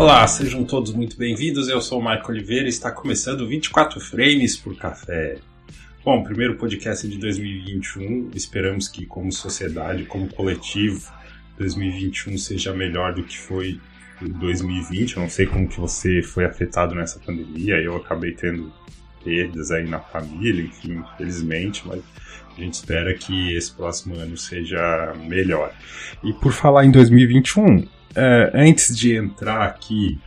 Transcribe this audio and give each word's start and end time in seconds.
Olá, 0.00 0.26
sejam 0.26 0.64
todos 0.64 0.94
muito 0.94 1.14
bem-vindos. 1.14 1.68
Eu 1.68 1.82
sou 1.82 2.00
o 2.00 2.02
Marco 2.02 2.32
Oliveira 2.32 2.64
e 2.64 2.70
está 2.70 2.90
começando 2.90 3.46
24 3.46 4.00
frames 4.00 4.56
por 4.56 4.74
café. 4.74 5.36
Bom, 6.02 6.22
primeiro 6.22 6.56
podcast 6.56 7.06
de 7.06 7.18
2021. 7.18 8.30
Esperamos 8.34 8.88
que, 8.88 9.04
como 9.04 9.30
sociedade, 9.30 10.06
como 10.06 10.26
coletivo, 10.32 11.12
2021 11.58 12.38
seja 12.38 12.72
melhor 12.72 13.12
do 13.12 13.24
que 13.24 13.36
foi 13.36 13.78
2020. 14.22 15.16
Eu 15.16 15.22
não 15.24 15.28
sei 15.28 15.44
como 15.44 15.68
que 15.68 15.78
você 15.78 16.22
foi 16.22 16.46
afetado 16.46 16.94
nessa 16.94 17.18
pandemia. 17.18 17.76
Eu 17.76 17.94
acabei 17.94 18.32
tendo 18.32 18.72
perdas 19.22 19.70
aí 19.70 19.86
na 19.86 20.00
família, 20.00 20.62
enfim, 20.62 20.94
infelizmente, 20.94 21.82
mas 21.86 22.02
a 22.56 22.58
gente 22.58 22.72
espera 22.72 23.12
que 23.12 23.54
esse 23.54 23.70
próximo 23.70 24.14
ano 24.14 24.34
seja 24.38 25.12
melhor. 25.28 25.74
E 26.24 26.32
por 26.32 26.54
falar 26.54 26.86
em 26.86 26.90
2021, 26.90 27.86
é, 28.14 28.50
antes 28.54 28.96
de 28.96 29.14
entrar 29.16 29.62
aqui 29.62 30.18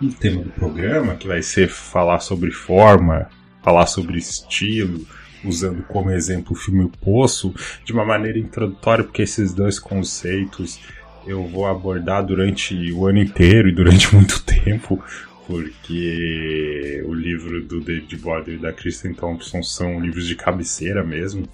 no 0.00 0.12
tema 0.12 0.42
do 0.42 0.50
programa, 0.50 1.16
que 1.16 1.26
vai 1.26 1.42
ser 1.42 1.68
falar 1.68 2.20
sobre 2.20 2.50
forma, 2.50 3.28
falar 3.62 3.86
sobre 3.86 4.18
estilo, 4.18 5.06
usando 5.44 5.82
como 5.84 6.10
exemplo 6.10 6.52
o 6.52 6.58
filme 6.58 6.84
O 6.84 6.88
Poço, 6.88 7.54
de 7.84 7.92
uma 7.92 8.04
maneira 8.04 8.38
introdutória, 8.38 9.04
porque 9.04 9.22
esses 9.22 9.52
dois 9.52 9.78
conceitos 9.78 10.80
eu 11.26 11.46
vou 11.46 11.66
abordar 11.66 12.24
durante 12.24 12.92
o 12.92 13.06
ano 13.06 13.18
inteiro 13.18 13.68
e 13.68 13.72
durante 13.72 14.12
muito 14.14 14.42
tempo, 14.42 15.02
porque 15.46 17.02
o 17.06 17.12
livro 17.12 17.62
do 17.62 17.80
David 17.80 18.16
Border 18.16 18.54
e 18.54 18.58
da 18.58 18.72
Kristen 18.72 19.12
Thompson 19.12 19.62
são 19.62 20.00
livros 20.00 20.26
de 20.26 20.34
cabeceira 20.34 21.04
mesmo, 21.04 21.46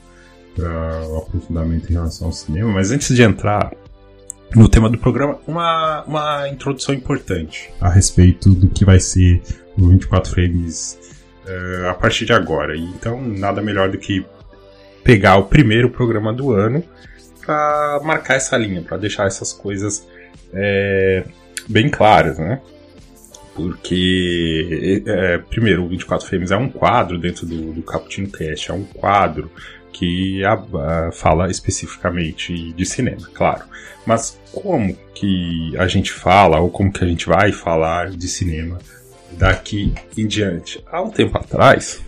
para 0.55 1.07
o 1.07 1.19
aprofundamento 1.19 1.91
em 1.91 1.95
relação 1.95 2.29
ao 2.29 2.33
cinema. 2.33 2.73
Mas 2.73 2.91
antes 2.91 3.15
de 3.15 3.23
entrar 3.23 3.73
no 4.55 4.69
tema 4.69 4.89
do 4.89 4.99
programa, 4.99 5.39
uma, 5.47 6.03
uma 6.05 6.49
introdução 6.49 6.95
importante 6.95 7.71
a 7.81 7.89
respeito 7.89 8.51
do 8.51 8.69
que 8.69 8.85
vai 8.85 8.99
ser 8.99 9.43
o 9.79 9.89
24 9.89 10.31
Frames 10.31 10.99
uh, 11.47 11.89
a 11.89 11.95
partir 11.95 12.25
de 12.25 12.33
agora. 12.33 12.77
Então, 12.77 13.21
nada 13.21 13.63
melhor 13.63 13.91
do 13.91 13.99
que 13.99 14.25
pegar 15.05 15.37
o 15.37 15.45
primeiro 15.45 15.91
programa 15.91 16.33
do 16.33 16.53
ano 16.53 16.83
para 17.45 18.01
marcar 18.05 18.35
essa 18.35 18.57
linha, 18.57 18.83
para 18.83 18.97
deixar 18.97 19.27
essas 19.27 19.53
coisas 19.53 20.07
é, 20.53 21.25
bem 21.69 21.89
claras, 21.89 22.39
né? 22.39 22.61
Porque, 23.55 25.03
é, 25.07 25.39
primeiro, 25.39 25.85
o 25.85 25.89
24 25.89 26.27
Frames 26.27 26.51
é 26.51 26.57
um 26.57 26.69
quadro 26.69 27.19
dentro 27.19 27.47
do, 27.47 27.73
do 27.73 27.83
Cappuccino 27.83 28.31
Cast, 28.31 28.71
é 28.71 28.75
um 28.75 28.85
quadro 28.85 29.51
que 29.93 30.45
a, 30.45 30.53
a, 30.53 31.13
fala 31.13 31.51
especificamente 31.51 32.73
de 32.73 32.87
cinema, 32.87 33.29
claro. 33.35 33.65
Mas 34.07 34.39
como 34.53 34.97
que 35.15 35.77
a 35.77 35.87
gente 35.87 36.13
fala, 36.13 36.59
ou 36.59 36.71
como 36.71 36.93
que 36.93 37.05
a 37.05 37.07
gente 37.07 37.27
vai 37.27 37.53
falar 37.53 38.11
de 38.11 38.29
cinema 38.29 38.79
daqui 39.33 39.95
em 40.17 40.27
diante? 40.27 40.83
Há 40.91 41.03
um 41.03 41.11
tempo 41.11 41.37
atrás, 41.37 42.03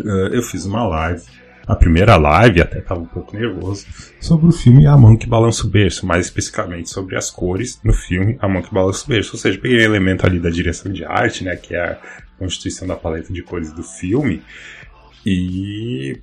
uh, 0.00 0.28
eu 0.32 0.42
fiz 0.42 0.64
uma 0.64 0.86
live, 0.86 1.22
a 1.66 1.76
primeira 1.76 2.16
live, 2.16 2.60
até 2.60 2.78
estava 2.80 3.00
um 3.00 3.06
pouco 3.06 3.36
nervoso, 3.36 3.86
sobre 4.20 4.46
o 4.46 4.52
filme 4.52 4.86
A 4.86 4.96
Mão 4.96 5.16
que 5.16 5.28
Balança 5.28 5.64
o 5.64 5.70
Berço, 5.70 6.04
mais 6.04 6.26
especificamente 6.26 6.90
sobre 6.90 7.16
as 7.16 7.30
cores 7.30 7.80
no 7.84 7.92
filme 7.92 8.36
A 8.40 8.48
Mão 8.48 8.60
que 8.60 8.74
Balança 8.74 9.04
o 9.04 9.08
Berço. 9.08 9.30
Ou 9.34 9.38
seja, 9.38 9.56
peguei 9.56 9.78
um 9.78 9.82
elemento 9.82 10.26
ali 10.26 10.40
da 10.40 10.50
direção 10.50 10.92
de 10.92 11.04
arte, 11.04 11.44
né, 11.44 11.54
que 11.54 11.74
é 11.74 11.80
a 11.80 11.98
constituição 12.38 12.88
da 12.88 12.96
paleta 12.96 13.32
de 13.32 13.42
cores 13.42 13.72
do 13.72 13.84
filme, 13.84 14.42
e 15.24 16.18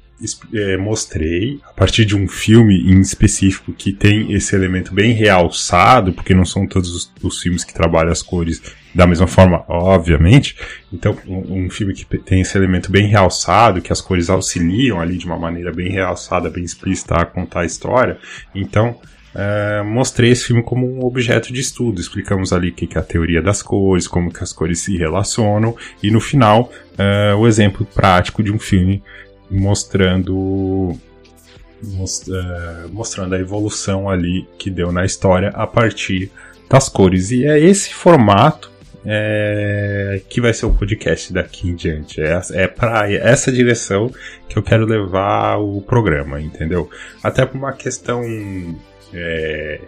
é, 0.53 0.77
mostrei, 0.77 1.59
a 1.63 1.73
partir 1.73 2.03
de 2.03 2.15
um 2.15 2.27
filme 2.27 2.75
em 2.91 2.99
específico 2.99 3.71
que 3.71 3.93
tem 3.93 4.33
esse 4.33 4.55
elemento 4.55 4.93
bem 4.93 5.11
realçado, 5.11 6.11
porque 6.11 6.33
não 6.33 6.45
são 6.45 6.65
todos 6.65 6.89
os, 6.89 7.13
os 7.21 7.39
filmes 7.39 7.63
que 7.63 7.73
trabalham 7.73 8.11
as 8.11 8.23
cores 8.23 8.61
da 8.95 9.05
mesma 9.05 9.27
forma, 9.27 9.63
obviamente. 9.67 10.55
Então, 10.91 11.15
um, 11.27 11.65
um, 11.65 11.69
filme 11.69 11.93
que 11.93 12.05
tem 12.17 12.41
esse 12.41 12.57
elemento 12.57 12.91
bem 12.91 13.07
realçado, 13.07 13.81
que 13.81 13.93
as 13.93 14.01
cores 14.01 14.27
auxiliam 14.27 14.99
ali 14.99 15.17
de 15.17 15.25
uma 15.27 15.37
maneira 15.37 15.71
bem 15.71 15.91
realçada, 15.91 16.49
bem 16.49 16.63
explícita 16.63 17.15
a 17.15 17.25
contar 17.25 17.61
a 17.61 17.65
história. 17.65 18.17
Então, 18.55 18.99
Uh, 19.37 19.85
mostrei 19.85 20.31
esse 20.31 20.45
filme 20.45 20.63
como 20.63 20.87
um 20.87 21.05
objeto 21.05 21.53
de 21.53 21.61
estudo. 21.61 22.01
Explicamos 22.01 22.51
ali 22.51 22.69
o 22.69 22.73
que 22.73 22.97
é 22.97 22.99
a 22.99 23.03
teoria 23.03 23.39
das 23.39 23.61
cores, 23.61 24.07
como 24.07 24.33
que 24.33 24.43
as 24.43 24.51
cores 24.51 24.79
se 24.79 24.97
relacionam, 24.97 25.75
e 26.01 26.09
no 26.09 26.19
final, 26.19 26.71
uh, 26.93 27.37
o 27.37 27.47
exemplo 27.47 27.85
prático 27.85 28.41
de 28.41 28.51
um 28.51 28.57
filme 28.57 29.03
mostrando 29.49 30.97
mostrando 32.91 33.35
a 33.35 33.39
evolução 33.39 34.09
ali 34.09 34.47
que 34.57 34.71
deu 34.71 34.91
na 34.91 35.05
história 35.05 35.49
a 35.49 35.67
partir 35.67 36.31
das 36.67 36.89
cores. 36.89 37.29
E 37.29 37.45
é 37.45 37.59
esse 37.59 37.93
formato 37.93 38.71
é, 39.05 40.21
que 40.27 40.41
vai 40.41 40.53
ser 40.53 40.65
o 40.65 40.73
podcast 40.73 41.31
daqui 41.31 41.69
em 41.69 41.75
diante. 41.75 42.19
É, 42.19 42.41
é 42.53 42.67
para 42.67 43.11
essa 43.13 43.51
direção 43.51 44.11
que 44.49 44.57
eu 44.57 44.63
quero 44.63 44.85
levar 44.85 45.57
o 45.57 45.81
programa, 45.81 46.41
entendeu? 46.41 46.89
Até 47.23 47.45
por 47.45 47.57
uma 47.57 47.73
questão 47.73 48.23
é, 49.13 49.79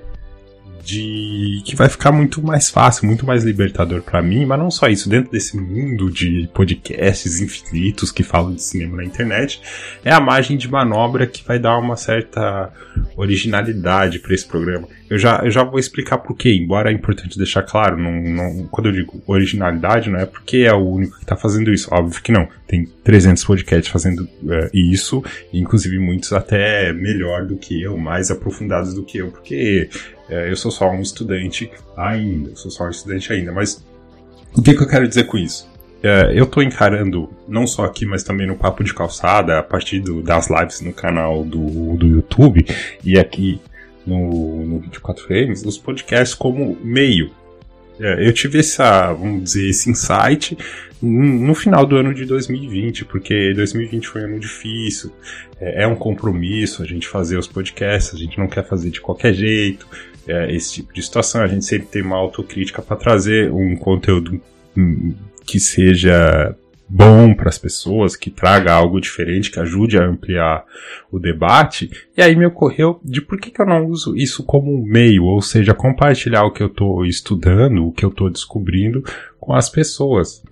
de 0.83 1.61
que 1.65 1.75
vai 1.75 1.89
ficar 1.89 2.11
muito 2.11 2.41
mais 2.41 2.69
fácil, 2.69 3.05
muito 3.05 3.25
mais 3.25 3.43
libertador 3.43 4.01
para 4.01 4.21
mim, 4.21 4.45
mas 4.45 4.59
não 4.59 4.71
só 4.71 4.87
isso, 4.87 5.09
dentro 5.09 5.31
desse 5.31 5.57
mundo 5.57 6.09
de 6.09 6.49
podcasts 6.53 7.39
infinitos 7.39 8.11
que 8.11 8.23
falam 8.23 8.53
de 8.53 8.61
cinema 8.61 8.97
na 8.97 9.03
internet, 9.03 9.61
é 10.03 10.11
a 10.11 10.19
margem 10.19 10.57
de 10.57 10.69
manobra 10.69 11.27
que 11.27 11.43
vai 11.43 11.59
dar 11.59 11.77
uma 11.77 11.95
certa 11.95 12.71
originalidade 13.15 14.19
para 14.19 14.33
esse 14.33 14.47
programa. 14.47 14.87
Eu 15.09 15.17
já, 15.17 15.41
eu 15.43 15.49
já 15.49 15.63
vou 15.63 15.79
explicar 15.79 16.19
por 16.19 16.35
quê, 16.35 16.53
embora 16.53 16.91
é 16.91 16.93
importante 16.93 17.37
deixar 17.37 17.63
claro, 17.63 17.97
não, 17.97 18.21
não, 18.21 18.67
quando 18.67 18.89
eu 18.89 18.93
digo 18.93 19.21
originalidade, 19.25 20.09
não 20.09 20.19
é 20.19 20.25
porque 20.25 20.57
é 20.57 20.73
o 20.73 20.87
único 20.87 21.15
que 21.17 21.23
está 21.23 21.35
fazendo 21.35 21.73
isso, 21.73 21.89
óbvio 21.91 22.21
que 22.21 22.31
não. 22.31 22.47
Tem 22.67 22.85
300 23.03 23.43
podcasts 23.43 23.91
fazendo 23.91 24.19
uh, 24.23 24.69
isso, 24.71 25.23
inclusive 25.51 25.97
muitos 25.97 26.31
até 26.31 26.93
melhor 26.93 27.45
do 27.45 27.57
que 27.57 27.81
eu, 27.81 27.97
mais 27.97 28.29
aprofundados 28.29 28.93
do 28.93 29.03
que 29.03 29.17
eu, 29.17 29.31
porque 29.31 29.89
é, 30.29 30.49
eu 30.49 30.55
sou 30.55 30.71
só 30.71 30.89
um 30.89 31.01
estudante 31.01 31.71
ainda, 31.97 32.55
sou 32.55 32.69
só 32.69 32.85
um 32.85 32.89
estudante 32.89 33.33
ainda, 33.33 33.51
mas 33.51 33.83
o 34.55 34.61
que, 34.61 34.73
que 34.73 34.81
eu 34.81 34.87
quero 34.87 35.07
dizer 35.07 35.25
com 35.25 35.37
isso? 35.37 35.67
É, 36.01 36.31
eu 36.33 36.45
estou 36.45 36.63
encarando, 36.63 37.29
não 37.47 37.67
só 37.67 37.83
aqui, 37.83 38.05
mas 38.05 38.23
também 38.23 38.47
no 38.47 38.55
Papo 38.55 38.83
de 38.83 38.93
Calçada, 38.93 39.59
a 39.59 39.63
partir 39.63 39.99
do, 39.99 40.21
das 40.21 40.49
lives 40.49 40.79
no 40.79 40.93
canal 40.93 41.43
do, 41.43 41.97
do 41.97 42.07
YouTube 42.07 42.65
e 43.03 43.19
aqui 43.19 43.59
no, 44.05 44.65
no 44.65 44.79
24 44.79 45.25
Frames, 45.25 45.65
os 45.65 45.77
podcasts 45.77 46.33
como 46.33 46.77
meio. 46.81 47.31
É, 47.99 48.27
eu 48.27 48.33
tive 48.33 48.59
essa, 48.59 49.11
vamos 49.13 49.43
dizer, 49.43 49.69
esse 49.69 49.89
insight 49.89 50.57
no 51.01 51.55
final 51.55 51.85
do 51.85 51.95
ano 51.95 52.13
de 52.13 52.25
2020, 52.25 53.05
porque 53.05 53.53
2020 53.53 54.07
foi 54.07 54.21
um 54.21 54.25
ano 54.25 54.39
difícil, 54.39 55.11
é, 55.59 55.83
é 55.83 55.87
um 55.87 55.95
compromisso 55.95 56.83
a 56.83 56.85
gente 56.85 57.07
fazer 57.07 57.37
os 57.37 57.47
podcasts, 57.47 58.13
a 58.13 58.17
gente 58.17 58.37
não 58.37 58.47
quer 58.47 58.65
fazer 58.65 58.89
de 58.89 58.99
qualquer 58.99 59.33
jeito, 59.33 59.87
é, 60.27 60.53
esse 60.53 60.73
tipo 60.73 60.93
de 60.93 61.01
situação. 61.01 61.41
A 61.41 61.47
gente 61.47 61.65
sempre 61.65 61.87
tem 61.87 62.01
uma 62.01 62.17
autocrítica 62.17 62.81
para 62.81 62.97
trazer 62.97 63.51
um 63.51 63.75
conteúdo 63.75 64.41
que 65.45 65.59
seja 65.59 66.55
bom 66.89 67.35
para 67.35 67.49
as 67.49 67.57
pessoas, 67.57 68.15
que 68.15 68.31
traga 68.31 68.73
algo 68.73 68.99
diferente, 68.99 69.51
que 69.51 69.59
ajude 69.59 69.97
a 69.97 70.05
ampliar 70.05 70.65
o 71.11 71.19
debate. 71.19 71.89
E 72.17 72.21
aí 72.21 72.35
me 72.35 72.45
ocorreu 72.45 72.99
de 73.03 73.21
por 73.21 73.39
que, 73.39 73.51
que 73.51 73.61
eu 73.61 73.65
não 73.65 73.85
uso 73.85 74.15
isso 74.15 74.43
como 74.43 74.73
um 74.73 74.83
meio, 74.83 75.23
ou 75.23 75.41
seja, 75.41 75.73
compartilhar 75.73 76.43
o 76.43 76.51
que 76.51 76.63
eu 76.63 76.67
estou 76.67 77.05
estudando, 77.05 77.85
o 77.85 77.91
que 77.91 78.03
eu 78.03 78.09
estou 78.09 78.29
descobrindo 78.29 79.03
com 79.39 79.53
as 79.53 79.69
pessoas. 79.69 80.43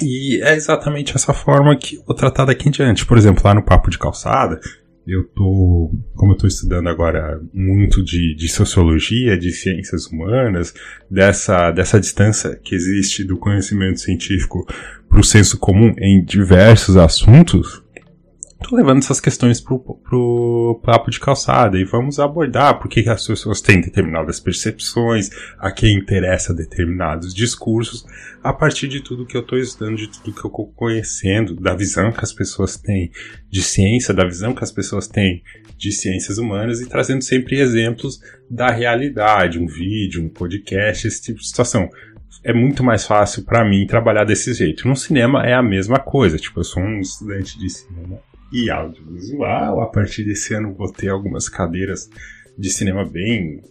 E 0.00 0.42
é 0.42 0.54
exatamente 0.54 1.14
essa 1.14 1.32
forma 1.32 1.76
que 1.76 1.96
eu 1.96 2.02
vou 2.04 2.16
tratar 2.16 2.46
daqui 2.46 2.68
em 2.68 2.72
diante. 2.72 3.06
Por 3.06 3.16
exemplo, 3.16 3.42
lá 3.44 3.54
no 3.54 3.62
Papo 3.62 3.90
de 3.90 3.98
Calçada, 3.98 4.58
eu 5.06 5.24
tô, 5.24 5.92
como 6.14 6.32
eu 6.32 6.36
tô 6.36 6.46
estudando 6.46 6.88
agora 6.88 7.40
muito 7.52 8.02
de, 8.02 8.34
de 8.36 8.48
sociologia, 8.48 9.36
de 9.36 9.50
ciências 9.50 10.06
humanas, 10.06 10.72
dessa, 11.10 11.70
dessa 11.72 11.98
distância 11.98 12.58
que 12.62 12.74
existe 12.74 13.24
do 13.24 13.36
conhecimento 13.36 14.00
científico 14.00 14.66
para 15.08 15.20
o 15.20 15.24
senso 15.24 15.58
comum 15.58 15.94
em 15.98 16.24
diversos 16.24 16.96
assuntos, 16.96 17.81
tô 18.62 18.76
levando 18.76 18.98
essas 18.98 19.20
questões 19.20 19.60
pro, 19.60 19.78
pro 19.78 20.80
papo 20.82 21.10
de 21.10 21.20
calçada 21.20 21.78
e 21.78 21.84
vamos 21.84 22.18
abordar 22.18 22.78
por 22.78 22.88
que 22.88 23.06
as 23.08 23.26
pessoas 23.26 23.60
têm 23.60 23.80
determinadas 23.80 24.40
percepções, 24.40 25.30
a 25.58 25.70
quem 25.70 25.96
interessa 25.96 26.54
determinados 26.54 27.34
discursos, 27.34 28.06
a 28.42 28.52
partir 28.52 28.88
de 28.88 29.00
tudo 29.00 29.26
que 29.26 29.36
eu 29.36 29.40
estou 29.42 29.58
estudando, 29.58 29.96
de 29.96 30.08
tudo 30.08 30.32
que 30.32 30.44
eu 30.44 30.48
estou 30.48 30.72
conhecendo, 30.72 31.54
da 31.54 31.74
visão 31.74 32.12
que 32.12 32.24
as 32.24 32.32
pessoas 32.32 32.76
têm 32.76 33.10
de 33.50 33.62
ciência, 33.62 34.14
da 34.14 34.24
visão 34.24 34.54
que 34.54 34.64
as 34.64 34.72
pessoas 34.72 35.06
têm 35.06 35.42
de 35.76 35.92
ciências 35.92 36.38
humanas 36.38 36.80
e 36.80 36.88
trazendo 36.88 37.22
sempre 37.22 37.60
exemplos 37.60 38.20
da 38.48 38.70
realidade, 38.70 39.58
um 39.58 39.66
vídeo, 39.66 40.22
um 40.22 40.28
podcast, 40.28 41.06
esse 41.06 41.22
tipo 41.22 41.40
de 41.40 41.48
situação 41.48 41.88
é 42.44 42.52
muito 42.52 42.82
mais 42.82 43.06
fácil 43.06 43.44
para 43.44 43.64
mim 43.64 43.86
trabalhar 43.86 44.24
desse 44.24 44.52
jeito. 44.52 44.88
No 44.88 44.96
cinema 44.96 45.44
é 45.46 45.54
a 45.54 45.62
mesma 45.62 45.98
coisa, 45.98 46.38
tipo, 46.38 46.58
eu 46.58 46.64
sou 46.64 46.82
um 46.82 46.98
estudante 46.98 47.58
de 47.58 47.70
cinema 47.70 48.18
e 48.52 48.70
audiovisual. 48.70 49.80
A 49.80 49.86
partir 49.86 50.24
desse 50.24 50.54
ano 50.54 50.74
vou 50.74 50.92
ter 50.92 51.08
algumas 51.08 51.48
cadeiras 51.48 52.08
de 52.56 52.70
cinema 52.70 53.04
bem 53.04 53.62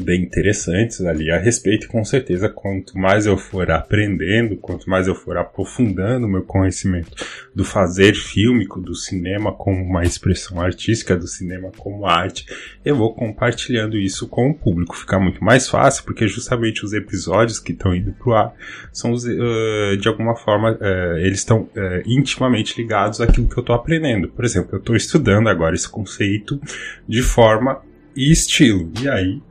bem 0.00 0.22
interessantes 0.22 1.00
ali 1.00 1.30
a 1.30 1.38
respeito. 1.38 1.88
Com 1.88 2.04
certeza, 2.04 2.48
quanto 2.48 2.96
mais 2.96 3.26
eu 3.26 3.36
for 3.36 3.70
aprendendo, 3.70 4.56
quanto 4.56 4.88
mais 4.88 5.08
eu 5.08 5.14
for 5.14 5.36
aprofundando 5.36 6.28
meu 6.28 6.42
conhecimento 6.42 7.10
do 7.54 7.64
fazer 7.64 8.14
fílmico, 8.14 8.80
do 8.80 8.94
cinema 8.94 9.52
como 9.52 9.82
uma 9.82 10.04
expressão 10.04 10.60
artística, 10.60 11.16
do 11.16 11.26
cinema 11.26 11.70
como 11.76 12.06
arte, 12.06 12.46
eu 12.84 12.96
vou 12.96 13.14
compartilhando 13.14 13.96
isso 13.96 14.28
com 14.28 14.50
o 14.50 14.54
público. 14.54 14.96
Fica 14.96 15.18
muito 15.18 15.42
mais 15.42 15.68
fácil, 15.68 16.04
porque 16.04 16.26
justamente 16.28 16.84
os 16.84 16.92
episódios 16.92 17.58
que 17.58 17.72
estão 17.72 17.94
indo 17.94 18.12
pro 18.12 18.34
ar 18.34 18.54
são, 18.92 19.12
uh, 19.12 19.96
de 19.96 20.08
alguma 20.08 20.36
forma, 20.36 20.72
uh, 20.72 21.18
eles 21.18 21.38
estão 21.38 21.62
uh, 21.62 22.02
intimamente 22.06 22.80
ligados 22.80 23.20
àquilo 23.20 23.48
que 23.48 23.56
eu 23.56 23.62
estou 23.62 23.74
aprendendo. 23.74 24.28
Por 24.28 24.44
exemplo, 24.44 24.70
eu 24.72 24.78
estou 24.78 24.96
estudando 24.96 25.48
agora 25.48 25.74
esse 25.74 25.88
conceito 25.88 26.60
de 27.08 27.22
forma 27.22 27.82
e 28.14 28.30
estilo. 28.30 28.90
E 29.02 29.08
aí 29.08 29.42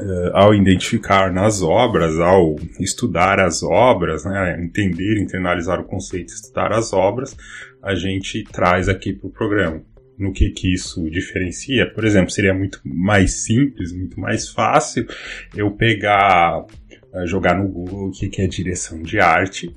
uh, 0.00 0.30
ao 0.32 0.54
identificar 0.54 1.32
nas 1.32 1.62
obras, 1.62 2.18
ao 2.18 2.56
estudar 2.80 3.40
as 3.40 3.62
obras, 3.62 4.24
né, 4.24 4.60
entender, 4.62 5.20
internalizar 5.20 5.80
o 5.80 5.84
conceito, 5.84 6.32
estudar 6.32 6.72
as 6.72 6.92
obras, 6.92 7.36
a 7.82 7.94
gente 7.94 8.44
traz 8.44 8.88
aqui 8.88 9.12
para 9.12 9.28
o 9.28 9.32
programa. 9.32 9.82
No 10.18 10.32
que, 10.32 10.50
que 10.50 10.72
isso 10.72 11.08
diferencia? 11.10 11.88
Por 11.92 12.04
exemplo, 12.04 12.30
seria 12.30 12.52
muito 12.52 12.80
mais 12.84 13.44
simples, 13.44 13.92
muito 13.92 14.18
mais 14.18 14.48
fácil 14.48 15.06
eu 15.54 15.70
pegar, 15.70 16.60
uh, 16.60 17.26
jogar 17.26 17.56
no 17.56 17.68
Google 17.68 18.08
o 18.08 18.10
que, 18.10 18.28
que 18.28 18.42
é 18.42 18.46
direção 18.46 19.02
de 19.02 19.20
arte 19.20 19.72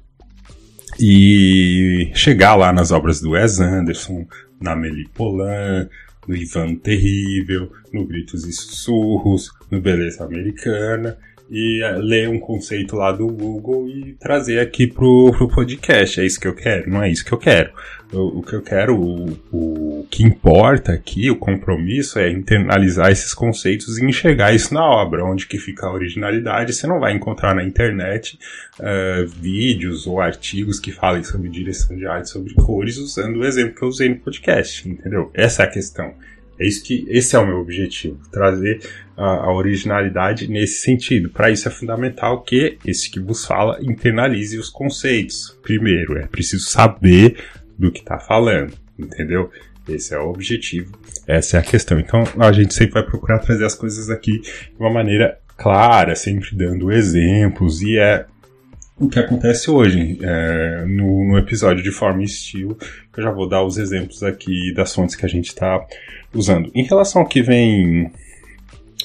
e 1.00 2.12
chegar 2.14 2.56
lá 2.56 2.74
nas 2.74 2.92
obras 2.92 3.22
do 3.22 3.32
Wes 3.32 3.60
Anderson, 3.60 4.26
na 4.60 4.76
Meli 4.76 5.08
Polan, 5.10 5.88
no 6.28 6.36
Ivan 6.36 6.76
Terrível, 6.76 7.72
no 7.92 8.06
Gritos 8.06 8.46
e 8.46 8.52
Sussurros, 8.52 9.52
no 9.70 9.82
Beleza 9.82 10.24
Americana, 10.24 11.18
e 11.50 11.84
uh, 11.84 12.00
ler 12.00 12.30
um 12.30 12.40
conceito 12.40 12.96
lá 12.96 13.12
do 13.12 13.28
Google 13.28 13.90
e 13.90 14.14
trazer 14.14 14.60
aqui 14.60 14.88
pro, 14.88 15.32
pro 15.38 15.50
podcast. 15.50 16.22
É 16.22 16.26
isso 16.26 16.40
que 16.40 16.48
eu 16.48 16.56
quero? 16.56 16.90
Não 16.90 17.04
é 17.04 17.12
isso 17.12 17.26
que 17.26 17.34
eu 17.34 17.38
quero. 17.38 17.72
O, 18.14 18.40
o 18.40 18.44
que 18.44 18.54
eu 18.54 18.62
quero, 18.62 19.00
o, 19.00 19.38
o 19.52 20.08
que 20.10 20.24
importa 20.24 20.92
aqui, 20.92 21.32
o 21.32 21.36
compromisso 21.36 22.20
é 22.20 22.30
internalizar 22.30 23.12
esses 23.12 23.34
conceitos 23.34 23.98
e 23.98 24.06
enxergar 24.06 24.54
isso 24.54 24.74
na 24.74 24.84
obra, 24.84 25.24
onde 25.24 25.48
que 25.48 25.58
fica 25.58 25.88
a 25.88 25.94
originalidade. 25.94 26.74
Você 26.74 26.86
não 26.86 27.00
vai 27.00 27.14
encontrar 27.14 27.56
na 27.56 27.64
internet 27.64 28.38
uh, 28.80 29.28
vídeos 29.28 30.06
ou 30.06 30.20
artigos 30.20 30.80
que 30.80 30.92
falem 30.92 31.24
sobre 31.24 31.50
direção 31.50 31.96
de 31.96 32.06
arte, 32.06 32.30
sobre 32.30 32.54
cores, 32.54 32.98
usando 32.98 33.38
o 33.38 33.46
exemplo 33.46 33.76
que 33.76 33.84
eu 33.84 33.88
usei 33.88 34.10
no 34.10 34.18
podcast, 34.18 34.88
entendeu? 34.88 35.32
Essa 35.34 35.64
é 35.64 35.66
a 35.66 35.70
questão. 35.70 36.14
É 36.62 36.68
isso 36.68 36.84
que 36.84 37.06
esse 37.10 37.36
é 37.36 37.40
o 37.40 37.48
meu 37.48 37.58
objetivo, 37.58 38.20
trazer 38.32 38.82
a, 39.18 39.46
a 39.46 39.54
originalidade 39.54 40.48
nesse 40.48 40.82
sentido. 40.82 41.30
Para 41.30 41.50
isso 41.50 41.68
é 41.68 41.72
fundamental 41.72 42.44
que 42.44 42.78
esse 42.86 43.10
que 43.10 43.20
vos 43.20 43.46
fala 43.46 43.80
internalize 43.82 44.60
os 44.60 44.70
conceitos. 44.70 45.58
Primeiro, 45.64 46.20
é 46.20 46.28
preciso 46.28 46.70
saber 46.70 47.36
do 47.82 47.92
que 47.92 48.00
está 48.00 48.20
falando, 48.20 48.74
entendeu? 48.98 49.50
Esse 49.90 50.14
é 50.14 50.20
o 50.20 50.30
objetivo, 50.30 50.92
essa 51.26 51.58
é 51.58 51.60
a 51.60 51.64
questão. 51.64 52.00
Então 52.00 52.24
a 52.38 52.52
gente 52.52 52.74
sempre 52.74 52.94
vai 52.94 53.04
procurar 53.04 53.40
trazer 53.40 53.66
as 53.66 53.74
coisas 53.74 54.10
aqui 54.10 54.40
de 54.40 54.80
uma 54.80 54.92
maneira 54.92 55.40
clara, 55.58 56.16
sempre 56.16 56.56
dando 56.56 56.92
exemplos, 56.92 57.82
e 57.82 57.98
é 57.98 58.26
o 59.00 59.10
que 59.10 59.18
acontece 59.18 59.72
hoje 59.72 60.20
é, 60.22 60.86
no, 60.86 61.30
no, 61.30 61.38
episódio 61.40 61.84
de 61.84 61.92
forma 61.92 62.22
e 62.22 62.26
estilo, 62.26 62.76
que 62.76 63.20
eu 63.20 63.24
já 63.24 63.32
vou 63.32 63.50
dar 63.50 63.64
os 63.64 63.78
exemplos 63.78 64.22
aqui 64.22 64.72
das 64.76 64.94
fontes 64.94 65.16
que 65.16 65.26
a 65.26 65.30
gente 65.30 65.48
está 65.48 65.84
usando. 66.32 66.72
Em 66.76 66.84
relação 66.84 67.24
ao 67.24 67.28
que 67.28 67.42
vem. 67.42 68.12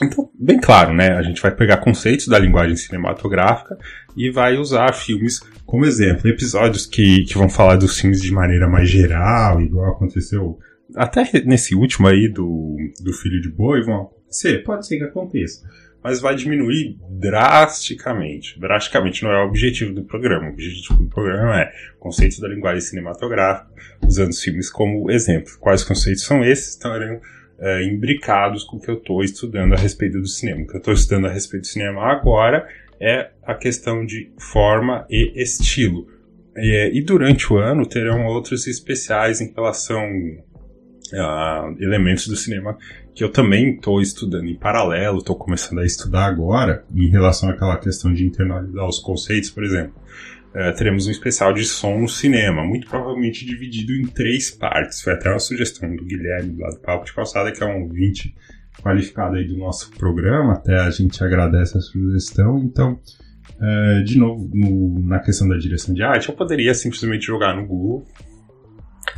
Então, 0.02 0.30
bem 0.38 0.60
claro, 0.60 0.92
né? 0.92 1.12
A 1.12 1.22
gente 1.22 1.40
vai 1.40 1.50
pegar 1.50 1.78
conceitos 1.78 2.28
da 2.28 2.38
linguagem 2.38 2.76
cinematográfica 2.76 3.78
e 4.16 4.30
vai 4.30 4.56
usar 4.56 4.92
filmes 4.92 5.40
como 5.64 5.84
exemplo. 5.84 6.28
Episódios 6.28 6.86
que, 6.86 7.24
que 7.24 7.38
vão 7.38 7.48
falar 7.48 7.76
dos 7.76 7.98
filmes 7.98 8.20
de 8.20 8.32
maneira 8.32 8.68
mais 8.68 8.88
geral, 8.88 9.60
igual 9.60 9.92
aconteceu 9.92 10.58
até 10.94 11.24
nesse 11.44 11.74
último 11.74 12.06
aí 12.06 12.28
do, 12.28 12.76
do 13.00 13.12
Filho 13.12 13.40
de 13.40 13.50
Boi, 13.50 13.82
vão 13.82 14.02
acontecer. 14.02 14.62
Pode 14.62 14.86
ser 14.86 14.98
que 14.98 15.04
aconteça 15.04 15.66
mas 16.06 16.20
vai 16.20 16.36
diminuir 16.36 16.96
drasticamente. 17.10 18.60
Drasticamente 18.60 19.24
não 19.24 19.32
é 19.32 19.42
o 19.42 19.48
objetivo 19.48 19.92
do 19.92 20.04
programa. 20.04 20.46
O 20.46 20.52
objetivo 20.52 21.02
do 21.02 21.08
programa 21.08 21.60
é 21.60 21.72
conceitos 21.98 22.38
da 22.38 22.46
linguagem 22.46 22.80
cinematográfica, 22.80 23.68
usando 24.06 24.30
os 24.30 24.40
filmes 24.40 24.70
como 24.70 25.10
exemplo. 25.10 25.50
Quais 25.58 25.82
conceitos 25.82 26.22
são 26.22 26.44
esses? 26.44 26.68
Estarão 26.68 27.20
é, 27.58 27.84
imbricados 27.84 28.64
com 28.64 28.76
o 28.76 28.80
que 28.80 28.90
eu 28.90 28.96
estou 28.96 29.22
estudando 29.22 29.74
a 29.74 29.76
respeito 29.76 30.20
do 30.20 30.26
cinema. 30.26 30.62
O 30.62 30.66
que 30.66 30.74
eu 30.74 30.78
estou 30.78 30.94
estudando 30.94 31.26
a 31.26 31.32
respeito 31.32 31.62
do 31.62 31.68
cinema 31.68 32.02
agora 32.02 32.66
é 33.00 33.30
a 33.44 33.54
questão 33.54 34.04
de 34.04 34.30
forma 34.38 35.06
e 35.10 35.32
estilo. 35.40 36.06
E, 36.56 36.90
e 36.94 37.02
durante 37.02 37.52
o 37.52 37.56
ano 37.56 37.86
terão 37.86 38.26
outros 38.26 38.66
especiais 38.66 39.40
em 39.40 39.52
relação 39.52 40.02
a 41.14 41.72
elementos 41.78 42.26
do 42.26 42.36
cinema 42.36 42.76
que 43.14 43.24
eu 43.24 43.30
também 43.30 43.76
estou 43.76 44.00
estudando 44.00 44.46
em 44.46 44.54
paralelo, 44.54 45.18
estou 45.18 45.36
começando 45.36 45.78
a 45.78 45.86
estudar 45.86 46.26
agora, 46.26 46.84
em 46.94 47.08
relação 47.08 47.48
àquela 47.48 47.78
questão 47.78 48.12
de 48.12 48.26
internalizar 48.26 48.86
os 48.86 48.98
conceitos, 48.98 49.50
por 49.50 49.64
exemplo. 49.64 49.94
É, 50.56 50.72
teremos 50.72 51.06
um 51.06 51.10
especial 51.10 51.52
de 51.52 51.66
som 51.66 51.98
no 51.98 52.08
cinema, 52.08 52.64
muito 52.64 52.88
provavelmente 52.88 53.44
dividido 53.44 53.92
em 53.92 54.06
três 54.06 54.50
partes. 54.50 55.02
Foi 55.02 55.12
até 55.12 55.28
uma 55.28 55.38
sugestão 55.38 55.94
do 55.94 56.02
Guilherme 56.02 56.56
lá 56.58 56.70
do 56.70 56.80
Papo 56.80 57.04
de 57.04 57.12
Calçada, 57.12 57.52
que 57.52 57.62
é 57.62 57.66
um 57.66 57.82
ouvinte 57.82 58.34
qualificado 58.82 59.36
aí 59.36 59.46
do 59.46 59.58
nosso 59.58 59.90
programa, 59.90 60.54
até 60.54 60.74
a 60.80 60.88
gente 60.88 61.22
agradece 61.22 61.76
a 61.76 61.80
sugestão. 61.82 62.58
Então, 62.58 62.98
é, 63.60 64.02
de 64.02 64.18
novo, 64.18 64.50
no, 64.54 64.98
na 65.00 65.18
questão 65.18 65.46
da 65.46 65.58
direção 65.58 65.94
de 65.94 66.02
arte, 66.02 66.30
eu 66.30 66.34
poderia 66.34 66.72
simplesmente 66.72 67.26
jogar 67.26 67.54
no 67.54 67.66
Google 67.66 68.06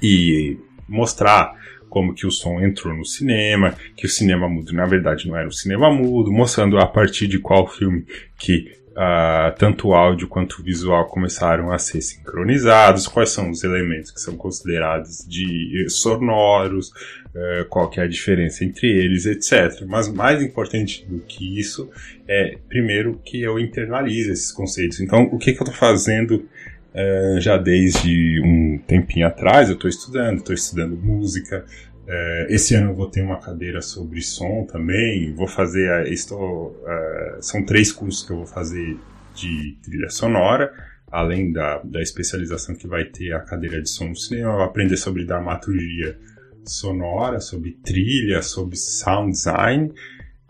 e 0.02 0.58
mostrar 0.88 1.54
como 1.88 2.14
que 2.14 2.26
o 2.26 2.32
som 2.32 2.60
entrou 2.60 2.92
no 2.92 3.04
cinema, 3.04 3.76
que 3.96 4.06
o 4.06 4.08
cinema 4.08 4.48
mudo 4.48 4.72
na 4.72 4.86
verdade 4.86 5.28
não 5.28 5.36
era 5.36 5.46
o 5.46 5.52
cinema 5.52 5.88
mudo, 5.88 6.32
mostrando 6.32 6.78
a 6.78 6.86
partir 6.86 7.28
de 7.28 7.38
qual 7.38 7.68
filme 7.68 8.04
que 8.36 8.76
uh, 8.98 9.56
tanto 9.56 9.88
o 9.88 9.94
áudio 9.94 10.26
quanto 10.26 10.60
o 10.60 10.62
visual 10.64 11.06
começaram 11.06 11.70
a 11.70 11.78
ser 11.78 12.00
sincronizados, 12.02 13.06
quais 13.06 13.30
são 13.30 13.50
os 13.50 13.62
elementos 13.62 14.10
que 14.10 14.20
são 14.20 14.36
considerados 14.36 15.24
de 15.26 15.86
sonoros, 15.88 16.88
uh, 16.88 17.64
qual 17.68 17.88
que 17.88 18.00
é 18.00 18.02
a 18.02 18.08
diferença 18.08 18.64
entre 18.64 18.88
eles, 18.88 19.24
etc. 19.24 19.86
Mas 19.86 20.08
mais 20.12 20.42
importante 20.42 21.06
do 21.08 21.20
que 21.20 21.58
isso 21.60 21.88
é, 22.26 22.58
primeiro, 22.68 23.20
que 23.24 23.40
eu 23.40 23.58
internalize 23.60 24.32
esses 24.32 24.50
conceitos. 24.50 25.00
Então, 25.00 25.22
o 25.30 25.38
que, 25.38 25.52
que 25.52 25.62
eu 25.62 25.64
estou 25.64 25.74
fazendo 25.74 26.44
é, 26.92 27.36
já 27.38 27.56
desde 27.56 28.40
um 28.42 28.78
tempinho 28.78 29.26
atrás 29.26 29.68
eu 29.68 29.76
estou 29.76 29.88
estudando, 29.88 30.38
estou 30.38 30.54
estudando 30.54 30.96
música. 30.96 31.64
É, 32.10 32.46
esse 32.48 32.74
ano 32.74 32.92
eu 32.92 32.94
vou 32.94 33.10
ter 33.10 33.20
uma 33.20 33.38
cadeira 33.38 33.82
sobre 33.82 34.22
som 34.22 34.64
também. 34.64 35.32
Vou 35.34 35.46
fazer, 35.46 36.10
estou, 36.10 36.82
é, 36.86 37.38
são 37.42 37.64
três 37.64 37.92
cursos 37.92 38.26
que 38.26 38.32
eu 38.32 38.38
vou 38.38 38.46
fazer 38.46 38.96
de 39.34 39.76
trilha 39.82 40.08
sonora, 40.08 40.72
além 41.12 41.52
da, 41.52 41.78
da 41.84 42.00
especialização 42.00 42.74
que 42.74 42.88
vai 42.88 43.04
ter 43.04 43.34
a 43.34 43.40
cadeira 43.40 43.82
de 43.82 43.90
som 43.90 44.08
no 44.08 44.16
cinema. 44.16 44.52
Eu 44.52 44.56
vou 44.56 44.64
aprender 44.64 44.96
sobre 44.96 45.26
dramaturgia 45.26 46.18
sonora, 46.64 47.40
sobre 47.40 47.72
trilha, 47.84 48.40
sobre 48.40 48.76
sound 48.76 49.32
design. 49.32 49.92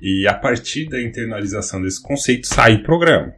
E 0.00 0.28
a 0.28 0.34
partir 0.34 0.88
da 0.88 1.02
internalização 1.02 1.82
desse 1.82 2.00
conceito 2.00 2.46
sai 2.46 2.78
programa. 2.84 3.34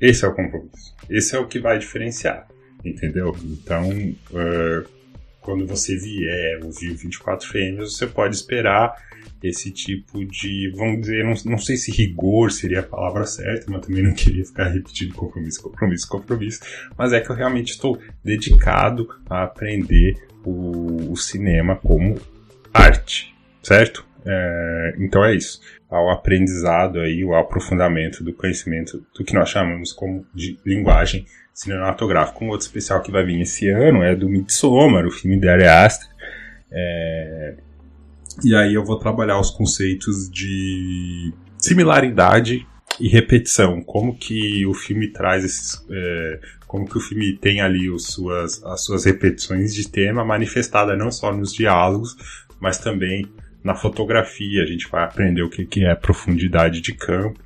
Esse 0.00 0.24
é 0.24 0.28
o 0.28 0.34
compromisso. 0.34 0.96
Esse 1.08 1.36
é 1.36 1.38
o 1.38 1.46
que 1.46 1.60
vai 1.60 1.78
diferenciar, 1.78 2.48
entendeu? 2.84 3.36
Então, 3.44 3.88
uh, 3.88 4.84
quando 5.42 5.66
você 5.66 5.96
vier 5.96 6.64
ouvir 6.64 6.94
24 6.94 7.46
frames, 7.46 7.96
você 7.96 8.06
pode 8.06 8.34
esperar 8.34 8.94
esse 9.42 9.72
tipo 9.72 10.24
de, 10.24 10.72
vamos 10.76 11.00
dizer, 11.00 11.24
não, 11.24 11.34
não 11.52 11.58
sei 11.58 11.76
se 11.76 11.90
rigor 11.90 12.50
seria 12.52 12.80
a 12.80 12.84
palavra 12.84 13.24
certa, 13.26 13.70
mas 13.70 13.84
também 13.84 14.02
não 14.02 14.14
queria 14.14 14.44
ficar 14.44 14.68
repetindo 14.68 15.14
compromisso, 15.14 15.62
compromisso, 15.62 16.08
compromisso, 16.08 16.60
mas 16.96 17.12
é 17.12 17.20
que 17.20 17.30
eu 17.30 17.36
realmente 17.36 17.70
estou 17.70 17.98
dedicado 18.24 19.08
a 19.28 19.42
aprender 19.42 20.16
o, 20.44 21.10
o 21.12 21.16
cinema 21.16 21.76
como 21.76 22.16
arte, 22.72 23.34
certo? 23.62 24.06
É, 24.24 24.94
então 24.98 25.24
é 25.24 25.34
isso. 25.34 25.60
Ao 25.90 26.10
aprendizado 26.10 27.00
aí, 27.00 27.24
o 27.24 27.34
aprofundamento 27.34 28.22
do 28.24 28.32
conhecimento 28.32 29.04
do 29.16 29.24
que 29.24 29.34
nós 29.34 29.48
chamamos 29.48 29.92
como 29.92 30.26
de 30.34 30.58
linguagem 30.64 31.26
cinematográfica. 31.52 32.44
Um 32.44 32.48
outro 32.48 32.66
especial 32.66 33.02
que 33.02 33.12
vai 33.12 33.24
vir 33.24 33.40
esse 33.40 33.68
ano 33.68 34.02
é 34.02 34.14
do 34.14 34.28
Midsommar, 34.28 35.06
o 35.06 35.10
filme 35.10 35.38
de 35.38 35.48
Ari 35.48 35.66
Aster. 35.66 36.08
É, 36.70 37.56
e 38.44 38.54
aí 38.54 38.74
eu 38.74 38.84
vou 38.84 38.98
trabalhar 38.98 39.38
os 39.38 39.50
conceitos 39.50 40.30
de 40.30 41.32
similaridade 41.58 42.66
e 42.98 43.08
repetição. 43.08 43.82
Como 43.82 44.16
que 44.16 44.64
o 44.66 44.74
filme 44.74 45.08
traz 45.08 45.44
esses. 45.44 45.84
É, 45.90 46.40
como 46.66 46.88
que 46.88 46.96
o 46.96 47.00
filme 47.00 47.36
tem 47.36 47.60
ali 47.60 47.90
os 47.90 48.06
suas, 48.06 48.62
as 48.64 48.82
suas 48.82 49.04
repetições 49.04 49.74
de 49.74 49.86
tema 49.90 50.24
manifestada 50.24 50.96
não 50.96 51.10
só 51.10 51.30
nos 51.30 51.52
diálogos, 51.52 52.16
mas 52.58 52.78
também 52.78 53.30
na 53.62 53.74
fotografia, 53.74 54.62
a 54.62 54.66
gente 54.66 54.88
vai 54.88 55.04
aprender 55.04 55.42
o 55.42 55.50
que, 55.50 55.64
que 55.64 55.84
é 55.84 55.94
profundidade 55.94 56.80
de 56.80 56.92
campo, 56.92 57.40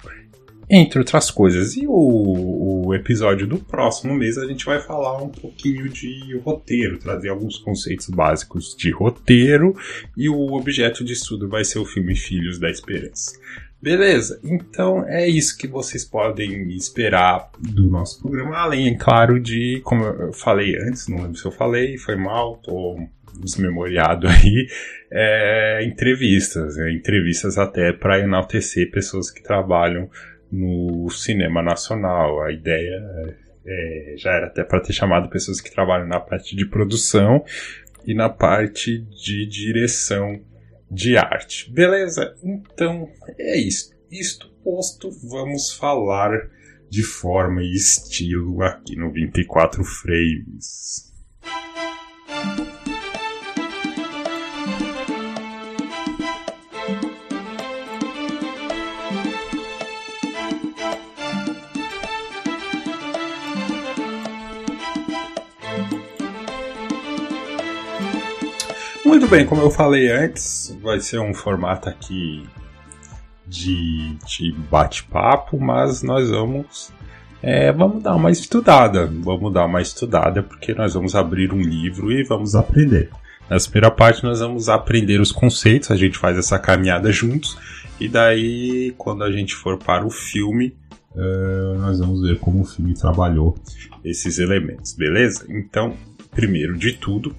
entre 0.69 0.99
outras 0.99 1.31
coisas. 1.31 1.77
E 1.77 1.87
o, 1.87 2.87
o, 2.87 2.95
episódio 2.95 3.47
do 3.47 3.59
próximo 3.59 4.15
mês 4.15 4.39
a 4.39 4.47
gente 4.47 4.65
vai 4.65 4.81
falar 4.81 5.23
um 5.23 5.29
pouquinho 5.29 5.89
de 5.89 6.37
roteiro, 6.39 6.99
trazer 6.99 7.29
alguns 7.29 7.59
conceitos 7.59 8.09
básicos 8.09 8.75
de 8.77 8.91
roteiro, 8.91 9.77
e 10.17 10.29
o 10.29 10.53
objeto 10.55 11.05
de 11.05 11.13
estudo 11.13 11.49
vai 11.49 11.65
ser 11.65 11.79
o 11.79 11.85
filme 11.85 12.17
Filhos 12.17 12.59
da 12.59 12.71
Esperança. 12.71 13.39
Beleza, 13.81 14.41
então 14.43 15.05
é 15.07 15.29
isso 15.29 15.57
que 15.57 15.69
vocês 15.69 16.05
podem 16.05 16.69
esperar 16.71 17.51
do 17.59 17.89
nosso 17.89 18.21
programa, 18.21 18.57
além, 18.57 18.97
claro, 18.97 19.39
de, 19.39 19.81
como 19.85 20.03
eu 20.03 20.33
falei 20.33 20.77
antes, 20.77 21.07
não 21.09 21.19
lembro 21.19 21.37
se 21.37 21.45
eu 21.45 21.53
falei, 21.53 21.99
foi 21.99 22.17
mal, 22.17 22.57
tô 22.57 22.99
desmemoriado 23.41 24.27
aí, 24.29 24.67
é, 25.11 25.85
entrevistas, 25.85 26.79
é, 26.79 26.93
entrevistas 26.93 27.59
até 27.59 27.93
para 27.93 28.19
enaltecer 28.21 28.91
pessoas 28.91 29.31
que 29.31 29.43
trabalham 29.43 30.11
no 30.51 31.09
cinema 31.11 31.63
nacional. 31.63 32.43
A 32.43 32.53
ideia 32.53 33.03
é, 33.67 34.15
já 34.17 34.33
era 34.33 34.47
até 34.47 34.65
para 34.65 34.81
ter 34.81 34.93
chamado 34.93 35.29
pessoas 35.29 35.61
que 35.61 35.71
trabalham 35.71 36.07
na 36.07 36.21
parte 36.21 36.55
de 36.55 36.67
produção 36.67 37.45
e 38.07 38.15
na 38.15 38.29
parte 38.29 38.99
de 38.99 39.47
direção 39.47 40.41
de 40.91 41.17
arte. 41.17 41.71
Beleza? 41.71 42.35
Então 42.43 43.09
é 43.39 43.59
isso. 43.59 43.95
Isto 44.11 44.49
posto, 44.63 45.11
vamos 45.29 45.73
falar 45.73 46.49
de 46.89 47.03
forma 47.03 47.63
e 47.63 47.73
estilo 47.75 48.63
aqui 48.63 48.97
no 48.97 49.11
24 49.11 49.85
frames. 49.85 51.13
Muito 69.07 69.29
bem, 69.29 69.47
como 69.47 69.63
eu 69.63 69.71
falei 69.71 70.11
antes, 70.11 70.77
vai 70.83 70.99
ser 70.99 71.21
um 71.21 71.33
formato 71.33 71.89
aqui 71.89 72.43
de, 73.47 74.17
de 74.27 74.53
bate-papo, 74.69 75.61
mas 75.61 76.03
nós 76.03 76.29
vamos 76.29 76.93
é, 77.41 77.71
vamos 77.71 78.03
dar 78.03 78.17
uma 78.17 78.33
estudada, 78.33 79.07
vamos 79.07 79.53
dar 79.53 79.67
uma 79.67 79.81
estudada 79.81 80.43
porque 80.43 80.75
nós 80.75 80.95
vamos 80.95 81.15
abrir 81.15 81.53
um 81.53 81.61
livro 81.61 82.11
e 82.11 82.25
vamos 82.25 82.57
aprender. 82.57 83.09
Nessa 83.49 83.71
primeira 83.71 83.95
parte 83.95 84.25
nós 84.25 84.41
vamos 84.41 84.69
aprender 84.69 85.21
os 85.21 85.31
conceitos, 85.31 85.93
a 85.93 85.97
gente 85.97 86.19
faz 86.19 86.37
essa 86.37 86.59
caminhada 86.59 87.13
juntos 87.13 87.57
e 88.01 88.09
daí 88.09 88.93
quando 88.99 89.23
a 89.23 89.31
gente 89.31 89.55
for 89.55 89.79
para 89.79 90.05
o 90.05 90.11
filme 90.11 90.77
uh, 91.15 91.79
nós 91.79 92.01
vamos 92.01 92.23
ver 92.23 92.41
como 92.41 92.63
o 92.63 92.65
filme 92.65 92.93
trabalhou 92.93 93.57
esses 94.05 94.41
elementos, 94.41 94.95
beleza? 94.95 95.47
Então, 95.49 95.95
primeiro 96.35 96.77
de 96.77 96.95
tudo, 96.95 97.33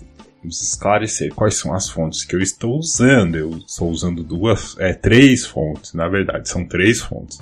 esclarecer 0.44 1.34
quais 1.34 1.56
são 1.56 1.74
as 1.74 1.90
fontes 1.90 2.24
que 2.24 2.36
eu 2.36 2.42
estou 2.42 2.78
usando. 2.78 3.36
Eu 3.36 3.58
estou 3.58 3.90
usando 3.90 4.24
duas, 4.24 4.76
é, 4.80 4.94
três 4.94 5.46
fontes, 5.46 5.94
na 5.94 6.08
verdade, 6.08 6.50
são 6.50 6.66
três 6.66 7.02
fontes. 7.02 7.40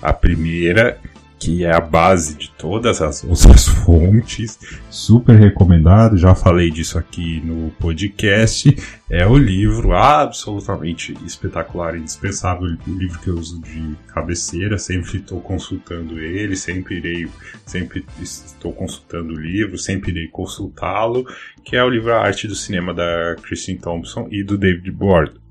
A 0.00 0.12
primeira 0.12 0.98
que 1.38 1.64
é 1.64 1.72
a 1.72 1.80
base 1.80 2.36
de 2.36 2.50
todas 2.50 3.02
as 3.02 3.22
outras 3.24 3.66
fontes. 3.84 4.58
Super 4.90 5.36
recomendado, 5.36 6.16
já 6.16 6.34
falei 6.34 6.70
disso 6.70 6.98
aqui 6.98 7.40
no 7.44 7.70
podcast. 7.72 8.74
É 9.10 9.26
o 9.26 9.36
livro 9.36 9.92
absolutamente 9.92 11.14
espetacular, 11.24 11.96
indispensável, 11.96 12.66
o 12.86 12.90
livro 12.90 13.18
que 13.20 13.28
eu 13.28 13.34
uso 13.34 13.60
de 13.60 13.96
cabeceira. 14.08 14.78
Sempre 14.78 15.18
estou 15.18 15.40
consultando 15.40 16.18
ele, 16.18 16.56
sempre 16.56 16.96
irei, 16.96 17.28
sempre 17.66 18.04
estou 18.20 18.72
consultando 18.72 19.34
o 19.34 19.40
livro, 19.40 19.76
sempre 19.76 20.10
irei 20.10 20.28
consultá-lo, 20.28 21.26
que 21.64 21.76
é 21.76 21.84
o 21.84 21.90
livro 21.90 22.12
A 22.12 22.20
Arte 22.20 22.48
do 22.48 22.54
Cinema 22.54 22.94
da 22.94 23.36
Christine 23.42 23.78
Thompson 23.78 24.28
e 24.30 24.42
do 24.42 24.56
David 24.56 24.90
Bord. 24.90 25.43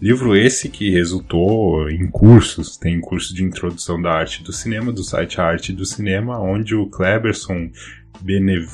Livro 0.00 0.34
esse 0.34 0.70
que 0.70 0.90
resultou 0.90 1.90
em 1.90 2.06
cursos, 2.08 2.78
tem 2.78 2.98
curso 3.00 3.34
de 3.34 3.44
introdução 3.44 4.00
da 4.00 4.12
arte 4.12 4.42
do 4.42 4.52
cinema, 4.52 4.90
do 4.90 5.04
site 5.04 5.38
Arte 5.38 5.74
do 5.74 5.84
Cinema, 5.84 6.40
onde 6.40 6.74
o 6.74 6.86
Kleberson 6.86 7.70
Benev 8.22 8.66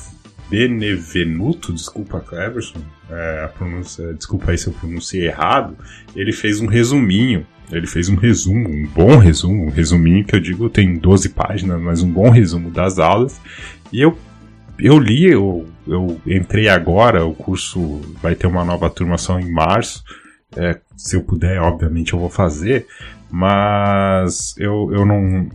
Benevenuto, 0.49 1.73
desculpa 1.73 2.21
Cleverson, 2.21 2.79
é, 3.09 3.43
a 3.43 3.47
pronúncia, 3.49 4.13
desculpa 4.13 4.51
aí 4.51 4.57
se 4.57 4.67
eu 4.67 4.73
pronunciei 4.73 5.27
errado, 5.27 5.77
ele 6.15 6.31
fez 6.31 6.61
um 6.61 6.67
resuminho, 6.67 7.45
ele 7.69 7.85
fez 7.85 8.07
um 8.07 8.15
resumo, 8.15 8.69
um 8.69 8.87
bom 8.87 9.17
resumo, 9.17 9.65
um 9.65 9.69
resuminho 9.69 10.23
que 10.23 10.33
eu 10.33 10.39
digo 10.39 10.69
tem 10.69 10.95
12 10.95 11.29
páginas, 11.29 11.81
mas 11.81 12.01
um 12.01 12.09
bom 12.09 12.29
resumo 12.29 12.71
das 12.71 12.97
aulas, 12.97 13.41
e 13.91 13.99
eu, 13.99 14.17
eu 14.79 14.97
li, 14.97 15.25
eu, 15.25 15.67
eu 15.85 16.21
entrei 16.25 16.69
agora, 16.69 17.25
o 17.25 17.35
curso 17.35 17.99
vai 18.21 18.33
ter 18.33 18.47
uma 18.47 18.63
nova 18.63 18.89
turma 18.89 19.17
só 19.17 19.37
em 19.37 19.51
março, 19.51 20.01
é, 20.55 20.79
se 20.97 21.15
eu 21.15 21.21
puder, 21.21 21.61
obviamente 21.61 22.13
eu 22.13 22.19
vou 22.19 22.29
fazer, 22.29 22.87
mas 23.29 24.55
eu, 24.57 24.89
eu 24.91 25.05
não, 25.05 25.47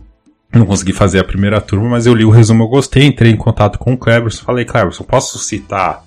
não 0.51 0.65
consegui 0.65 0.93
fazer 0.93 1.19
a 1.19 1.23
primeira 1.23 1.59
turma, 1.59 1.89
mas 1.89 2.05
eu 2.05 2.15
li 2.15 2.23
o 2.23 2.29
resumo, 2.29 2.63
eu 2.63 2.67
gostei, 2.67 3.03
entrei 3.03 3.31
em 3.31 3.37
contato 3.37 3.77
com 3.77 3.93
o 3.93 3.97
Cleberson, 3.97 4.43
falei, 4.43 4.63
Cleberson, 4.63 5.03
posso 5.03 5.37
citar 5.37 6.03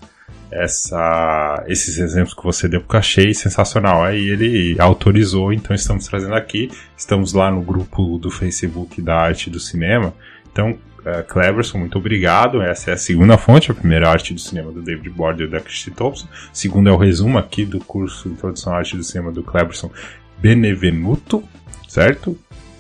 essa, 0.51 1.65
esses 1.67 1.99
exemplos 1.99 2.35
que 2.35 2.43
você 2.43 2.69
deu, 2.69 2.81
porque 2.81 2.97
achei 2.97 3.35
sensacional. 3.35 4.03
Aí 4.03 4.29
ele 4.29 4.77
autorizou, 4.79 5.53
então 5.53 5.75
estamos 5.75 6.07
trazendo 6.07 6.35
aqui, 6.35 6.71
estamos 6.97 7.33
lá 7.33 7.51
no 7.51 7.61
grupo 7.61 8.19
do 8.19 8.31
Facebook 8.31 9.03
da 9.03 9.17
Arte 9.17 9.51
do 9.51 9.61
Cinema, 9.61 10.15
então 10.51 10.79
uh, 11.07 11.25
Cleverson, 11.27 11.79
muito 11.79 11.97
obrigado. 11.99 12.61
Essa 12.61 12.91
é 12.91 12.95
a 12.95 12.97
segunda 12.97 13.39
fonte, 13.39 13.71
a 13.71 13.75
primeira 13.75 14.11
arte 14.11 14.35
do 14.35 14.41
cinema 14.41 14.73
do 14.73 14.83
David 14.83 15.09
Border 15.11 15.47
e 15.47 15.51
da 15.51 15.61
Christy 15.61 15.91
Thompson. 15.91 16.27
Segundo 16.53 16.89
é 16.89 16.93
o 16.93 16.97
resumo 16.97 17.39
aqui 17.39 17.65
do 17.65 17.79
curso 17.79 18.29
Introdução 18.29 18.73
à 18.73 18.79
Arte 18.79 18.97
do 18.97 19.05
Cinema 19.05 19.31
do 19.31 19.43
Cleverson 19.43 19.91
Benevenuto, 20.39 21.43
certo? 21.89 22.31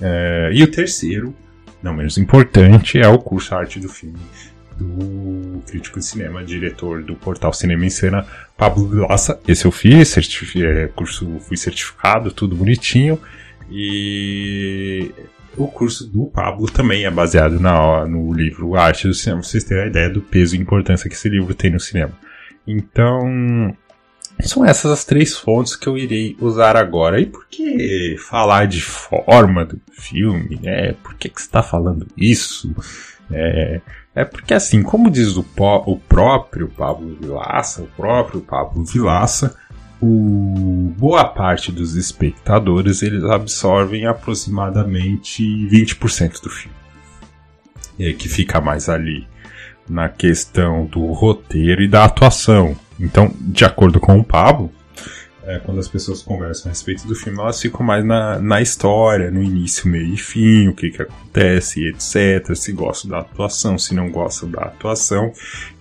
Uh, 0.00 0.52
e 0.52 0.62
o 0.62 0.70
terceiro, 0.70 1.34
não 1.82 1.94
menos 1.94 2.18
importante, 2.18 2.98
é 2.98 3.08
o 3.08 3.18
curso 3.18 3.54
Arte 3.54 3.80
do 3.80 3.88
Filme 3.88 4.18
do 4.78 5.62
crítico 5.66 5.98
de 5.98 6.04
cinema, 6.04 6.44
diretor 6.44 7.02
do 7.02 7.14
portal 7.14 7.52
Cinema 7.52 7.86
em 7.86 7.90
Cena, 7.90 8.26
Pablo 8.56 8.86
Vilaça. 8.86 9.40
Esse 9.48 9.64
eu 9.64 9.70
fiz, 9.70 10.08
certific... 10.08 10.62
É, 10.62 10.86
curso, 10.88 11.38
fui 11.40 11.56
certificado, 11.56 12.30
tudo 12.30 12.54
bonitinho. 12.54 13.18
E 13.70 15.10
o 15.56 15.66
curso 15.68 16.06
do 16.06 16.26
Pablo 16.26 16.70
também 16.70 17.04
é 17.04 17.10
baseado 17.10 17.58
na, 17.58 18.06
no 18.06 18.32
livro 18.32 18.76
Arte 18.76 19.08
do 19.08 19.14
Cinema, 19.14 19.40
pra 19.40 19.48
vocês 19.48 19.64
terem 19.64 19.84
a 19.84 19.86
ideia 19.86 20.10
do 20.10 20.20
peso 20.20 20.54
e 20.54 20.58
importância 20.58 21.08
que 21.08 21.14
esse 21.14 21.28
livro 21.28 21.54
tem 21.54 21.70
no 21.70 21.80
cinema. 21.80 22.12
Então, 22.66 23.74
são 24.40 24.64
essas 24.64 24.90
as 24.90 25.04
três 25.04 25.36
fontes 25.36 25.76
que 25.76 25.86
eu 25.86 25.96
irei 25.96 26.36
usar 26.40 26.76
agora. 26.76 27.20
E 27.20 27.26
por 27.26 27.46
que 27.48 28.16
falar 28.18 28.66
de 28.66 28.82
forma 28.82 29.64
do 29.64 29.80
filme? 29.92 30.58
Né? 30.62 30.94
Por 31.02 31.14
que, 31.14 31.28
que 31.28 31.40
você 31.40 31.46
está 31.46 31.62
falando 31.62 32.06
isso? 32.16 32.74
É, 33.30 33.80
é 34.14 34.24
porque 34.24 34.54
assim, 34.54 34.82
como 34.82 35.10
diz 35.10 35.36
o, 35.36 35.44
o 35.86 35.98
próprio 35.98 36.68
Pablo 36.68 37.16
Vilaça, 37.20 37.82
o 37.82 37.86
próprio 37.88 38.40
Pablo 38.40 38.84
Vilaça, 38.84 39.56
o, 40.00 40.92
boa 40.96 41.24
parte 41.24 41.72
dos 41.72 41.94
espectadores 41.94 43.02
eles 43.02 43.24
absorvem 43.24 44.06
aproximadamente 44.06 45.42
20% 45.42 46.42
do 46.42 46.50
filme. 46.50 46.76
E 47.98 48.04
aí 48.04 48.14
que 48.14 48.28
fica 48.28 48.60
mais 48.60 48.88
ali 48.88 49.26
na 49.88 50.08
questão 50.08 50.84
do 50.86 51.06
roteiro 51.12 51.82
e 51.82 51.88
da 51.88 52.04
atuação. 52.04 52.76
Então, 52.98 53.32
de 53.40 53.64
acordo 53.64 54.00
com 54.00 54.18
o 54.18 54.24
Pablo, 54.24 54.70
é, 55.46 55.60
quando 55.60 55.78
as 55.78 55.86
pessoas 55.86 56.22
conversam 56.22 56.68
a 56.68 56.72
respeito 56.72 57.06
do 57.06 57.14
filme, 57.14 57.38
elas 57.38 57.60
ficam 57.62 57.86
mais 57.86 58.04
na, 58.04 58.38
na 58.40 58.60
história, 58.60 59.30
no 59.30 59.40
início, 59.40 59.88
meio 59.88 60.12
e 60.12 60.16
fim, 60.16 60.66
o 60.66 60.74
que, 60.74 60.90
que 60.90 61.00
acontece, 61.00 61.86
etc. 61.86 62.54
Se 62.56 62.72
gostam 62.72 63.12
da 63.12 63.20
atuação, 63.20 63.78
se 63.78 63.94
não 63.94 64.10
gostam 64.10 64.50
da 64.50 64.62
atuação. 64.62 65.32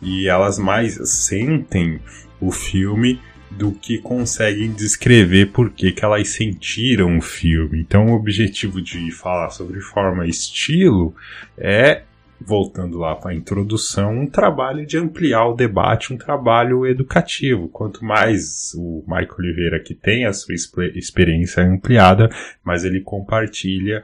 E 0.03 0.27
elas 0.27 0.59
mais 0.59 0.99
sentem 1.09 1.99
o 2.39 2.51
filme 2.51 3.19
do 3.57 3.71
que 3.71 3.97
conseguem 3.97 4.71
descrever 4.71 5.47
por 5.47 5.69
que, 5.69 5.93
elas 6.01 6.29
sentiram 6.29 7.17
o 7.17 7.21
filme. 7.21 7.79
Então, 7.79 8.07
o 8.07 8.15
objetivo 8.15 8.81
de 8.81 9.11
falar 9.11 9.49
sobre 9.49 9.79
forma 9.79 10.25
e 10.25 10.29
estilo 10.29 11.15
é, 11.57 12.03
voltando 12.39 12.97
lá 12.97 13.15
para 13.15 13.31
a 13.31 13.35
introdução, 13.35 14.19
um 14.19 14.27
trabalho 14.27 14.85
de 14.85 14.97
ampliar 14.97 15.47
o 15.47 15.55
debate, 15.55 16.13
um 16.13 16.17
trabalho 16.17 16.85
educativo. 16.85 17.69
Quanto 17.69 18.03
mais 18.03 18.73
o 18.75 19.03
Michael 19.07 19.35
Oliveira 19.39 19.79
que 19.79 19.95
tem 19.95 20.25
a 20.25 20.33
sua 20.33 20.53
experiência 20.93 21.63
ampliada, 21.63 22.29
mais 22.63 22.83
ele 22.83 23.01
compartilha 23.01 24.03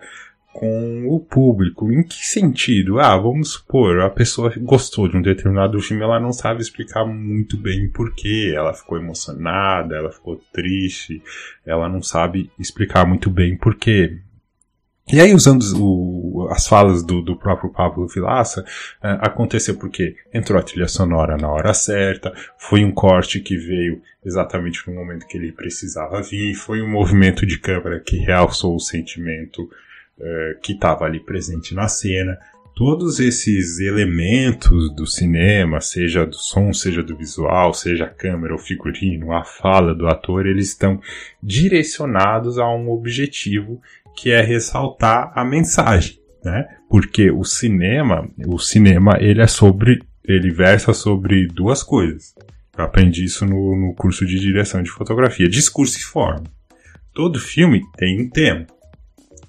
com 0.53 1.08
o 1.08 1.20
público. 1.20 1.91
Em 1.91 2.03
que 2.03 2.25
sentido? 2.25 3.00
Ah, 3.00 3.17
vamos 3.17 3.53
supor, 3.53 4.01
a 4.01 4.10
pessoa 4.10 4.53
gostou 4.58 5.08
de 5.08 5.17
um 5.17 5.22
determinado 5.22 5.79
filme, 5.79 6.03
ela 6.03 6.20
não 6.20 6.34
sabe 6.34 6.62
explicar 6.62 7.05
muito 7.05 7.58
bem 7.58 7.89
porquê, 7.89 8.53
ela 8.55 8.74
ficou 8.74 8.98
emocionada, 8.98 9.96
ela 9.96 10.12
ficou 10.12 10.41
triste, 10.51 11.22
ela 11.65 11.88
não 11.88 12.01
sabe 12.01 12.51
explicar 12.60 13.05
muito 13.05 13.29
bem 13.29 13.58
porquê. 13.58 14.20
E 15.12 15.20
aí, 15.20 15.34
usando 15.34 15.62
o, 15.77 16.48
as 16.51 16.67
falas 16.67 17.03
do, 17.03 17.22
do 17.22 17.36
próprio 17.36 17.70
Pablo 17.70 18.08
Vilaça, 18.08 18.62
uh, 18.62 19.20
aconteceu 19.20 19.75
porque 19.75 20.15
entrou 20.34 20.58
a 20.58 20.63
trilha 20.63 20.88
sonora 20.88 21.36
na 21.36 21.50
hora 21.50 21.74
certa, 21.74 22.31
foi 22.58 22.86
um 22.86 22.91
corte 22.91 23.41
que 23.41 23.58
veio 23.58 24.01
exatamente 24.24 24.88
no 24.88 24.96
momento 24.96 25.27
que 25.27 25.38
ele 25.38 25.51
precisava 25.51 26.22
vir, 26.22 26.53
foi 26.53 26.81
um 26.81 26.89
movimento 26.89 27.46
de 27.46 27.58
câmera 27.58 28.00
que 28.00 28.17
realçou 28.17 28.75
o 28.75 28.79
sentimento 28.79 29.70
uh, 30.21 30.59
que 30.61 30.73
estava 30.73 31.05
ali 31.05 31.19
presente 31.19 31.73
na 31.73 31.87
cena. 31.87 32.37
Todos 32.75 33.19
esses 33.19 33.79
elementos 33.79 34.93
do 34.95 35.05
cinema, 35.05 35.81
seja 35.81 36.25
do 36.25 36.37
som, 36.37 36.71
seja 36.71 37.03
do 37.03 37.17
visual, 37.17 37.73
seja 37.73 38.05
a 38.05 38.09
câmera, 38.09 38.55
o 38.55 38.59
figurino, 38.59 39.33
a 39.33 39.43
fala 39.43 39.93
do 39.93 40.07
ator, 40.07 40.45
eles 40.45 40.69
estão 40.69 40.99
direcionados 41.43 42.57
a 42.57 42.67
um 42.73 42.89
objetivo 42.89 43.81
que 44.15 44.31
é 44.31 44.41
ressaltar 44.41 45.31
a 45.35 45.43
mensagem, 45.43 46.17
né? 46.43 46.65
Porque 46.89 47.29
o 47.29 47.43
cinema, 47.43 48.29
o 48.47 48.57
cinema 48.57 49.17
ele 49.19 49.41
é 49.41 49.47
sobre, 49.47 50.01
ele 50.23 50.49
versa 50.49 50.93
sobre 50.93 51.47
duas 51.47 51.83
coisas. 51.83 52.33
Eu 52.77 52.85
aprendi 52.85 53.25
isso 53.25 53.45
no, 53.45 53.75
no 53.75 53.93
curso 53.93 54.25
de 54.25 54.39
direção 54.39 54.81
de 54.81 54.89
fotografia, 54.89 55.49
discurso 55.49 55.97
e 55.97 56.03
forma. 56.03 56.43
Todo 57.13 57.39
filme 57.39 57.81
tem 57.97 58.21
um 58.21 58.29
tema. 58.29 58.65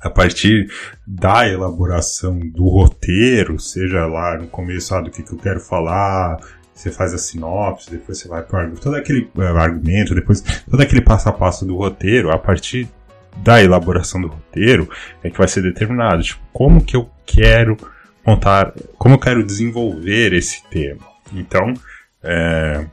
A 0.03 0.11
partir 0.11 0.69
da 1.07 1.49
elaboração 1.49 2.39
do 2.39 2.69
roteiro, 2.69 3.59
seja 3.59 4.05
lá 4.07 4.37
no 4.37 4.49
começo 4.49 4.95
ah, 4.95 5.01
do 5.01 5.11
que, 5.11 5.23
que 5.23 5.33
eu 5.33 5.39
quero 5.39 5.61
falar, 5.61 6.39
você 6.75 6.91
faz 6.91 7.15
a 7.15 7.19
sinopse, 7.19 7.91
depois 7.91 8.19
você 8.19 8.29
vai 8.29 8.43
para 8.43 8.69
todo 8.71 8.97
aquele 8.97 9.31
uh, 9.37 9.43
argumento, 9.57 10.15
depois 10.15 10.41
todo 10.41 10.81
aquele 10.81 11.01
passo 11.01 11.29
a 11.29 11.33
passo 11.33 11.65
do 11.65 11.77
roteiro, 11.77 12.33
a 12.33 12.39
partir 12.39 12.89
da 13.37 13.63
elaboração 13.63 14.21
do 14.21 14.29
roteiro 14.29 14.89
é 15.23 15.31
que 15.31 15.39
vai 15.39 15.49
ser 15.49 15.63
determinado. 15.63 16.23
Tipo, 16.23 16.41
como 16.53 16.85
que 16.85 16.97
eu 16.97 17.09
quero 17.25 17.77
montar, 18.27 18.73
como 18.99 19.15
eu 19.15 19.19
quero 19.19 19.45
desenvolver 19.45 20.33
esse 20.33 20.63
tema. 20.69 21.01
Então, 21.33 21.75
é, 22.23 22.85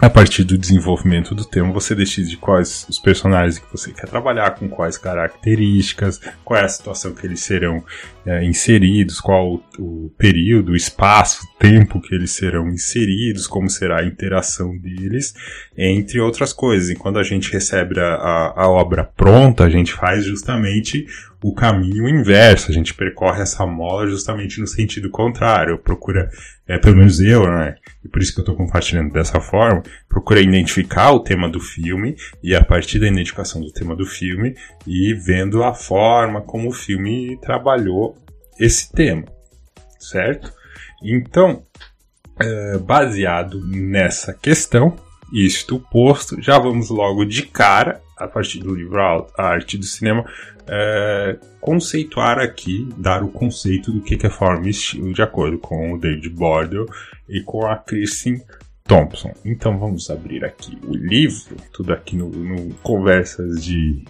a 0.00 0.08
partir 0.08 0.44
do 0.44 0.56
desenvolvimento 0.56 1.34
do 1.34 1.44
tema, 1.44 1.72
você 1.72 1.94
decide 1.94 2.36
quais 2.36 2.86
os 2.88 2.98
personagens 2.98 3.58
que 3.58 3.70
você 3.70 3.92
quer 3.92 4.08
trabalhar, 4.08 4.52
com 4.52 4.68
quais 4.68 4.96
características, 4.96 6.20
qual 6.44 6.60
é 6.60 6.64
a 6.64 6.68
situação 6.68 7.12
que 7.12 7.26
eles 7.26 7.40
serão 7.40 7.82
é, 8.28 8.44
inseridos, 8.44 9.20
qual 9.20 9.58
o, 9.78 10.12
período, 10.18 10.72
o 10.72 10.76
espaço, 10.76 11.44
o 11.44 11.58
tempo 11.58 11.98
que 11.98 12.14
eles 12.14 12.32
serão 12.32 12.68
inseridos, 12.68 13.46
como 13.46 13.70
será 13.70 14.00
a 14.00 14.04
interação 14.04 14.76
deles, 14.76 15.32
entre 15.74 16.20
outras 16.20 16.52
coisas. 16.52 16.90
E 16.90 16.94
quando 16.94 17.18
a 17.18 17.22
gente 17.22 17.50
recebe 17.50 17.98
a, 17.98 18.14
a, 18.14 18.64
a 18.64 18.68
obra 18.68 19.02
pronta, 19.02 19.64
a 19.64 19.70
gente 19.70 19.94
faz 19.94 20.26
justamente 20.26 21.06
o 21.42 21.54
caminho 21.54 22.08
inverso, 22.08 22.70
a 22.70 22.74
gente 22.74 22.92
percorre 22.92 23.40
essa 23.40 23.64
mola 23.64 24.06
justamente 24.08 24.60
no 24.60 24.66
sentido 24.66 25.08
contrário, 25.08 25.78
procura, 25.78 26.28
é, 26.66 26.78
pelo 26.78 26.96
menos 26.96 27.20
eu, 27.20 27.46
né, 27.46 27.76
e 28.04 28.08
por 28.08 28.20
isso 28.20 28.34
que 28.34 28.40
eu 28.40 28.42
estou 28.42 28.56
compartilhando 28.56 29.12
dessa 29.12 29.40
forma, 29.40 29.82
procura 30.08 30.40
identificar 30.40 31.12
o 31.12 31.20
tema 31.20 31.48
do 31.48 31.60
filme, 31.60 32.16
e 32.42 32.56
a 32.56 32.64
partir 32.64 32.98
da 32.98 33.06
identificação 33.06 33.60
do 33.60 33.72
tema 33.72 33.94
do 33.94 34.04
filme, 34.04 34.56
e 34.84 35.14
vendo 35.14 35.62
a 35.62 35.72
forma 35.72 36.40
como 36.40 36.70
o 36.70 36.72
filme 36.72 37.38
trabalhou 37.40 38.16
esse 38.58 38.92
tema, 38.92 39.24
certo? 39.98 40.52
Então, 41.02 41.64
é, 42.40 42.78
baseado 42.78 43.60
nessa 43.66 44.32
questão, 44.32 44.96
isto 45.32 45.78
posto, 45.90 46.40
já 46.40 46.58
vamos 46.58 46.88
logo 46.88 47.24
de 47.24 47.42
cara, 47.42 48.00
a 48.16 48.26
partir 48.26 48.60
do 48.60 48.74
livro 48.74 49.00
A 49.00 49.42
Arte 49.42 49.76
do 49.76 49.84
Cinema, 49.84 50.24
é, 50.66 51.38
conceituar 51.60 52.38
aqui, 52.38 52.88
dar 52.96 53.22
o 53.22 53.28
conceito 53.28 53.92
do 53.92 54.00
que 54.00 54.26
é 54.26 54.30
forma 54.30 54.66
e 54.66 54.70
estilo, 54.70 55.12
de 55.12 55.22
acordo 55.22 55.58
com 55.58 55.92
o 55.92 55.98
David 55.98 56.28
Bordel 56.30 56.86
e 57.28 57.42
com 57.42 57.66
a 57.66 57.76
Kristen 57.76 58.42
Thompson. 58.84 59.32
Então 59.44 59.78
vamos 59.78 60.10
abrir 60.10 60.44
aqui 60.44 60.78
o 60.86 60.94
livro, 60.94 61.56
tudo 61.72 61.92
aqui 61.92 62.16
no, 62.16 62.28
no 62.28 62.74
conversas 62.76 63.64
de, 63.64 64.04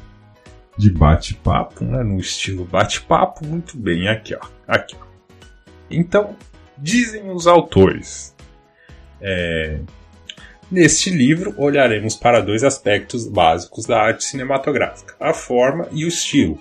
de 0.78 0.90
bate-papo, 0.90 1.84
né? 1.84 2.02
no 2.02 2.18
estilo 2.18 2.64
bate-papo, 2.64 3.44
muito 3.44 3.76
bem, 3.76 4.08
aqui 4.08 4.34
ó, 4.34 4.40
aqui 4.66 4.96
ó. 4.98 5.04
Então, 5.90 6.36
dizem 6.78 7.30
os 7.30 7.46
autores, 7.46 8.34
é, 9.20 9.80
Neste 10.70 11.08
livro, 11.08 11.54
olharemos 11.56 12.14
para 12.14 12.42
dois 12.42 12.62
aspectos 12.62 13.26
básicos 13.26 13.86
da 13.86 13.98
arte 13.98 14.22
cinematográfica: 14.22 15.14
a 15.18 15.32
forma 15.32 15.88
e 15.90 16.04
o 16.04 16.08
estilo. 16.08 16.60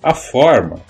A 0.00 0.14
forma 0.14 0.80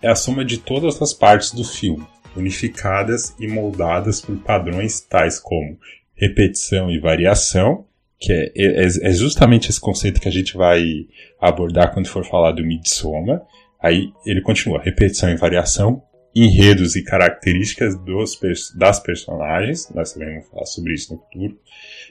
é 0.00 0.08
a 0.08 0.14
soma 0.14 0.44
de 0.44 0.58
todas 0.58 1.02
as 1.02 1.12
partes 1.12 1.50
do 1.50 1.64
filme, 1.64 2.06
unificadas 2.36 3.34
e 3.40 3.48
moldadas 3.48 4.20
por 4.20 4.36
padrões 4.36 5.00
tais 5.00 5.40
como 5.40 5.76
repetição 6.14 6.88
e 6.88 7.00
variação, 7.00 7.84
que 8.18 8.32
é, 8.32 8.52
é, 8.56 8.84
é 8.84 9.12
justamente 9.12 9.70
esse 9.70 9.80
conceito 9.80 10.20
que 10.20 10.28
a 10.28 10.32
gente 10.32 10.56
vai 10.56 11.06
abordar 11.40 11.92
quando 11.92 12.08
for 12.08 12.24
falar 12.24 12.52
do 12.52 12.64
Midsommar. 12.64 13.42
Aí 13.80 14.12
ele 14.24 14.40
continua: 14.40 14.80
repetição 14.82 15.28
e 15.30 15.36
variação, 15.36 16.02
enredos 16.34 16.96
e 16.96 17.04
características 17.04 17.96
dos, 17.98 18.38
das 18.76 18.98
personagens. 19.00 19.90
Nós 19.94 20.12
também 20.12 20.30
vamos 20.30 20.48
falar 20.48 20.66
sobre 20.66 20.94
isso 20.94 21.12
no 21.12 21.20
futuro. 21.20 21.58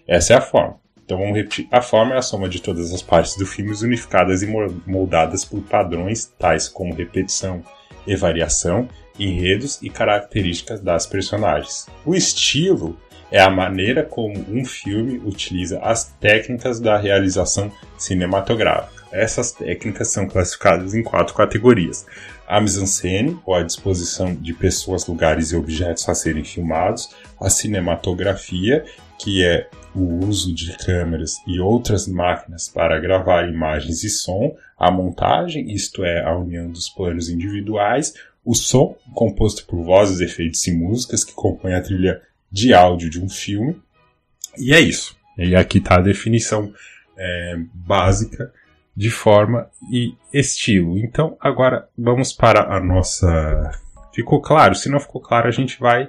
Essa 0.08 0.34
é 0.34 0.38
a 0.38 0.42
forma. 0.42 0.80
Então 1.04 1.18
vamos 1.18 1.36
repetir. 1.36 1.68
A 1.72 1.82
forma 1.82 2.16
é 2.16 2.18
a 2.18 2.22
soma 2.22 2.48
de 2.48 2.62
todas 2.62 2.94
as 2.94 3.02
partes 3.02 3.36
do 3.36 3.46
filme 3.46 3.72
unificadas 3.84 4.42
e 4.42 4.48
moldadas 4.86 5.44
por 5.44 5.62
padrões 5.62 6.26
tais 6.40 6.70
como 6.70 6.94
repetição 6.94 7.62
e 8.08 8.16
variação, 8.16 8.88
enredos 9.20 9.82
e 9.82 9.90
características 9.90 10.80
das 10.80 11.06
personagens. 11.06 11.88
O 12.06 12.16
estilo 12.16 12.98
é 13.34 13.42
a 13.42 13.50
maneira 13.50 14.04
como 14.04 14.46
um 14.48 14.64
filme 14.64 15.18
utiliza 15.26 15.80
as 15.80 16.04
técnicas 16.20 16.80
da 16.80 16.96
realização 16.96 17.72
cinematográfica. 17.98 19.08
Essas 19.12 19.52
técnicas 19.52 20.10
são 20.10 20.28
classificadas 20.28 20.94
em 20.94 21.02
quatro 21.02 21.34
categorias: 21.34 22.06
a 22.48 22.62
mise-en-scène, 22.62 23.40
ou 23.44 23.56
a 23.56 23.64
disposição 23.64 24.36
de 24.36 24.54
pessoas, 24.54 25.08
lugares 25.08 25.52
e 25.52 25.56
objetos 25.56 26.08
a 26.08 26.14
serem 26.14 26.44
filmados, 26.44 27.10
a 27.42 27.50
cinematografia, 27.50 28.86
que 29.18 29.44
é 29.44 29.68
o 29.96 30.26
uso 30.26 30.54
de 30.54 30.78
câmeras 30.78 31.38
e 31.48 31.60
outras 31.60 32.08
máquinas 32.08 32.70
para 32.70 33.00
gravar 33.00 33.50
imagens 33.50 34.04
e 34.04 34.12
som, 34.12 34.56
a 34.78 34.92
montagem, 34.92 35.72
isto 35.72 36.04
é, 36.04 36.24
a 36.24 36.38
união 36.38 36.70
dos 36.70 36.88
planos 36.88 37.30
individuais, 37.30 38.14
o 38.46 38.54
som, 38.54 38.96
composto 39.16 39.66
por 39.66 39.82
vozes, 39.84 40.20
efeitos 40.20 40.68
e 40.68 40.72
músicas 40.72 41.24
que 41.24 41.34
compõem 41.34 41.74
a 41.74 41.82
trilha 41.82 42.22
de 42.54 42.72
áudio 42.72 43.10
de 43.10 43.20
um 43.20 43.28
filme. 43.28 43.82
E 44.56 44.72
é 44.72 44.80
isso. 44.80 45.18
E 45.36 45.56
aqui 45.56 45.80
está 45.80 45.96
a 45.96 46.02
definição 46.02 46.72
é, 47.18 47.56
básica 47.74 48.54
de 48.96 49.10
forma 49.10 49.68
e 49.92 50.16
estilo. 50.32 51.00
Então, 51.00 51.36
agora 51.40 51.90
vamos 51.98 52.32
para 52.32 52.76
a 52.76 52.80
nossa. 52.80 53.72
Ficou 54.14 54.40
claro? 54.40 54.76
Se 54.76 54.88
não 54.88 55.00
ficou 55.00 55.20
claro, 55.20 55.48
a 55.48 55.52
gente 55.52 55.80
vai 55.80 56.08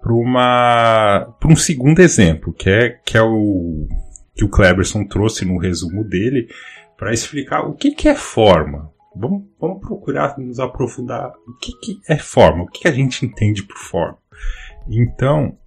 para 0.00 0.12
uma 0.12 1.32
para 1.38 1.52
um 1.52 1.56
segundo 1.56 2.00
exemplo, 2.00 2.52
que 2.52 2.68
é 2.68 2.90
que 3.04 3.16
é 3.16 3.22
o 3.22 3.86
que 4.34 4.44
o 4.44 4.48
Cleberson 4.48 5.04
trouxe 5.04 5.44
no 5.44 5.58
resumo 5.58 6.02
dele 6.02 6.48
para 6.96 7.12
explicar 7.12 7.62
o 7.62 7.74
que, 7.74 7.92
que 7.92 8.08
é 8.08 8.14
forma. 8.16 8.92
Vamos, 9.14 9.44
vamos 9.60 9.80
procurar 9.80 10.36
nos 10.38 10.58
aprofundar 10.58 11.32
o 11.46 11.54
que, 11.58 11.72
que 11.80 12.00
é 12.08 12.16
forma, 12.18 12.64
o 12.64 12.66
que, 12.66 12.80
que 12.80 12.88
a 12.88 12.92
gente 12.92 13.24
entende 13.24 13.62
por 13.62 13.76
forma. 13.76 14.18
Então, 14.88 15.57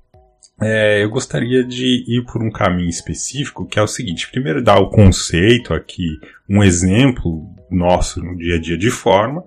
é, 0.62 1.04
eu 1.04 1.10
gostaria 1.10 1.63
de 1.63 2.06
ir 2.08 2.24
por 2.26 2.43
um 2.43 2.52
caminho 2.52 2.89
específico, 2.89 3.65
que 3.65 3.80
é 3.80 3.82
o 3.82 3.88
seguinte: 3.88 4.30
primeiro 4.30 4.63
dar 4.63 4.80
o 4.80 4.89
conceito 4.89 5.74
aqui, 5.74 6.19
um 6.47 6.63
exemplo 6.63 7.50
nosso 7.69 8.21
no 8.21 8.38
dia 8.38 8.56
a 8.56 8.60
dia 8.60 8.78
de 8.78 8.91
forma, 8.91 9.43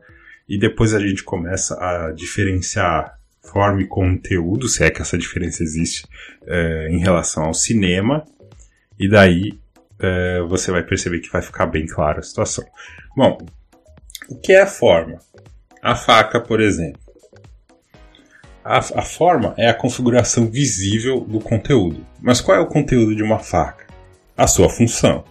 e 0.48 0.58
depois 0.58 0.92
a 0.92 0.98
gente 0.98 1.22
começa 1.22 1.74
a 1.74 2.12
diferenciar 2.12 3.18
forma 3.42 3.82
e 3.82 3.86
conteúdo, 3.86 4.66
se 4.66 4.82
é 4.82 4.90
que 4.90 5.02
essa 5.02 5.16
diferença 5.18 5.62
existe, 5.62 6.06
é, 6.46 6.88
em 6.90 6.98
relação 6.98 7.44
ao 7.44 7.54
cinema, 7.54 8.24
e 8.98 9.08
daí 9.08 9.52
é, 10.00 10.40
você 10.42 10.72
vai 10.72 10.82
perceber 10.82 11.20
que 11.20 11.30
vai 11.30 11.42
ficar 11.42 11.66
bem 11.66 11.86
clara 11.86 12.20
a 12.20 12.22
situação. 12.22 12.64
Bom, 13.16 13.38
o 14.28 14.40
que 14.40 14.52
é 14.52 14.62
a 14.62 14.66
forma? 14.66 15.18
A 15.82 15.94
faca, 15.94 16.40
por 16.40 16.60
exemplo. 16.60 17.03
A, 18.64 18.78
a 18.78 19.02
forma 19.02 19.54
é 19.58 19.68
a 19.68 19.74
configuração 19.74 20.46
visível 20.46 21.20
do 21.20 21.38
conteúdo. 21.38 22.06
Mas 22.20 22.40
qual 22.40 22.56
é 22.56 22.60
o 22.60 22.66
conteúdo 22.66 23.14
de 23.14 23.22
uma 23.22 23.38
faca? 23.38 23.86
A 24.36 24.46
sua 24.46 24.70
função 24.70 25.22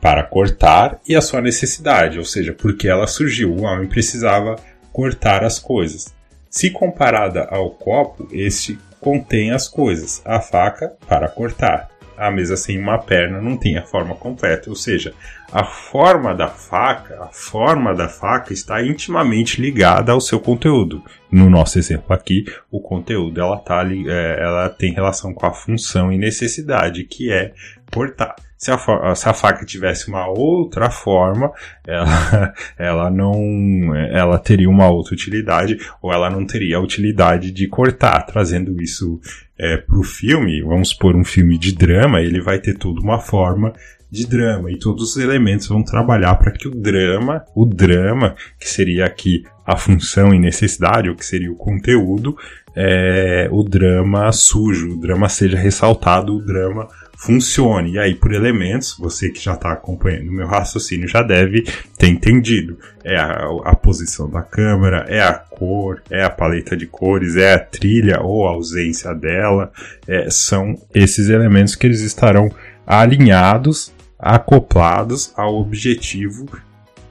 para 0.00 0.22
cortar 0.22 0.98
e 1.06 1.14
a 1.14 1.20
sua 1.20 1.40
necessidade, 1.40 2.18
ou 2.18 2.24
seja, 2.24 2.54
porque 2.54 2.88
ela 2.88 3.06
surgiu. 3.06 3.52
O 3.52 3.62
homem 3.62 3.88
precisava 3.88 4.56
cortar 4.92 5.44
as 5.44 5.58
coisas. 5.58 6.14
Se 6.48 6.70
comparada 6.70 7.44
ao 7.50 7.70
copo, 7.70 8.26
este 8.32 8.78
contém 9.00 9.52
as 9.52 9.68
coisas, 9.68 10.22
a 10.24 10.40
faca 10.40 10.94
para 11.06 11.28
cortar. 11.28 11.90
A 12.18 12.30
mesa 12.30 12.56
sem 12.56 12.78
uma 12.78 12.98
perna 12.98 13.40
não 13.40 13.56
tem 13.56 13.78
a 13.78 13.82
forma 13.82 14.14
completa, 14.14 14.68
ou 14.68 14.76
seja, 14.76 15.14
a 15.52 15.64
forma 15.64 16.34
da 16.34 16.48
faca, 16.48 17.22
a 17.22 17.28
forma 17.28 17.94
da 17.94 18.08
faca 18.08 18.52
está 18.52 18.84
intimamente 18.84 19.60
ligada 19.60 20.12
ao 20.12 20.20
seu 20.20 20.40
conteúdo. 20.40 21.02
No 21.30 21.48
nosso 21.48 21.78
exemplo 21.78 22.12
aqui, 22.12 22.44
o 22.70 22.80
conteúdo 22.80 23.40
ela, 23.40 23.56
tá, 23.58 23.86
é, 23.86 24.42
ela 24.42 24.68
tem 24.68 24.92
relação 24.92 25.32
com 25.32 25.46
a 25.46 25.52
função 25.52 26.12
e 26.12 26.18
necessidade, 26.18 27.04
que 27.04 27.30
é 27.30 27.52
cortar. 27.92 28.34
Se 28.58 28.72
a, 28.72 29.14
se 29.14 29.28
a 29.28 29.32
faca 29.32 29.64
tivesse 29.64 30.08
uma 30.08 30.26
outra 30.26 30.90
forma, 30.90 31.52
ela, 31.86 32.54
ela 32.76 33.10
não, 33.10 33.94
ela 33.94 34.38
teria 34.38 34.68
uma 34.68 34.88
outra 34.88 35.14
utilidade, 35.14 35.78
ou 36.02 36.12
ela 36.12 36.28
não 36.28 36.44
teria 36.44 36.78
a 36.78 36.80
utilidade 36.80 37.52
de 37.52 37.68
cortar, 37.68 38.22
trazendo 38.22 38.82
isso 38.82 39.20
é, 39.58 39.76
para 39.76 39.98
o 39.98 40.04
filme. 40.04 40.62
Vamos 40.62 40.90
supor 40.90 41.16
um 41.16 41.24
filme 41.24 41.58
de 41.58 41.74
drama, 41.74 42.20
ele 42.20 42.40
vai 42.40 42.58
ter 42.58 42.76
toda 42.76 43.00
uma 43.00 43.18
forma 43.18 43.72
de 44.10 44.26
drama 44.26 44.70
e 44.70 44.78
todos 44.78 45.10
os 45.10 45.16
elementos 45.18 45.68
vão 45.68 45.82
trabalhar 45.82 46.34
para 46.36 46.52
que 46.52 46.66
o 46.66 46.70
drama, 46.70 47.44
o 47.54 47.66
drama, 47.66 48.34
que 48.58 48.68
seria 48.68 49.04
aqui 49.04 49.44
a 49.66 49.76
função 49.76 50.32
e 50.32 50.38
necessidade, 50.38 51.10
ou 51.10 51.14
que 51.14 51.26
seria 51.26 51.52
o 51.52 51.56
conteúdo, 51.56 52.34
é, 52.74 53.48
o 53.50 53.62
drama 53.62 54.32
sujo, 54.32 54.94
o 54.94 55.00
drama 55.00 55.28
seja 55.28 55.58
ressaltado, 55.58 56.34
o 56.34 56.42
drama 56.42 56.88
funcione. 57.18 57.94
E 57.94 57.98
aí, 57.98 58.14
por 58.14 58.32
elementos, 58.32 58.96
você 58.96 59.28
que 59.28 59.42
já 59.42 59.54
está 59.54 59.72
acompanhando 59.72 60.28
o 60.28 60.32
meu 60.32 60.46
raciocínio 60.46 61.08
já 61.08 61.20
deve 61.20 61.62
ter 61.98 62.06
entendido. 62.06 62.78
É 63.02 63.16
a, 63.16 63.48
a, 63.64 63.74
posição 63.74 64.30
da 64.30 64.40
câmera, 64.40 65.04
é 65.08 65.20
a 65.20 65.32
cor, 65.34 66.00
é 66.08 66.22
a 66.22 66.30
paleta 66.30 66.76
de 66.76 66.86
cores, 66.86 67.34
é 67.34 67.54
a 67.54 67.58
trilha 67.58 68.20
ou 68.22 68.46
a 68.46 68.50
ausência 68.50 69.12
dela. 69.14 69.72
É, 70.06 70.30
são 70.30 70.80
esses 70.94 71.28
elementos 71.28 71.74
que 71.74 71.88
eles 71.88 72.02
estarão 72.02 72.48
alinhados, 72.86 73.92
acoplados 74.16 75.32
ao 75.36 75.56
objetivo 75.56 76.46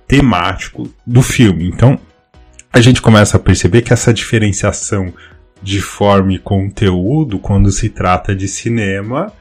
temático 0.07 0.89
do 1.05 1.21
filme. 1.21 1.67
Então, 1.67 1.99
a 2.71 2.79
gente 2.79 3.01
começa 3.01 3.35
a 3.35 3.41
perceber 3.41 3.81
que 3.81 3.91
essa 3.91 4.13
diferenciação 4.13 5.13
de 5.61 5.81
forma 5.81 6.31
e 6.31 6.39
conteúdo, 6.39 7.39
quando 7.39 7.71
se 7.71 7.89
trata 7.89 8.33
de 8.33 8.47
cinema, 8.47 9.33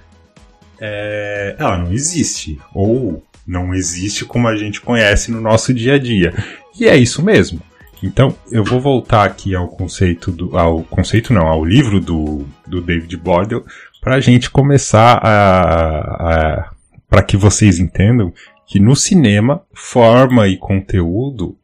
é, 0.80 1.56
ela 1.58 1.78
não 1.78 1.92
existe. 1.92 2.58
Ou 2.74 3.22
não 3.46 3.74
existe 3.74 4.24
como 4.24 4.48
a 4.48 4.56
gente 4.56 4.80
conhece 4.80 5.30
no 5.30 5.40
nosso 5.40 5.72
dia 5.72 5.94
a 5.94 5.98
dia. 5.98 6.34
E 6.78 6.86
é 6.86 6.96
isso 6.96 7.22
mesmo. 7.22 7.60
Então, 8.02 8.34
eu 8.50 8.62
vou 8.62 8.80
voltar 8.80 9.24
aqui 9.24 9.54
ao 9.54 9.68
conceito 9.68 10.30
do. 10.30 10.56
ao 10.56 10.82
conceito 10.82 11.32
não, 11.32 11.46
ao 11.46 11.64
livro 11.64 12.00
do, 12.00 12.44
do 12.66 12.80
David 12.80 13.16
Bordel, 13.16 13.64
para 14.00 14.16
a 14.16 14.20
gente 14.20 14.50
começar 14.50 15.18
a, 15.22 16.00
a 16.00 16.70
para 17.08 17.22
que 17.22 17.36
vocês 17.36 17.78
entendam 17.78 18.32
que 18.66 18.80
no 18.80 18.96
cinema, 18.96 19.62
forma 19.72 20.48
e 20.48 20.56
conteúdo 20.56 21.56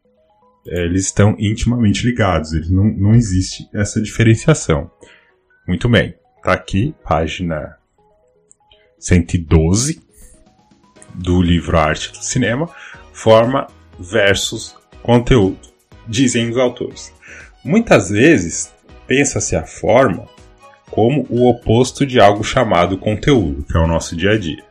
é, 0.67 0.85
eles 0.85 1.07
estão 1.07 1.35
intimamente 1.39 2.07
ligados, 2.07 2.53
eles 2.53 2.71
não, 2.71 2.85
não 2.85 3.15
existe 3.15 3.69
essa 3.75 4.01
diferenciação. 4.01 4.91
Muito 5.67 5.89
bem, 5.89 6.15
tá 6.43 6.53
aqui, 6.53 6.95
página 7.05 7.77
112 9.03 10.01
do 11.13 11.43
livro 11.43 11.77
Arte 11.77 12.13
do 12.13 12.23
Cinema, 12.23 12.71
forma 13.13 13.67
versus 13.99 14.75
conteúdo, 15.03 15.59
dizem 16.07 16.49
os 16.49 16.57
autores. 16.57 17.13
Muitas 17.65 18.11
vezes 18.11 18.73
pensa-se 19.07 19.57
a 19.57 19.65
forma 19.65 20.29
como 20.89 21.27
o 21.29 21.49
oposto 21.49 22.07
de 22.07 22.21
algo 22.21 22.45
chamado 22.45 22.97
conteúdo, 22.97 23.65
que 23.65 23.77
é 23.77 23.81
o 23.81 23.89
nosso 23.89 24.15
dia 24.15 24.33
a 24.33 24.39
dia. 24.39 24.63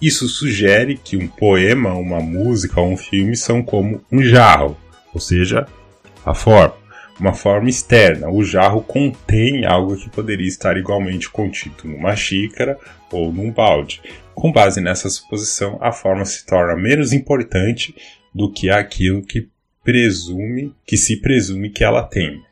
Isso 0.00 0.28
sugere 0.28 0.96
que 0.96 1.16
um 1.16 1.26
poema, 1.26 1.92
uma 1.92 2.20
música 2.20 2.80
ou 2.80 2.92
um 2.92 2.96
filme 2.96 3.36
são 3.36 3.62
como 3.62 4.00
um 4.10 4.22
jarro, 4.22 4.76
ou 5.12 5.20
seja, 5.20 5.66
a 6.24 6.32
forma 6.32 6.79
uma 7.20 7.34
forma 7.34 7.68
externa. 7.68 8.30
O 8.30 8.42
jarro 8.42 8.82
contém 8.82 9.64
algo 9.64 9.96
que 9.96 10.08
poderia 10.08 10.48
estar 10.48 10.76
igualmente 10.76 11.28
contido 11.28 11.84
numa 11.84 12.16
xícara 12.16 12.78
ou 13.12 13.32
num 13.32 13.52
balde. 13.52 14.00
Com 14.34 14.50
base 14.50 14.80
nessa 14.80 15.10
suposição, 15.10 15.78
a 15.80 15.92
forma 15.92 16.24
se 16.24 16.46
torna 16.46 16.74
menos 16.74 17.12
importante 17.12 17.94
do 18.34 18.50
que 18.50 18.70
aquilo 18.70 19.22
que 19.22 19.48
presume, 19.84 20.74
que 20.86 20.96
se 20.96 21.20
presume 21.20 21.70
que 21.70 21.84
ela 21.84 22.02
tem. 22.02 22.42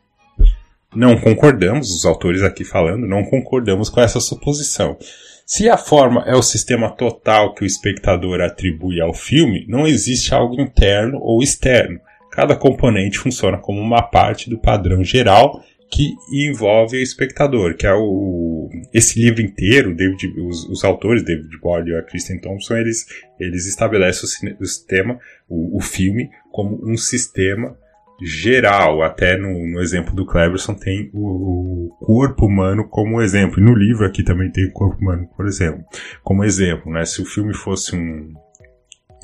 Não 0.95 1.17
concordamos, 1.17 1.91
os 1.91 2.05
autores 2.05 2.41
aqui 2.41 2.63
falando, 2.63 3.07
não 3.07 3.23
concordamos 3.23 3.89
com 3.89 4.01
essa 4.01 4.19
suposição. 4.19 4.97
Se 5.45 5.67
a 5.67 5.77
forma 5.77 6.23
é 6.27 6.35
o 6.35 6.43
sistema 6.43 6.91
total 6.91 7.55
que 7.55 7.63
o 7.63 7.65
espectador 7.65 8.41
atribui 8.41 9.01
ao 9.01 9.13
filme, 9.13 9.65
não 9.67 9.87
existe 9.87 10.33
algo 10.33 10.61
interno 10.61 11.19
ou 11.21 11.41
externo. 11.41 11.99
Cada 12.31 12.55
componente 12.55 13.17
funciona 13.19 13.57
como 13.57 13.79
uma 13.79 14.01
parte 14.01 14.49
do 14.49 14.57
padrão 14.57 15.03
geral 15.03 15.61
que 15.91 16.15
envolve 16.31 16.97
o 16.97 17.01
espectador, 17.01 17.75
que 17.75 17.87
é 17.87 17.93
o 17.93 18.69
esse 18.93 19.19
livro 19.19 19.41
inteiro, 19.41 19.95
David, 19.95 20.39
os, 20.39 20.63
os 20.69 20.83
autores 20.83 21.23
David 21.23 21.49
Boyle 21.59 21.89
e 21.89 21.95
a 21.95 22.03
Kristen 22.03 22.39
Thompson, 22.39 22.77
eles 22.77 23.05
eles 23.39 23.65
estabelecem 23.65 24.25
o, 24.59 24.65
sistema, 24.65 25.19
o, 25.47 25.77
o, 25.77 25.81
filme 25.81 26.29
como 26.51 26.79
um 26.87 26.95
sistema 26.95 27.75
geral. 28.21 29.01
Até 29.01 29.37
no, 29.37 29.65
no 29.65 29.81
exemplo 29.81 30.13
do 30.13 30.25
Cleverson 30.25 30.75
tem 30.75 31.09
o, 31.13 31.87
o, 31.89 32.05
corpo 32.05 32.45
humano 32.45 32.87
como 32.87 33.21
exemplo. 33.21 33.59
E 33.59 33.63
no 33.63 33.73
livro 33.73 34.05
aqui 34.05 34.23
também 34.23 34.51
tem 34.51 34.65
o 34.65 34.71
corpo 34.71 35.01
humano, 35.01 35.27
por 35.35 35.47
exemplo, 35.47 35.83
como 36.23 36.43
exemplo, 36.43 36.91
né? 36.91 37.05
Se 37.05 37.21
o 37.21 37.25
filme 37.25 37.53
fosse 37.53 37.95
um 37.95 38.33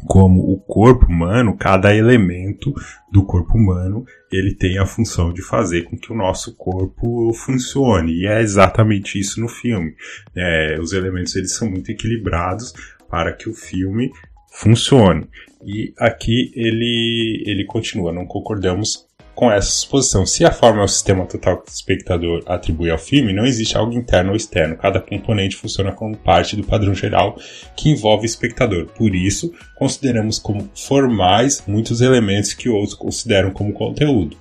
como 0.06 0.52
o 0.52 0.60
corpo 0.60 1.06
humano, 1.08 1.58
cada 1.58 1.96
elemento 1.96 2.74
do 3.12 3.26
corpo 3.26 3.58
humano, 3.58 4.06
ele 4.32 4.54
tem 4.54 4.78
a 4.78 4.86
função 4.86 5.34
de 5.34 5.42
fazer 5.42 5.84
com 5.84 5.98
que 5.98 6.12
o 6.12 6.16
nosso 6.16 6.56
corpo 6.56 7.34
funcione. 7.34 8.14
E 8.14 8.28
é 8.28 8.42
exatamente 8.42 9.20
isso 9.20 9.40
no 9.40 9.48
filme. 9.48 9.96
É, 10.36 10.78
os 10.80 10.94
elementos 10.94 11.36
eles 11.36 11.56
são 11.56 11.70
muito 11.70 11.90
equilibrados 11.90 12.74
para 13.10 13.34
que 13.34 13.50
o 13.50 13.54
filme 13.54 14.12
funcione. 14.52 15.28
E 15.66 15.94
aqui 15.98 16.52
ele, 16.56 17.44
ele 17.46 17.66
continua, 17.66 18.12
não 18.12 18.26
concordamos 18.26 19.08
com 19.36 19.52
essa 19.52 19.70
suposição. 19.70 20.26
Se 20.26 20.46
a 20.46 20.52
forma 20.52 20.82
é 20.82 20.86
o 20.86 20.88
sistema 20.88 21.26
total 21.26 21.58
que 21.58 21.70
o 21.70 21.74
espectador 21.74 22.42
atribui 22.46 22.90
ao 22.90 22.98
filme, 22.98 23.34
não 23.34 23.46
existe 23.46 23.78
algo 23.78 23.94
interno 23.94 24.32
ou 24.32 24.36
externo. 24.36 24.78
Cada 24.78 25.02
componente 25.02 25.58
funciona 25.58 25.92
como 25.92 26.16
parte 26.16 26.56
do 26.56 26.64
padrão 26.64 26.96
geral 26.96 27.38
que 27.76 27.90
envolve 27.90 28.24
o 28.24 28.26
espectador. 28.26 28.88
Por 28.88 29.14
isso, 29.14 29.54
consideramos 29.78 30.40
como 30.40 30.70
formais 30.74 31.64
muitos 31.68 32.00
elementos 32.00 32.54
que 32.54 32.70
outros 32.70 32.96
consideram 32.96 33.52
como 33.52 33.74
conteúdo. 33.74 34.38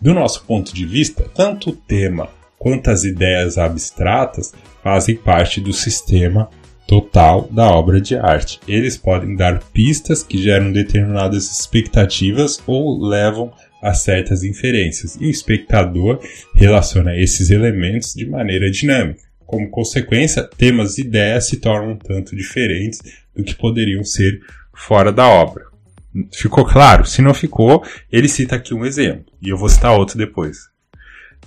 Do 0.00 0.14
nosso 0.14 0.44
ponto 0.44 0.74
de 0.74 0.86
vista, 0.86 1.28
tanto 1.34 1.70
o 1.70 1.76
tema 1.76 2.28
quanto 2.58 2.90
as 2.90 3.04
ideias 3.04 3.58
abstratas 3.58 4.52
fazem 4.82 5.16
parte 5.16 5.60
do 5.60 5.72
sistema 5.72 6.48
total 6.86 7.46
da 7.50 7.70
obra 7.70 8.00
de 8.00 8.16
arte. 8.16 8.58
Eles 8.66 8.96
podem 8.96 9.36
dar 9.36 9.62
pistas 9.72 10.22
que 10.22 10.38
geram 10.38 10.72
determinadas 10.72 11.50
expectativas 11.50 12.58
ou 12.66 12.98
levam 12.98 13.52
a 13.82 13.94
certas 13.94 14.42
inferências, 14.42 15.16
e 15.20 15.26
o 15.26 15.30
espectador 15.30 16.20
relaciona 16.54 17.16
esses 17.16 17.50
elementos 17.50 18.14
de 18.14 18.26
maneira 18.26 18.70
dinâmica. 18.70 19.22
Como 19.46 19.70
consequência, 19.70 20.42
temas 20.42 20.98
e 20.98 21.02
ideias 21.02 21.48
se 21.48 21.56
tornam 21.56 21.92
um 21.92 21.96
tanto 21.96 22.36
diferentes 22.36 23.00
do 23.34 23.42
que 23.42 23.54
poderiam 23.54 24.04
ser 24.04 24.40
fora 24.74 25.10
da 25.10 25.26
obra. 25.26 25.64
Ficou 26.32 26.64
claro? 26.64 27.04
Se 27.04 27.22
não 27.22 27.32
ficou, 27.32 27.82
ele 28.10 28.28
cita 28.28 28.56
aqui 28.56 28.74
um 28.74 28.84
exemplo, 28.84 29.32
e 29.40 29.48
eu 29.48 29.56
vou 29.56 29.68
citar 29.68 29.96
outro 29.96 30.18
depois. 30.18 30.58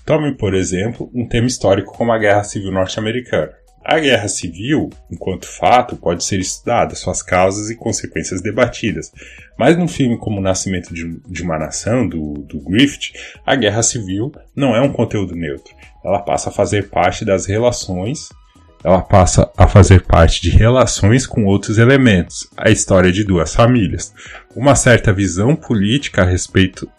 Tome, 0.06 0.36
por 0.36 0.54
exemplo, 0.54 1.12
um 1.14 1.28
tema 1.28 1.48
histórico 1.48 1.94
como 1.94 2.12
a 2.12 2.18
Guerra 2.18 2.44
Civil 2.44 2.72
Norte-Americana. 2.72 3.54
A 3.84 4.00
guerra 4.00 4.28
civil, 4.28 4.90
enquanto 5.12 5.48
fato, 5.48 5.96
pode 5.96 6.24
ser 6.24 6.40
estudada, 6.40 6.94
suas 6.96 7.24
causas 7.24 7.70
e 7.70 7.76
consequências 7.76 8.42
debatidas. 8.42 9.12
Mas 9.58 9.78
num 9.78 9.88
filme 9.88 10.18
como 10.18 10.40
O 10.40 10.42
Nascimento 10.42 10.94
de, 10.94 11.42
uma 11.42 11.58
Nação, 11.58 12.08
do, 12.08 12.34
do 12.34 12.60
Griffith, 12.60 13.14
a 13.46 13.56
guerra 13.56 13.82
civil 13.82 14.32
não 14.56 14.76
é 14.76 14.82
um 14.82 14.92
conteúdo 14.92 15.36
neutro. 15.36 15.74
Ela 16.06 16.20
passa 16.20 16.50
a 16.50 16.54
fazer 16.54 16.90
parte 16.90 17.26
das 17.26 17.46
relações, 17.46 18.30
ela 18.84 19.02
passa 19.02 19.52
a 19.58 19.68
fazer 19.68 20.04
parte 20.04 20.42
de 20.42 20.50
relações 20.50 21.28
com 21.28 21.46
outros 21.46 21.78
elementos, 21.78 22.50
a 22.58 22.70
história 22.70 23.12
de 23.12 23.24
duas 23.24 23.54
famílias, 23.54 24.14
uma 24.56 24.76
certa 24.76 25.14
visão 25.14 25.56
política 25.56 26.24
a 26.24 26.26
respeito 26.26 26.90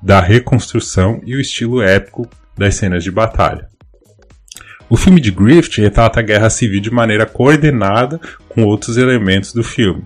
da 0.00 0.20
reconstrução 0.20 1.20
e 1.24 1.34
o 1.34 1.40
estilo 1.40 1.82
épico 1.82 2.28
das 2.56 2.74
cenas 2.74 3.02
de 3.02 3.10
batalha. 3.10 3.68
O 4.88 4.96
filme 4.96 5.20
de 5.20 5.30
Griffith 5.30 5.80
retrata 5.80 6.20
a 6.20 6.22
guerra 6.22 6.50
civil 6.50 6.80
de 6.80 6.90
maneira 6.90 7.24
coordenada 7.24 8.20
com 8.48 8.64
outros 8.64 8.96
elementos 8.96 9.52
do 9.52 9.64
filme. 9.64 10.04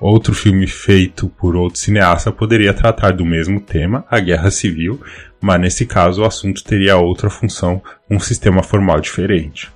Outro 0.00 0.32
filme 0.32 0.66
feito 0.68 1.28
por 1.28 1.56
outro 1.56 1.80
cineasta 1.80 2.30
poderia 2.30 2.72
tratar 2.72 3.12
do 3.12 3.24
mesmo 3.24 3.60
tema, 3.60 4.04
a 4.08 4.20
guerra 4.20 4.48
civil, 4.48 5.00
mas 5.40 5.60
nesse 5.60 5.84
caso 5.84 6.22
o 6.22 6.24
assunto 6.24 6.62
teria 6.62 6.96
outra 6.96 7.28
função, 7.28 7.82
um 8.08 8.20
sistema 8.20 8.62
formal 8.62 9.00
diferente. 9.00 9.68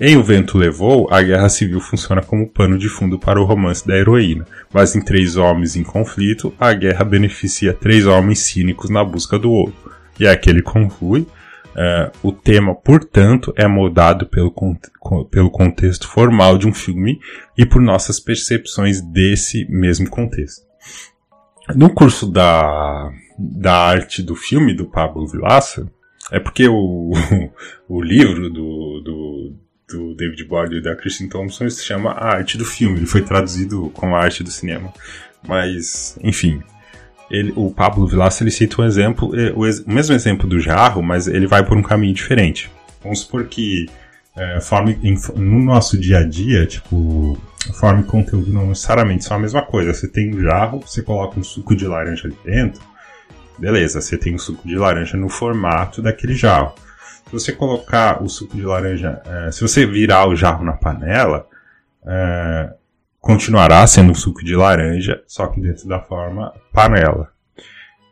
Em 0.00 0.16
O 0.16 0.22
Vento 0.22 0.56
Levou, 0.56 1.08
a 1.10 1.20
guerra 1.20 1.50
civil 1.50 1.78
funciona 1.78 2.22
como 2.22 2.48
pano 2.48 2.78
de 2.78 2.88
fundo 2.88 3.18
para 3.18 3.38
o 3.38 3.44
romance 3.44 3.86
da 3.86 3.94
heroína, 3.94 4.46
mas 4.72 4.96
em 4.96 5.02
Três 5.02 5.36
Homens 5.36 5.76
em 5.76 5.82
Conflito, 5.84 6.54
a 6.58 6.72
guerra 6.72 7.04
beneficia 7.04 7.74
três 7.74 8.06
homens 8.06 8.38
cínicos 8.38 8.88
na 8.88 9.04
busca 9.04 9.38
do 9.38 9.50
outro. 9.52 9.92
E 10.18 10.26
é 10.26 10.34
que 10.34 10.48
ele 10.48 10.62
conclui, 10.62 11.26
uh, 11.74 12.10
o 12.22 12.32
tema, 12.32 12.74
portanto, 12.74 13.52
é 13.56 13.66
moldado 13.66 14.26
pelo, 14.26 14.52
pelo 15.30 15.50
contexto 15.50 16.08
formal 16.08 16.58
de 16.58 16.66
um 16.66 16.74
filme 16.74 17.20
e 17.56 17.64
por 17.66 17.80
nossas 17.80 18.20
percepções 18.20 19.00
desse 19.00 19.66
mesmo 19.70 20.08
contexto. 20.08 20.64
No 21.74 21.90
curso 21.90 22.30
da, 22.30 23.10
da 23.38 23.74
arte 23.74 24.22
do 24.22 24.34
filme 24.34 24.74
do 24.74 24.86
Pablo 24.86 25.26
Vilaça, 25.26 25.90
é 26.32 26.40
porque 26.40 26.68
o, 26.68 27.12
o 27.88 28.02
livro 28.02 28.50
do, 28.50 29.00
do 29.04 29.56
do 29.90 30.14
David 30.14 30.44
Borde 30.44 30.76
e 30.76 30.82
da 30.82 30.94
Kristen 30.94 31.28
Thompson 31.28 31.68
se 31.68 31.84
chama 31.84 32.12
A 32.12 32.36
Arte 32.36 32.56
do 32.56 32.64
Filme. 32.64 32.98
Ele 32.98 33.06
foi 33.06 33.22
traduzido 33.22 33.90
como 33.90 34.14
A 34.14 34.20
Arte 34.20 34.42
do 34.42 34.50
Cinema. 34.50 34.92
Mas, 35.46 36.18
enfim. 36.22 36.62
Ele, 37.30 37.52
o 37.54 37.70
Pablo 37.70 38.06
Vilaça 38.06 38.42
ele 38.42 38.50
cita 38.50 38.82
um 38.82 38.84
exemplo, 38.84 39.30
o, 39.54 39.60
o, 39.60 39.92
mesmo 39.92 40.14
exemplo 40.14 40.48
do 40.48 40.58
jarro, 40.58 41.02
mas 41.02 41.28
ele 41.28 41.46
vai 41.46 41.64
por 41.64 41.76
um 41.76 41.82
caminho 41.82 42.12
diferente. 42.12 42.70
Vamos 43.02 43.20
supor 43.20 43.44
que 43.44 43.86
é, 44.36 44.58
em, 45.02 45.16
no 45.36 45.64
nosso 45.64 45.98
dia 45.98 46.18
a 46.18 46.26
dia, 46.26 46.66
tipo, 46.66 47.38
forma 47.74 48.00
e 48.00 48.04
conteúdo 48.04 48.52
não 48.52 48.68
necessariamente 48.68 49.24
são 49.24 49.36
a 49.36 49.40
mesma 49.40 49.62
coisa. 49.62 49.92
Você 49.92 50.08
tem 50.08 50.34
um 50.34 50.40
jarro, 50.40 50.80
você 50.80 51.02
coloca 51.02 51.38
um 51.38 51.44
suco 51.44 51.76
de 51.76 51.86
laranja 51.86 52.26
ali 52.26 52.36
dentro, 52.44 52.82
beleza, 53.58 54.00
você 54.00 54.16
tem 54.16 54.34
um 54.34 54.38
suco 54.38 54.66
de 54.66 54.76
laranja 54.76 55.16
no 55.16 55.28
formato 55.28 56.00
daquele 56.02 56.34
jarro. 56.34 56.74
Se 57.26 57.32
você 57.32 57.52
colocar 57.52 58.22
o 58.22 58.28
suco 58.28 58.56
de 58.56 58.62
laranja, 58.62 59.22
é, 59.24 59.52
se 59.52 59.60
você 59.60 59.86
virar 59.86 60.26
o 60.26 60.34
jarro 60.34 60.64
na 60.64 60.72
panela, 60.72 61.46
é, 62.06 62.72
continuará 63.20 63.86
sendo 63.86 64.12
um 64.12 64.14
suco 64.14 64.42
de 64.44 64.56
laranja, 64.56 65.22
só 65.26 65.46
que 65.46 65.60
dentro 65.60 65.86
da 65.86 66.00
forma 66.00 66.52
panela. 66.72 67.30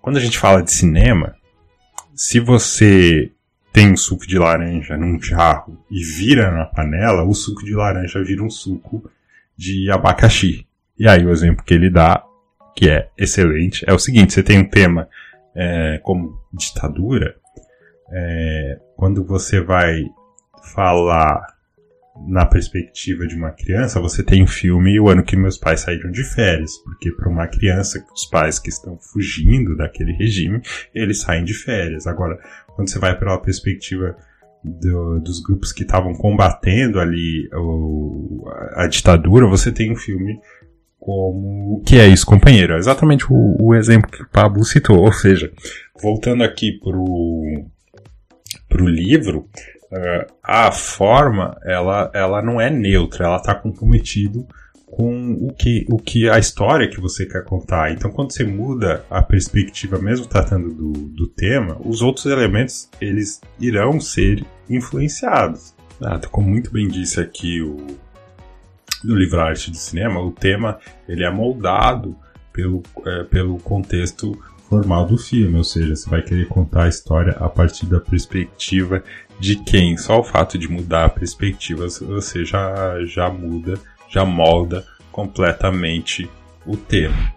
Quando 0.03 0.19
a 0.19 0.21
gente 0.21 0.39
fala 0.39 0.63
de 0.63 0.71
cinema, 0.71 1.35
se 2.15 2.39
você 2.39 3.33
tem 3.73 3.93
um 3.93 3.97
suco 3.97 4.27
de 4.27 4.39
laranja 4.39 4.97
num 4.97 5.21
jarro 5.21 5.85
e 5.91 6.03
vira 6.03 6.51
na 6.51 6.67
panela, 6.67 7.25
o 7.25 7.35
suco 7.35 7.65
de 7.65 7.75
laranja 7.75 8.23
vira 8.23 8.43
um 8.43 8.51
suco 8.51 9.11
de 9.57 9.91
abacaxi. 9.91 10.67
E 10.99 11.09
aí 11.09 11.25
o 11.25 11.31
exemplo 11.31 11.65
que 11.65 11.75
ele 11.75 11.91
dá, 11.91 12.23
que 12.75 12.89
é 12.89 13.09
excelente, 13.17 13.85
é 13.87 13.93
o 13.93 13.99
seguinte: 13.99 14.33
você 14.33 14.43
tem 14.43 14.59
um 14.59 14.69
tema 14.69 15.09
é, 15.55 16.01
como 16.03 16.41
ditadura, 16.53 17.37
é, 18.11 18.81
quando 18.97 19.25
você 19.25 19.61
vai 19.61 20.05
falar 20.75 21.58
na 22.27 22.45
perspectiva 22.45 23.27
de 23.27 23.35
uma 23.35 23.51
criança, 23.51 24.01
você 24.01 24.23
tem 24.23 24.43
um 24.43 24.47
filme 24.47 24.99
O 24.99 25.09
Ano 25.09 25.23
que 25.23 25.37
Meus 25.37 25.57
Pais 25.57 25.81
Saíram 25.81 26.11
de 26.11 26.25
Férias, 26.25 26.77
porque 26.79 27.11
para 27.13 27.29
uma 27.29 27.47
criança, 27.47 28.05
os 28.15 28.27
pais 28.27 28.59
que 28.59 28.69
estão 28.69 28.99
fugindo 28.99 29.77
daquele 29.77 30.13
regime, 30.13 30.61
eles 30.95 31.21
saem 31.21 31.45
de 31.45 31.55
férias. 31.55 32.07
Agora, 32.07 32.39
quando 32.75 32.91
você 32.91 32.99
vai 32.99 33.19
pela 33.19 33.39
perspectiva 33.39 34.17
do, 34.65 35.21
dos 35.21 35.41
grupos 35.41 35.73
que 35.73 35.83
estavam 35.83 36.13
combatendo 36.15 37.01
ali 37.01 37.49
o, 37.55 38.45
a, 38.49 38.85
a, 38.85 38.87
ditadura, 38.89 39.47
você 39.47 39.71
tem 39.71 39.93
um 39.93 39.97
filme 39.97 40.39
como 40.99 41.83
que 41.87 41.97
é 41.97 42.07
isso, 42.07 42.27
companheiro? 42.27 42.75
É 42.75 42.79
exatamente 42.79 43.25
o, 43.31 43.57
o 43.59 43.75
exemplo 43.75 44.11
que 44.11 44.23
o 44.23 44.29
Pablo 44.29 44.65
citou. 44.65 44.99
Ou 44.99 45.13
seja, 45.13 45.51
voltando 46.03 46.43
aqui 46.43 46.73
para 46.73 46.97
o 46.97 47.67
para 48.69 48.83
o 48.83 48.89
livro, 48.89 49.49
a 50.43 50.71
forma 50.71 51.59
ela, 51.65 52.11
ela 52.13 52.43
não 52.43 52.61
é 52.61 52.71
neutra, 52.71 53.27
ela 53.27 53.37
está 53.37 53.55
comprometido 53.55 54.47
com 54.85 55.35
o 55.35 55.53
que, 55.53 55.87
o 55.89 55.99
que 55.99 56.29
a 56.29 56.39
história 56.39 56.89
que 56.89 57.01
você 57.01 57.27
quer 57.27 57.45
contar. 57.45 57.93
Então, 57.93 58.11
quando 58.11 58.33
você 58.33 58.45
muda 58.45 59.05
a 59.11 59.23
perspectiva, 59.23 59.99
mesmo 59.99 60.27
tratando 60.27 60.73
do, 60.75 60.93
do 60.93 61.29
tema, 61.29 61.77
os 61.85 62.03
outros 62.03 62.27
elementos 62.27 62.89
eles 63.01 63.41
irão 63.61 64.01
ser 64.01 64.45
influenciados. 64.69 65.75
Ah, 66.01 66.19
como 66.31 66.49
muito 66.49 66.71
bem 66.71 66.89
disse 66.89 67.21
aqui 67.21 67.61
o 67.61 67.77
no 69.05 69.15
livro 69.15 69.41
Arte 69.41 69.71
do 69.71 69.77
Cinema, 69.77 70.21
o 70.21 70.33
tema 70.33 70.79
ele 71.09 71.25
é 71.25 71.31
moldado 71.31 72.17
pelo, 72.53 72.83
é, 73.07 73.25
pelo 73.25 73.59
contexto 73.59 74.37
formal 74.69 75.07
do 75.07 75.17
filme, 75.17 75.57
ou 75.57 75.65
seja, 75.65 75.97
você 75.97 76.11
vai 76.11 76.23
querer 76.23 76.47
contar 76.47 76.85
a 76.85 76.89
história 76.89 77.33
a 77.39 77.49
partir 77.49 77.87
da 77.87 78.01
perspectiva 78.01 79.03
de 79.39 79.57
quem. 79.57 79.97
Só 79.97 80.21
o 80.21 80.25
fato 80.25 80.59
de 80.59 80.69
mudar 80.69 81.05
a 81.07 81.09
perspectiva 81.09 81.87
você 81.89 82.45
já, 82.45 83.05
já 83.05 83.31
muda, 83.31 83.75
já 84.09 84.25
molda 84.25 84.87
completamente 85.11 86.29
o 86.67 86.77
tema. 86.77 87.37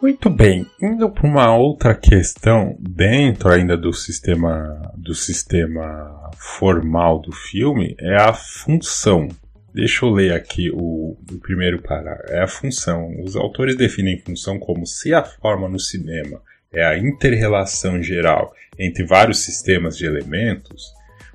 Muito 0.00 0.28
bem, 0.28 0.66
indo 0.80 1.10
para 1.10 1.26
uma 1.26 1.56
outra 1.56 1.94
questão 1.94 2.76
dentro 2.78 3.48
ainda 3.48 3.76
do 3.76 3.92
sistema 3.92 4.92
do 4.94 5.14
sistema 5.14 6.30
formal 6.36 7.18
do 7.18 7.32
filme 7.32 7.96
é 7.98 8.14
a 8.14 8.32
função 8.32 9.28
Deixa 9.76 10.06
eu 10.06 10.10
ler 10.10 10.32
aqui 10.32 10.70
o, 10.70 11.18
o 11.30 11.38
primeiro 11.38 11.82
parágrafo. 11.82 12.32
É 12.32 12.42
a 12.42 12.48
função. 12.48 13.20
Os 13.22 13.36
autores 13.36 13.76
definem 13.76 14.18
função 14.18 14.58
como 14.58 14.86
se 14.86 15.12
a 15.12 15.22
forma 15.22 15.68
no 15.68 15.78
cinema 15.78 16.40
é 16.76 16.84
a 16.84 16.98
interrelação 16.98 18.02
geral 18.02 18.52
entre 18.78 19.04
vários 19.04 19.38
sistemas 19.38 19.96
de 19.96 20.04
elementos, 20.04 20.92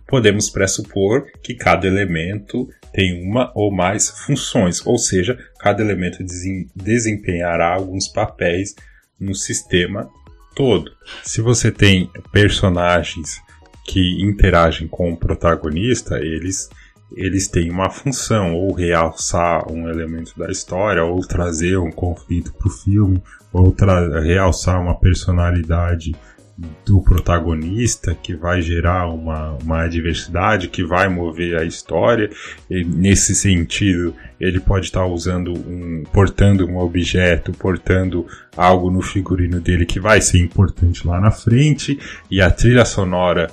podemos 0.08 0.50
pressupor 0.50 1.26
que 1.42 1.56
cada 1.56 1.88
elemento 1.88 2.70
tem 2.94 3.28
uma 3.28 3.52
ou 3.56 3.72
mais 3.72 4.10
funções, 4.10 4.86
ou 4.86 4.98
seja, 4.98 5.40
cada 5.60 5.82
elemento 5.82 6.24
desempenhará 6.76 7.74
alguns 7.74 8.08
papéis 8.08 8.76
no 9.20 9.34
sistema 9.34 10.08
todo. 10.56 10.92
Se 11.24 11.42
você 11.42 11.72
tem 11.72 12.12
personagens 12.32 13.42
que 13.88 14.22
interagem 14.22 14.88
com 14.88 15.12
o 15.12 15.18
protagonista, 15.18 16.20
eles 16.20 16.70
eles 17.16 17.48
têm 17.48 17.70
uma 17.70 17.90
função, 17.90 18.54
ou 18.54 18.74
realçar 18.74 19.72
um 19.72 19.90
elemento 19.90 20.34
da 20.38 20.50
história, 20.50 21.04
ou 21.04 21.20
trazer 21.22 21.78
um 21.78 21.92
conflito 21.92 22.54
para 22.54 22.68
o 22.68 22.72
filme, 22.72 23.22
ou 23.52 23.76
realçar 24.24 24.82
uma 24.82 24.96
personalidade 24.96 26.16
do 26.86 27.02
protagonista 27.02 28.14
que 28.14 28.36
vai 28.36 28.62
gerar 28.62 29.08
uma, 29.08 29.58
uma 29.64 29.84
adversidade 29.84 30.68
que 30.68 30.84
vai 30.84 31.08
mover 31.08 31.58
a 31.58 31.64
história. 31.64 32.30
E 32.70 32.84
nesse 32.84 33.34
sentido, 33.34 34.14
ele 34.40 34.60
pode 34.60 34.86
estar 34.86 35.06
usando 35.06 35.54
um, 35.54 36.04
portando 36.12 36.68
um 36.68 36.78
objeto, 36.78 37.52
portando 37.54 38.26
algo 38.56 38.92
no 38.92 39.02
figurino 39.02 39.60
dele 39.60 39.86
que 39.86 40.00
vai 40.00 40.22
ser 40.22 40.40
importante 40.40 41.08
lá 41.08 41.20
na 41.20 41.32
frente, 41.32 42.00
e 42.30 42.42
a 42.42 42.52
trilha 42.52 42.86
sonora 42.86 43.50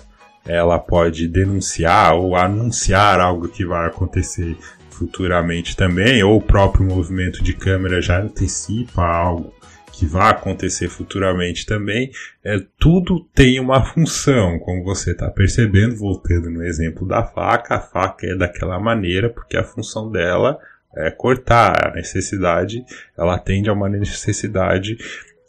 ela 0.49 0.79
pode 0.79 1.29
denunciar 1.29 2.15
ou 2.15 2.35
anunciar 2.35 3.21
algo 3.21 3.49
que 3.49 3.65
vai 3.65 3.87
acontecer 3.87 4.57
futuramente 4.91 5.77
também, 5.77 6.23
ou 6.25 6.39
o 6.39 6.43
próprio 6.43 6.85
movimento 6.85 7.43
de 7.43 7.53
câmera 7.53 8.01
já 8.01 8.21
antecipa 8.21 9.05
algo 9.05 9.55
que 9.93 10.07
vai 10.07 10.31
acontecer 10.31 10.89
futuramente 10.89 11.67
também, 11.67 12.11
é, 12.45 12.57
tudo 12.79 13.25
tem 13.35 13.59
uma 13.59 13.85
função, 13.85 14.59
como 14.61 14.85
você 14.85 15.11
está 15.11 15.29
percebendo, 15.29 15.97
voltando 15.97 16.49
no 16.49 16.65
exemplo 16.65 17.07
da 17.07 17.25
faca, 17.25 17.75
a 17.75 17.81
faca 17.81 18.27
é 18.27 18.37
daquela 18.37 18.79
maneira 18.79 19.29
porque 19.29 19.57
a 19.57 19.65
função 19.65 20.11
dela 20.11 20.59
é 20.97 21.11
cortar, 21.11 21.89
a 21.89 21.95
necessidade, 21.95 22.85
ela 23.17 23.35
atende 23.35 23.69
a 23.69 23.73
uma 23.73 23.89
necessidade 23.89 24.97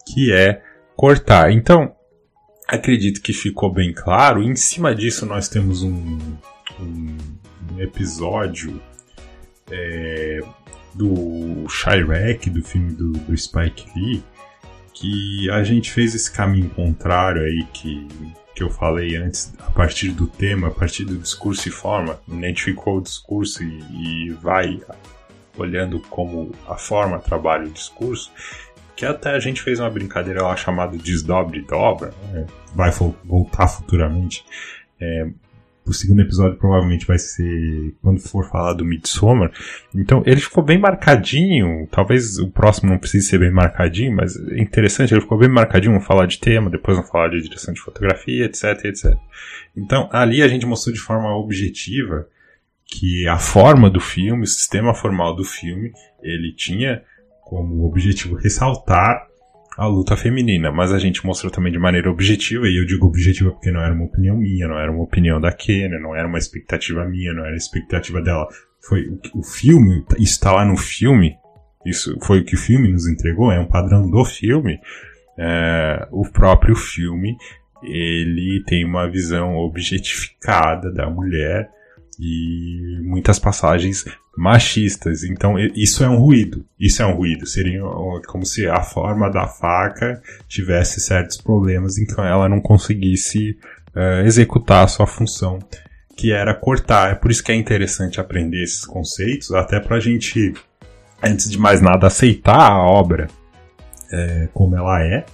que 0.05 0.33
é 0.33 0.61
cortar. 0.95 1.51
Então, 1.51 1.95
acredito 2.69 3.21
que 3.21 3.33
ficou 3.33 3.71
bem 3.71 3.91
claro. 3.91 4.43
Em 4.43 4.55
cima 4.55 4.93
disso, 4.93 5.25
nós 5.25 5.49
temos 5.49 5.81
um, 5.81 6.17
um, 6.79 7.17
um 7.73 7.81
episódio 7.81 8.81
é, 9.71 10.39
do 10.93 11.67
Chirac, 11.67 12.49
do 12.49 12.63
filme 12.63 12.93
do, 12.93 13.11
do, 13.11 13.35
Spike 13.37 13.87
Lee, 13.95 14.23
que 14.93 15.49
a 15.49 15.63
gente 15.63 15.91
fez 15.91 16.13
esse 16.13 16.31
caminho 16.31 16.69
contrário 16.69 17.41
aí 17.41 17.65
que, 17.73 18.07
que 18.53 18.61
eu 18.61 18.69
falei 18.69 19.15
antes, 19.15 19.51
a 19.59 19.71
partir 19.71 20.11
do 20.11 20.27
tema, 20.27 20.67
a 20.67 20.71
partir 20.71 21.05
do 21.05 21.17
discurso 21.17 21.67
e 21.67 21.71
forma, 21.71 22.19
identificou 22.27 22.97
o 22.97 23.01
discurso 23.01 23.63
e, 23.63 24.27
e 24.27 24.29
vai 24.33 24.79
olhando 25.57 25.99
como 26.09 26.51
a 26.67 26.75
forma 26.75 27.19
trabalha 27.19 27.65
o 27.67 27.71
discurso 27.71 28.31
que 28.99 29.05
até 29.05 29.29
a 29.29 29.39
gente 29.39 29.61
fez 29.61 29.79
uma 29.79 29.89
brincadeira 29.89 30.43
lá 30.43 30.53
chamada 30.57 30.97
Desdobre 30.97 31.61
Dobra, 31.61 32.13
né? 32.33 32.45
vai 32.75 32.91
voltar 33.23 33.69
futuramente, 33.69 34.43
é, 34.99 35.25
o 35.85 35.93
segundo 35.93 36.21
episódio 36.21 36.57
provavelmente 36.57 37.07
vai 37.07 37.17
ser 37.17 37.95
quando 38.01 38.19
for 38.19 38.49
falar 38.49 38.73
do 38.73 38.83
Midsommar. 38.83 39.53
Então 39.95 40.21
ele 40.25 40.41
ficou 40.41 40.61
bem 40.61 40.77
marcadinho. 40.77 41.87
Talvez 41.89 42.37
o 42.39 42.49
próximo 42.49 42.91
não 42.91 42.99
precise 42.99 43.27
ser 43.27 43.39
bem 43.39 43.51
marcadinho, 43.51 44.13
mas 44.13 44.35
é 44.35 44.59
interessante, 44.59 45.13
ele 45.13 45.21
ficou 45.21 45.37
bem 45.37 45.47
marcadinho. 45.49 45.93
Vamos 45.93 46.05
falar 46.05 46.25
de 46.25 46.37
tema, 46.37 46.69
depois 46.69 46.97
vamos 46.97 47.09
falar 47.09 47.29
de 47.29 47.41
direção 47.41 47.73
de 47.73 47.79
fotografia, 47.79 48.45
etc, 48.45 48.83
etc. 48.83 49.15
Então 49.75 50.09
ali 50.11 50.43
a 50.43 50.47
gente 50.49 50.65
mostrou 50.65 50.93
de 50.93 50.99
forma 50.99 51.33
objetiva 51.37 52.27
que 52.85 53.25
a 53.29 53.39
forma 53.39 53.89
do 53.89 54.01
filme, 54.01 54.43
o 54.43 54.47
sistema 54.47 54.93
formal 54.93 55.35
do 55.35 55.45
filme, 55.45 55.93
ele 56.21 56.51
tinha 56.51 57.01
como 57.49 57.83
objetivo 57.83 58.35
ressaltar 58.35 59.27
a 59.75 59.87
luta 59.87 60.15
feminina, 60.15 60.71
mas 60.71 60.91
a 60.91 60.99
gente 60.99 61.25
mostrou 61.25 61.51
também 61.51 61.71
de 61.71 61.79
maneira 61.79 62.11
objetiva, 62.11 62.67
e 62.67 62.77
eu 62.77 62.85
digo 62.85 63.07
objetiva 63.07 63.49
porque 63.49 63.71
não 63.71 63.81
era 63.81 63.93
uma 63.93 64.05
opinião 64.05 64.37
minha, 64.37 64.67
não 64.67 64.77
era 64.77 64.91
uma 64.91 65.01
opinião 65.01 65.41
da 65.41 65.51
Kenia, 65.51 65.99
não 65.99 66.15
era 66.15 66.27
uma 66.27 66.37
expectativa 66.37 67.03
minha, 67.05 67.33
não 67.33 67.43
era 67.43 67.55
expectativa 67.55 68.21
dela. 68.21 68.47
Foi 68.81 69.07
o, 69.07 69.39
o 69.39 69.43
filme, 69.43 70.05
está 70.19 70.51
lá 70.51 70.63
no 70.63 70.77
filme, 70.77 71.35
isso 71.85 72.15
foi 72.21 72.41
o 72.41 72.45
que 72.45 72.55
o 72.55 72.57
filme 72.57 72.91
nos 72.91 73.07
entregou, 73.07 73.51
é 73.51 73.59
um 73.59 73.65
padrão 73.65 74.07
do 74.09 74.23
filme. 74.25 74.79
É, 75.37 76.07
o 76.11 76.29
próprio 76.29 76.75
filme 76.75 77.35
ele 77.81 78.61
tem 78.67 78.85
uma 78.85 79.09
visão 79.09 79.55
objetificada 79.55 80.91
da 80.91 81.09
mulher 81.09 81.69
e 82.19 82.99
muitas 83.01 83.39
passagens 83.39 84.03
machistas. 84.39 85.23
Então 85.23 85.59
isso 85.75 86.01
é 86.03 86.09
um 86.09 86.17
ruído. 86.17 86.65
Isso 86.79 87.01
é 87.01 87.05
um 87.05 87.13
ruído. 87.13 87.45
Seria 87.45 87.81
como 88.27 88.45
se 88.45 88.67
a 88.67 88.81
forma 88.81 89.29
da 89.29 89.45
faca 89.45 90.21
tivesse 90.47 91.01
certos 91.01 91.37
problemas 91.37 91.97
em 91.97 92.05
que 92.05 92.19
ela 92.19 92.47
não 92.47 92.61
conseguisse 92.61 93.57
uh, 93.93 94.25
executar 94.25 94.85
a 94.85 94.87
sua 94.87 95.05
função, 95.05 95.59
que 96.15 96.31
era 96.31 96.55
cortar. 96.55 97.11
É 97.11 97.15
por 97.15 97.29
isso 97.29 97.43
que 97.43 97.51
é 97.51 97.55
interessante 97.55 98.21
aprender 98.21 98.63
esses 98.63 98.85
conceitos, 98.85 99.51
até 99.51 99.77
para 99.77 99.97
a 99.97 99.99
gente, 99.99 100.53
antes 101.21 101.49
de 101.49 101.57
mais 101.57 101.81
nada, 101.81 102.07
aceitar 102.07 102.71
a 102.71 102.81
obra 102.81 103.27
é, 104.11 104.47
como 104.53 104.75
ela 104.75 105.03
é 105.03 105.25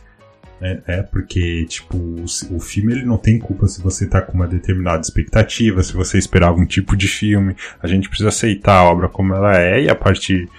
é, 0.62 0.82
é, 0.88 1.02
porque, 1.02 1.65
tipo, 1.65 1.98
o, 1.98 2.26
o, 2.52 2.60
filme 2.60 2.94
ele 2.94 3.06
não 3.06 3.18
tem 3.18 3.38
culpa 3.38 3.68
se 3.68 3.82
você 3.82 4.08
tá 4.08 4.22
com 4.22 4.34
uma 4.34 4.48
determinada 4.48 5.02
expectativa, 5.02 5.84
se 5.84 5.94
você 5.94 6.18
esperava 6.18 6.58
um 6.58 6.65
tipo 6.65 6.96
de 6.96 7.08
filme. 7.08 7.56
A 7.82 7.88
gente 7.88 8.08
precisa 8.08 8.30
aceitar 8.30 8.78
a 8.78 8.84
obra 8.84 9.10
como 9.10 9.34
ela 9.34 9.60
é 9.60 9.84
e 9.84 9.89
a 9.89 9.96
partir 9.96 10.50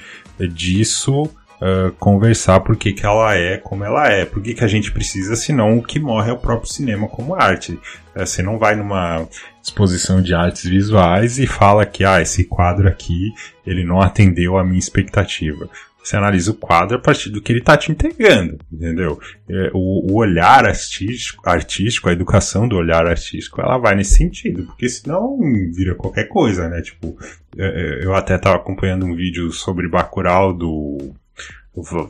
disso 0.53 1.23
uh, 1.23 1.93
conversar 1.99 2.61
por 2.61 2.77
que, 2.77 2.93
que 2.93 3.07
ela 3.07 3.35
é 3.35 3.57
como 3.57 3.85
ela 3.85 4.07
é. 4.09 4.25
Por 4.25 4.43
que, 4.43 4.55
que 4.55 4.65
a 4.65 4.69
gente 4.69 4.93
precisa, 4.93 5.35
senão 5.35 5.79
o 5.79 5.83
que 5.83 5.99
morre 5.99 6.31
é 6.31 6.33
o 6.33 6.39
próprio 6.39 6.71
cinema 6.71 7.09
como 7.09 7.35
arte. 7.35 7.73
Uh, 8.15 8.27
você 8.27 8.43
não 8.43 8.59
vai 8.59 8.77
numa 8.77 9.27
exposição 9.63 10.23
de 10.23 10.35
artes 10.35 10.65
visuais 10.65 11.39
e 11.39 11.47
fala 11.47 11.87
que, 11.87 12.05
ah, 12.05 12.21
esse 12.21 12.45
quadro 12.45 12.89
aqui, 12.89 13.33
ele 13.67 13.85
não 13.85 14.01
atendeu 14.01 14.59
a 14.59 14.65
minha 14.65 14.79
expectativa. 14.79 15.69
Você 16.07 16.17
analisa 16.17 16.53
o 16.53 16.55
quadro 16.55 16.97
a 16.97 17.01
partir 17.01 17.31
do 17.31 17.43
que 17.43 17.51
ele 17.51 17.59
está 17.59 17.77
te 17.77 17.91
entregando, 17.91 18.61
entendeu? 18.73 19.19
É, 19.51 19.73
o, 19.75 20.13
o, 20.13 20.15
olhar 20.15 20.65
artístico, 20.65 21.43
artístico, 21.49 22.09
a 22.09 22.13
educação 22.13 22.69
do 22.69 22.77
olhar 22.77 23.05
artístico, 23.05 23.61
ela 23.61 23.77
vai 23.77 23.97
nesse 23.97 24.15
sentido, 24.15 24.63
porque 24.67 24.89
senão 24.89 25.37
vira 25.75 25.97
qualquer 25.97 26.29
coisa, 26.29 26.69
né? 26.69 26.81
Tipo, 26.81 27.19
é, 27.59 27.65
é, 27.65 28.05
eu 28.05 28.15
até 28.15 28.37
estava 28.37 28.55
acompanhando 28.55 29.05
um 29.05 29.17
vídeo 29.17 29.51
sobre 29.51 29.89
Bacurau 29.89 30.55
do 30.55 31.13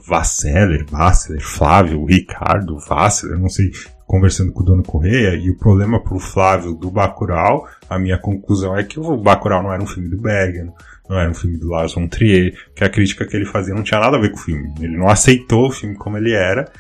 Vasseler, 0.07 0.85
Vasseler, 0.85 1.41
Flávio, 1.41 2.05
Ricardo, 2.05 2.79
Vasseler, 2.79 3.39
não 3.39 3.49
sei, 3.49 3.73
conversando 4.07 4.53
com 4.53 4.61
o 4.61 4.67
Dono 4.67 4.83
Correia, 4.83 5.35
e 5.37 5.49
o 5.49 5.57
problema 5.57 6.03
pro 6.03 6.19
Flávio 6.19 6.75
do 6.75 6.91
Bacurau, 6.91 7.67
a 7.89 7.99
minha 7.99 8.19
conclusão 8.19 8.77
é 8.77 8.85
que 8.85 9.01
o 9.01 9.17
Bacurau 9.17 9.63
não 9.63 9.73
era 9.73 9.83
um 9.83 9.87
filme 9.87 10.11
do 10.11 10.19
Bergman, 10.19 10.71
não 11.09 11.19
era 11.19 11.31
um 11.31 11.35
filme 11.35 11.57
do 11.57 11.69
Lars 11.69 11.95
von 11.95 12.09
Trier, 12.09 12.55
que 12.75 12.85
a 12.85 12.89
crítica 12.89 13.27
que 13.27 13.37
ele 13.37 13.45
fazia 13.45 13.75
não 13.75 13.83
tinha 13.83 14.01
nada 14.01 14.17
a 14.17 14.21
ver 14.21 14.31
com 14.31 14.37
o 14.37 14.41
filme. 14.41 14.73
Ele 14.81 14.97
não 14.97 15.09
aceitou 15.09 15.69
o 15.69 15.73
filme 15.73 15.95
como 15.97 16.17
ele 16.17 16.33
era. 16.33 16.71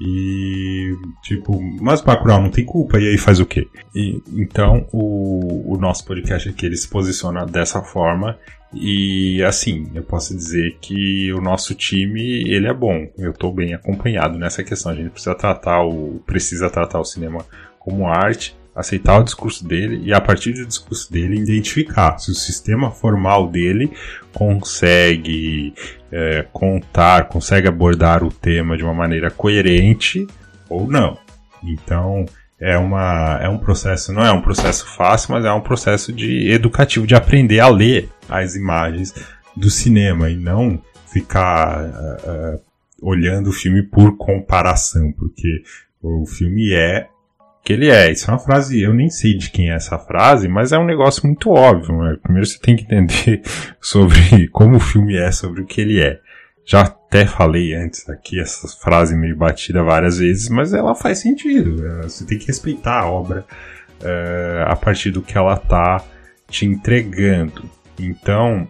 E, 0.00 0.94
tipo, 1.22 1.58
mas 1.80 2.02
Bacurau 2.02 2.42
não 2.42 2.50
tem 2.50 2.66
culpa, 2.66 2.98
e 2.98 3.08
aí 3.08 3.16
faz 3.16 3.40
o 3.40 3.46
quê? 3.46 3.66
E, 3.94 4.20
então, 4.34 4.86
o, 4.92 5.74
o 5.74 5.78
nosso 5.78 6.04
podcast 6.04 6.50
aqui, 6.50 6.66
ele 6.66 6.76
se 6.76 6.86
posiciona 6.86 7.46
dessa 7.46 7.80
forma, 7.80 8.38
e, 8.74 9.42
assim, 9.42 9.90
eu 9.94 10.02
posso 10.02 10.34
dizer 10.34 10.76
que 10.80 11.32
o 11.32 11.40
nosso 11.40 11.74
time, 11.74 12.42
ele 12.46 12.66
é 12.66 12.74
bom. 12.74 13.08
Eu 13.16 13.30
estou 13.30 13.52
bem 13.52 13.72
acompanhado 13.74 14.38
nessa 14.38 14.62
questão. 14.62 14.92
A 14.92 14.94
gente 14.94 15.10
precisa 15.10 15.34
tratar 15.34 15.82
o, 15.82 16.20
precisa 16.26 16.68
tratar 16.68 17.00
o 17.00 17.04
cinema 17.04 17.44
como 17.78 18.06
arte, 18.06 18.56
aceitar 18.76 19.18
o 19.18 19.24
discurso 19.24 19.66
dele 19.66 20.02
e 20.04 20.12
a 20.12 20.20
partir 20.20 20.52
do 20.52 20.66
discurso 20.66 21.10
dele 21.10 21.40
identificar 21.40 22.18
se 22.18 22.30
o 22.30 22.34
sistema 22.34 22.90
formal 22.90 23.48
dele 23.48 23.90
consegue 24.34 25.72
é, 26.12 26.44
contar, 26.52 27.26
consegue 27.28 27.66
abordar 27.66 28.22
o 28.22 28.30
tema 28.30 28.76
de 28.76 28.84
uma 28.84 28.92
maneira 28.92 29.30
coerente 29.30 30.26
ou 30.68 30.86
não. 30.86 31.16
Então 31.64 32.26
é, 32.60 32.76
uma, 32.76 33.38
é 33.40 33.48
um 33.48 33.56
processo, 33.56 34.12
não 34.12 34.22
é 34.22 34.30
um 34.30 34.42
processo 34.42 34.86
fácil, 34.94 35.32
mas 35.32 35.44
é 35.46 35.52
um 35.52 35.62
processo 35.62 36.12
de 36.12 36.50
educativo 36.50 37.06
de 37.06 37.14
aprender 37.14 37.60
a 37.60 37.68
ler 37.68 38.10
as 38.28 38.54
imagens 38.54 39.14
do 39.56 39.70
cinema 39.70 40.28
e 40.28 40.36
não 40.36 40.78
ficar 41.06 41.82
uh, 41.82 42.56
uh, 42.56 42.60
olhando 43.00 43.48
o 43.48 43.52
filme 43.52 43.82
por 43.82 44.18
comparação, 44.18 45.12
porque 45.12 45.62
o 46.02 46.26
filme 46.26 46.74
é 46.74 47.08
que 47.66 47.72
ele 47.72 47.90
é. 47.90 48.12
Isso 48.12 48.30
é 48.30 48.32
uma 48.32 48.38
frase, 48.38 48.80
eu 48.80 48.94
nem 48.94 49.10
sei 49.10 49.36
de 49.36 49.50
quem 49.50 49.70
é 49.70 49.74
essa 49.74 49.98
frase, 49.98 50.46
mas 50.46 50.70
é 50.70 50.78
um 50.78 50.86
negócio 50.86 51.26
muito 51.26 51.50
óbvio. 51.50 52.00
Né? 52.00 52.16
Primeiro 52.22 52.46
você 52.46 52.60
tem 52.60 52.76
que 52.76 52.84
entender 52.84 53.42
sobre 53.82 54.46
como 54.52 54.76
o 54.76 54.80
filme 54.80 55.16
é, 55.16 55.32
sobre 55.32 55.62
o 55.62 55.66
que 55.66 55.80
ele 55.80 56.00
é. 56.00 56.20
Já 56.64 56.82
até 56.82 57.26
falei 57.26 57.74
antes 57.74 58.08
aqui 58.08 58.40
essa 58.40 58.68
frase 58.68 59.16
meio 59.16 59.36
batida 59.36 59.82
várias 59.82 60.18
vezes, 60.18 60.48
mas 60.48 60.72
ela 60.72 60.94
faz 60.94 61.18
sentido. 61.18 61.82
Né? 61.82 62.02
Você 62.04 62.24
tem 62.24 62.38
que 62.38 62.46
respeitar 62.46 63.00
a 63.00 63.10
obra 63.10 63.44
uh, 64.00 64.70
a 64.70 64.76
partir 64.76 65.10
do 65.10 65.22
que 65.22 65.36
ela 65.36 65.56
tá 65.56 66.04
te 66.48 66.66
entregando. 66.66 67.68
Então, 67.98 68.68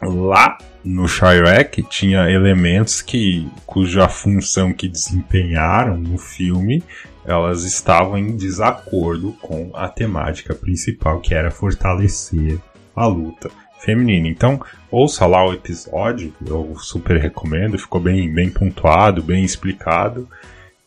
lá 0.00 0.56
no 0.84 1.06
Shrek 1.06 1.82
tinha 1.84 2.30
elementos 2.30 3.02
que 3.02 3.48
cuja 3.66 4.08
função 4.08 4.72
que 4.72 4.88
desempenharam 4.88 5.96
no 5.96 6.16
filme 6.16 6.82
elas 7.24 7.64
estavam 7.64 8.18
em 8.18 8.36
desacordo 8.36 9.32
com 9.40 9.70
a 9.74 9.88
temática 9.88 10.54
principal, 10.54 11.20
que 11.20 11.34
era 11.34 11.50
fortalecer 11.50 12.58
a 12.94 13.06
luta 13.06 13.50
feminina. 13.80 14.28
Então, 14.28 14.60
ouça 14.90 15.26
lá 15.26 15.46
o 15.46 15.52
episódio, 15.52 16.32
eu 16.46 16.74
super 16.78 17.16
recomendo, 17.16 17.78
ficou 17.78 18.00
bem, 18.00 18.32
bem 18.32 18.50
pontuado, 18.50 19.22
bem 19.22 19.44
explicado. 19.44 20.28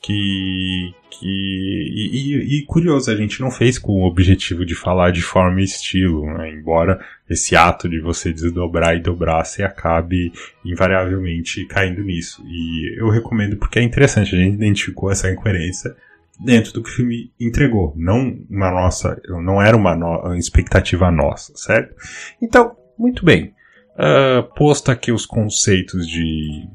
Que. 0.01 0.93
que 1.09 1.25
e, 1.25 2.33
e, 2.35 2.59
e, 2.59 2.65
curioso, 2.65 3.09
a 3.09 3.15
gente 3.15 3.39
não 3.39 3.49
fez 3.49 3.79
com 3.79 4.01
o 4.01 4.05
objetivo 4.05 4.65
de 4.65 4.75
falar 4.75 5.11
de 5.11 5.21
forma 5.21 5.61
e 5.61 5.63
estilo, 5.63 6.25
né? 6.25 6.51
embora 6.51 6.99
esse 7.29 7.55
ato 7.55 7.87
de 7.87 8.01
você 8.01 8.33
desdobrar 8.33 8.95
e 8.97 8.99
dobrar 8.99 9.45
se 9.45 9.63
acabe 9.63 10.31
invariavelmente 10.65 11.65
caindo 11.67 12.03
nisso. 12.03 12.43
E 12.45 12.99
eu 12.99 13.09
recomendo 13.09 13.55
porque 13.55 13.79
é 13.79 13.81
interessante, 13.81 14.35
a 14.35 14.37
gente 14.37 14.55
identificou 14.55 15.09
essa 15.09 15.31
incoerência 15.31 15.95
dentro 16.39 16.73
do 16.73 16.83
que 16.83 16.89
o 16.89 16.93
filme 16.93 17.31
entregou, 17.39 17.93
não 17.95 18.37
uma 18.49 18.71
nossa, 18.71 19.19
não 19.27 19.61
era 19.61 19.75
uma 19.75 19.95
no, 19.95 20.35
expectativa 20.35 21.11
nossa, 21.11 21.53
certo? 21.55 21.95
Então, 22.41 22.75
muito 22.97 23.25
bem. 23.25 23.53
Uh, 23.93 24.43
posto 24.55 24.91
aqui 24.91 25.11
os 25.11 25.25
conceitos 25.25 26.07
de, 26.07 26.67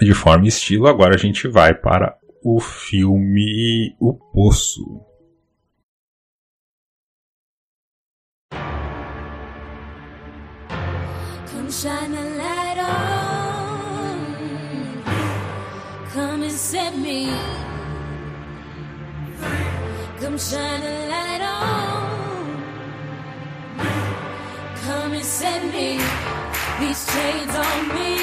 de 0.00 0.12
forma 0.12 0.44
e 0.44 0.48
estilo, 0.48 0.86
agora 0.86 1.14
a 1.14 1.18
gente 1.18 1.48
vai 1.48 1.74
para 1.74 2.16
o 2.42 2.60
filme 2.60 3.96
O 3.98 4.12
Poço. 4.12 5.00
Come 20.34 20.40
shine 20.40 20.82
a 20.82 21.08
light 21.14 21.42
on. 21.42 22.58
Come 24.84 25.12
and 25.12 25.24
set 25.24 25.62
me. 25.62 26.00
These 26.80 27.06
chains 27.06 27.54
on 27.54 27.88
me 27.94 28.18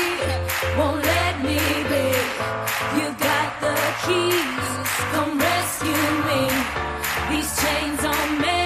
won't 0.78 1.01
let 1.05 1.39
me 1.39 1.55
be. 1.88 2.07
You 2.99 3.07
got 3.16 3.49
the 3.64 3.76
keys. 4.03 4.68
Come 5.14 5.39
rescue 5.39 6.03
me. 6.28 6.41
These 7.32 7.51
chains 7.64 8.03
on 8.03 8.28
me 8.43 8.59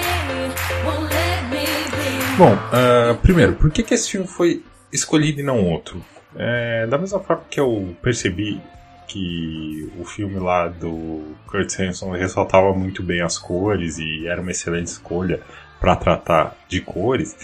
won't 0.84 1.08
let 1.08 1.42
me 1.48 1.66
be. 1.94 2.10
Bom, 2.36 2.58
uh, 2.72 3.14
primeiro, 3.22 3.54
por 3.54 3.70
que, 3.70 3.84
que 3.84 3.94
esse 3.94 4.10
filme 4.10 4.26
foi 4.26 4.64
escolhido 4.92 5.40
e 5.40 5.44
não 5.44 5.64
outro? 5.64 6.04
É, 6.34 6.84
da 6.88 6.98
mesma 6.98 7.20
forma 7.20 7.44
que 7.48 7.60
eu 7.60 7.94
percebi 8.02 8.60
que 9.06 9.90
o 9.98 10.04
filme 10.04 10.38
lá 10.38 10.68
do 10.68 11.34
Kurt 11.46 11.78
Hanson 11.78 12.10
ressaltava 12.12 12.72
muito 12.72 13.02
bem 13.02 13.20
as 13.20 13.38
cores 13.38 13.98
e 13.98 14.26
era 14.26 14.40
uma 14.40 14.50
excelente 14.50 14.88
escolha 14.88 15.40
para 15.80 15.96
tratar 15.96 16.56
de 16.68 16.80
cores, 16.80 17.36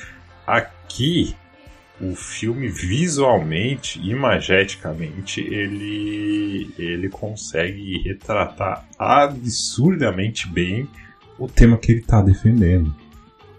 aqui 0.47 1.37
o 2.01 2.17
filme 2.17 2.69
visualmente, 2.69 4.01
imageticamente, 4.01 5.41
ele, 5.41 6.75
ele 6.77 7.09
consegue 7.09 8.03
retratar 8.03 8.85
absurdamente 8.99 10.49
bem 10.49 10.89
o 11.39 11.47
tema 11.47 11.79
que 11.79 11.93
ele 11.93 12.01
está 12.01 12.21
defendendo. 12.21 12.95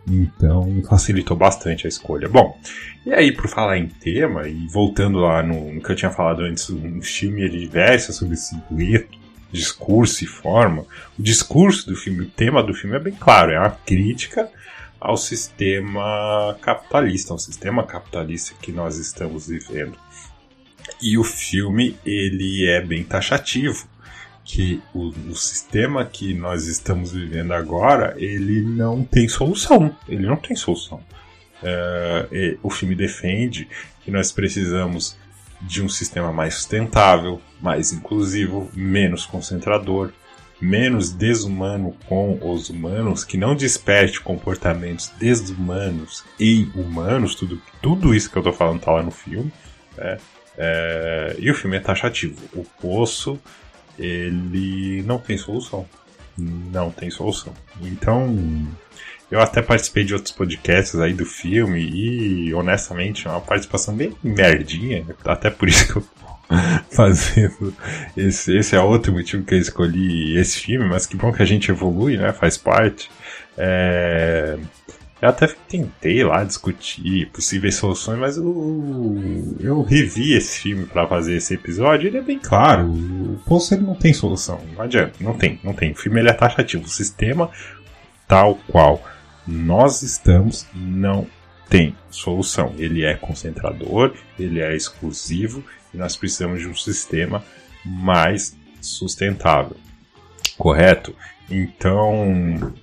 Então 0.08 0.82
facilitou 0.88 1.36
bastante 1.36 1.86
a 1.86 1.90
escolha. 1.90 2.28
Bom, 2.28 2.60
e 3.06 3.14
aí 3.14 3.32
por 3.32 3.48
falar 3.48 3.78
em 3.78 3.88
tema, 3.88 4.48
e 4.48 4.68
voltando 4.68 5.20
lá 5.20 5.42
no, 5.42 5.74
no 5.74 5.82
que 5.82 5.92
eu 5.92 5.96
tinha 5.96 6.12
falado 6.12 6.42
antes, 6.42 6.70
um 6.70 7.02
filme 7.02 7.42
ele 7.42 7.68
versa 7.68 8.12
sobre 8.12 8.36
silhueta, 8.36 9.08
discurso 9.52 10.24
e 10.24 10.28
forma. 10.28 10.86
O 11.18 11.22
discurso 11.22 11.88
do 11.88 11.96
filme, 11.96 12.22
o 12.22 12.30
tema 12.30 12.62
do 12.62 12.74
filme 12.74 12.96
é 12.96 13.00
bem 13.00 13.14
claro, 13.14 13.52
é 13.52 13.60
uma 13.60 13.72
crítica 13.72 14.50
ao 15.00 15.18
sistema 15.18 16.58
capitalista, 16.62 17.34
ao 17.34 17.40
sistema 17.40 17.84
capitalista 17.84 18.56
que 18.62 18.72
nós 18.72 18.98
estamos 18.98 19.48
vivendo. 19.48 19.98
E 21.02 21.18
o 21.18 21.24
filme 21.24 21.98
ele 22.06 22.66
é 22.68 22.82
bem 22.82 23.04
taxativo 23.04 23.88
que 24.44 24.82
o, 24.94 25.08
o, 25.30 25.36
sistema 25.36 26.04
que 26.04 26.34
nós 26.34 26.68
estamos 26.68 27.14
vivendo 27.14 27.54
agora 27.54 28.14
ele 28.18 28.62
não 28.62 29.04
tem 29.04 29.28
solução, 29.28 29.96
ele 30.08 30.26
não 30.26 30.36
tem 30.36 30.56
solução. 30.56 31.02
É, 31.62 32.58
o 32.62 32.70
filme 32.70 32.94
defende 32.94 33.68
que 34.04 34.12
nós 34.12 34.32
precisamos 34.32 35.16
de 35.62 35.82
um 35.82 35.88
sistema 35.88 36.34
mais 36.34 36.56
sustentável, 36.56 37.42
mais 37.62 37.94
inclusivo, 37.94 38.70
menos 38.74 39.26
concentrador, 39.26 40.12
menos 40.60 41.12
desumano 41.12 41.96
com 42.08 42.38
os 42.42 42.70
humanos, 42.70 43.24
que 43.24 43.38
não 43.38 43.56
desperte 43.56 44.22
comportamentos 44.22 45.10
desumanos 45.20 46.24
em 46.40 46.70
humanos, 46.76 47.36
tudo, 47.36 47.62
tudo 47.82 48.14
isso 48.14 48.30
que 48.30 48.38
eu 48.38 48.44
tô 48.44 48.54
falando 48.54 48.82
tá 48.82 48.92
lá 48.92 49.04
no 49.04 49.12
filme. 49.12 49.52
Né? 49.98 50.18
É, 50.58 51.36
e 51.40 51.50
o 51.50 51.56
filme 51.56 51.78
é 51.78 51.80
taxativo. 51.80 52.40
O 52.54 52.64
poço, 52.82 53.40
ele 53.98 55.04
não 55.04 55.20
tem 55.20 55.38
solução. 55.38 55.86
Não 56.38 56.90
tem 56.90 57.12
solução. 57.12 57.54
Então, 57.82 58.36
eu 59.30 59.40
até 59.40 59.62
participei 59.62 60.04
de 60.04 60.14
outros 60.14 60.34
podcasts 60.34 61.00
aí 61.00 61.14
do 61.14 61.26
filme 61.26 61.80
e, 61.80 62.54
honestamente, 62.54 63.28
é 63.28 63.32
uma 63.32 63.42
participação 63.42 63.96
bem 63.96 64.16
merdinha. 64.24 65.06
Até 65.26 65.50
por 65.50 65.68
isso 65.68 65.88
que 65.92 65.98
eu 65.98 66.04
fazendo. 66.92 67.74
Esse, 68.16 68.58
esse 68.58 68.76
é 68.76 68.80
outro 68.80 69.12
motivo 69.12 69.44
que 69.44 69.56
eu 69.56 69.60
escolhi 69.60 70.38
esse 70.38 70.60
filme, 70.60 70.88
mas 70.88 71.06
que 71.06 71.16
bom 71.16 71.32
que 71.32 71.42
a 71.42 71.46
gente 71.46 71.70
evolui, 71.70 72.18
né? 72.18 72.32
Faz 72.34 72.58
parte. 72.58 73.10
É... 73.58 74.58
Eu 75.24 75.30
até 75.30 75.48
tentei 75.48 76.22
lá 76.22 76.44
discutir 76.44 77.30
possíveis 77.30 77.76
soluções, 77.76 78.20
mas 78.20 78.36
eu, 78.36 79.56
eu 79.58 79.82
revi 79.82 80.34
esse 80.34 80.60
filme 80.60 80.86
para 80.86 81.08
fazer 81.08 81.38
esse 81.38 81.54
episódio. 81.54 82.10
Ele 82.10 82.18
é 82.18 82.22
bem 82.22 82.38
claro: 82.38 82.92
o 82.92 83.40
poço 83.46 83.74
ele 83.74 83.84
não 83.84 83.96
tem 83.96 84.14
solução. 84.14 84.60
Não 84.76 84.82
adianta, 84.82 85.14
não 85.22 85.34
tem, 85.38 85.62
não 85.64 85.72
tem. 85.72 85.94
O 85.94 85.96
filme 85.96 86.20
ele 86.20 86.30
é 86.30 86.34
taxativo. 86.34 86.84
O 86.84 86.90
sistema 86.90 87.50
tal 88.28 88.56
qual 88.68 89.02
nós 89.48 90.02
estamos 90.02 90.68
não 90.76 91.26
tem 91.70 91.96
solução. 92.10 92.76
Ele 92.78 93.06
é 93.06 93.14
concentrador, 93.14 94.14
ele 94.38 94.60
é 94.60 94.76
exclusivo 94.76 95.64
e 95.94 95.98
nós 95.98 96.18
precisamos 96.18 96.60
de 96.60 96.68
um 96.68 96.76
sistema 96.76 97.42
mais 97.86 98.58
sustentável. 98.82 99.78
Correto? 100.58 101.16
Então, 101.50 102.74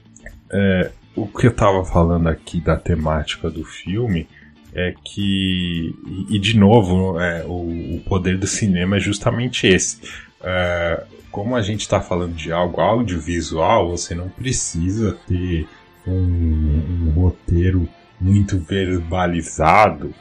é, 0.50 0.90
o 1.14 1.26
que 1.26 1.46
eu 1.46 1.50
estava 1.50 1.84
falando 1.84 2.28
aqui 2.28 2.60
da 2.60 2.76
temática 2.76 3.50
do 3.50 3.64
filme 3.64 4.28
é 4.72 4.94
que, 5.04 5.94
e, 6.28 6.38
de 6.38 6.56
novo, 6.56 7.20
é, 7.20 7.44
o, 7.44 7.96
o, 7.96 8.02
poder 8.06 8.38
do 8.38 8.46
cinema 8.46 8.96
é 8.96 9.00
justamente 9.00 9.66
esse. 9.66 10.00
É, 10.42 11.04
como 11.30 11.56
a 11.56 11.62
gente 11.62 11.80
está 11.80 12.00
falando 12.00 12.34
de 12.34 12.52
algo 12.52 12.80
audiovisual, 12.80 13.90
você 13.90 14.14
não 14.14 14.28
precisa 14.28 15.18
ter 15.26 15.66
um, 16.06 16.12
um 16.12 17.10
roteiro 17.10 17.88
muito 18.20 18.58
verbalizado 18.58 20.14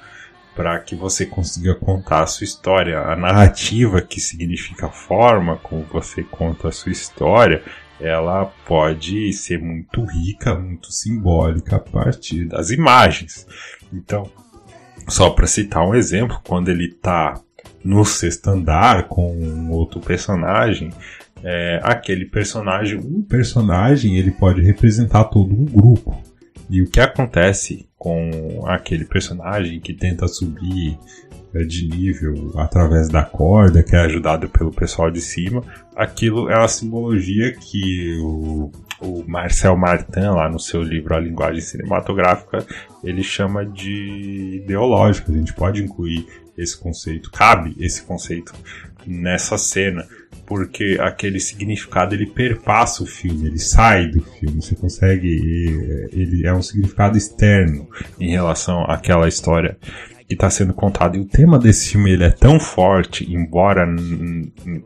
para 0.55 0.79
que 0.79 0.95
você 0.95 1.25
consiga 1.25 1.75
contar 1.75 2.23
a 2.23 2.27
sua 2.27 2.43
história. 2.43 2.99
A 2.99 3.15
narrativa, 3.15 4.01
que 4.01 4.19
significa 4.19 4.87
a 4.87 4.91
forma 4.91 5.57
como 5.57 5.83
você 5.83 6.23
conta 6.23 6.69
a 6.69 6.71
sua 6.71 6.91
história, 6.91 7.63
ela 7.99 8.45
pode 8.65 9.31
ser 9.33 9.59
muito 9.61 10.03
rica, 10.03 10.55
muito 10.55 10.91
simbólica 10.91 11.75
a 11.75 11.79
partir 11.79 12.45
das 12.45 12.69
imagens. 12.69 13.45
Então, 13.91 14.29
só 15.07 15.29
para 15.29 15.47
citar 15.47 15.85
um 15.85 15.95
exemplo, 15.95 16.39
quando 16.45 16.69
ele 16.69 16.85
está 16.85 17.41
no 17.83 18.05
sexto 18.05 18.49
andar 18.49 19.07
com 19.07 19.69
outro 19.69 19.99
personagem, 19.99 20.91
é, 21.43 21.79
aquele 21.83 22.25
personagem, 22.25 22.97
um 22.99 23.21
personagem, 23.21 24.17
ele 24.17 24.31
pode 24.31 24.61
representar 24.61 25.25
todo 25.25 25.53
um 25.53 25.65
grupo. 25.65 26.21
E 26.69 26.81
o 26.81 26.89
que 26.89 26.99
acontece 26.99 27.89
com 27.97 28.63
aquele 28.67 29.03
personagem 29.03 29.79
que 29.79 29.93
tenta 29.93 30.27
subir 30.27 30.97
eh, 31.53 31.63
de 31.63 31.87
nível 31.87 32.53
através 32.55 33.09
da 33.09 33.23
corda, 33.23 33.81
que 33.81 33.95
é 33.95 33.99
ajudado 33.99 34.47
pelo 34.47 34.71
pessoal 34.71 35.09
de 35.09 35.19
cima, 35.19 35.63
aquilo 35.99 36.49
é 36.49 36.57
uma 36.57 36.67
simbologia 36.69 37.51
que 37.51 38.17
o, 38.21 38.71
o 39.01 39.23
Marcel 39.27 39.75
Martin, 39.75 40.21
lá 40.21 40.49
no 40.49 40.59
seu 40.59 40.81
livro 40.81 41.13
A 41.13 41.19
Linguagem 41.19 41.59
Cinematográfica, 41.59 42.65
ele 43.03 43.21
chama 43.21 43.65
de 43.65 44.61
ideológico. 44.63 45.29
A 45.29 45.35
gente 45.35 45.53
pode 45.53 45.83
incluir 45.83 46.25
esse 46.57 46.77
conceito, 46.77 47.29
cabe 47.29 47.75
esse 47.77 48.01
conceito 48.01 48.53
nessa 49.05 49.57
cena 49.57 50.07
porque 50.45 50.97
aquele 50.99 51.39
significado 51.39 52.15
ele 52.15 52.25
perpassa 52.25 53.03
o 53.03 53.05
filme, 53.05 53.47
ele 53.47 53.59
sai 53.59 54.07
do 54.07 54.21
filme, 54.23 54.61
você 54.61 54.75
consegue, 54.75 56.09
ele 56.11 56.45
é 56.45 56.51
um 56.51 56.61
significado 56.61 57.17
externo 57.17 57.87
em 58.19 58.31
relação 58.31 58.83
àquela 58.85 59.27
história 59.27 59.77
que 60.29 60.35
está 60.35 60.47
sendo 60.47 60.75
contada. 60.75 61.17
E 61.17 61.19
o 61.19 61.25
tema 61.25 61.57
desse 61.57 61.89
filme 61.89 62.11
ele 62.11 62.23
é 62.23 62.29
tão 62.29 62.59
forte, 62.59 63.25
embora 63.33 63.83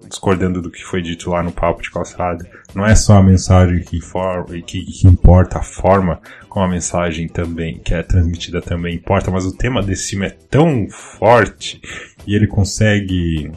discordando 0.08 0.62
do 0.62 0.72
que 0.72 0.82
foi 0.82 1.02
dito 1.02 1.30
lá 1.30 1.44
no 1.44 1.52
papo 1.52 1.82
de 1.82 1.92
calçada, 1.92 2.50
não 2.74 2.86
é 2.86 2.96
só 2.96 3.18
a 3.18 3.24
mensagem 3.24 3.84
que, 3.84 4.00
for, 4.00 4.46
que, 4.66 4.86
que 4.86 5.06
importa, 5.06 5.60
a 5.60 5.62
forma 5.62 6.22
como 6.48 6.66
a 6.66 6.70
mensagem 6.70 7.28
também, 7.28 7.78
que 7.80 7.94
é 7.94 8.02
transmitida 8.02 8.62
também 8.62 8.96
importa, 8.96 9.30
mas 9.30 9.46
o 9.46 9.56
tema 9.56 9.84
desse 9.84 10.12
filme 10.12 10.28
é 10.28 10.38
tão 10.50 10.88
forte 10.90 11.82
e 12.26 12.34
ele 12.36 12.48
consegue 12.48 13.52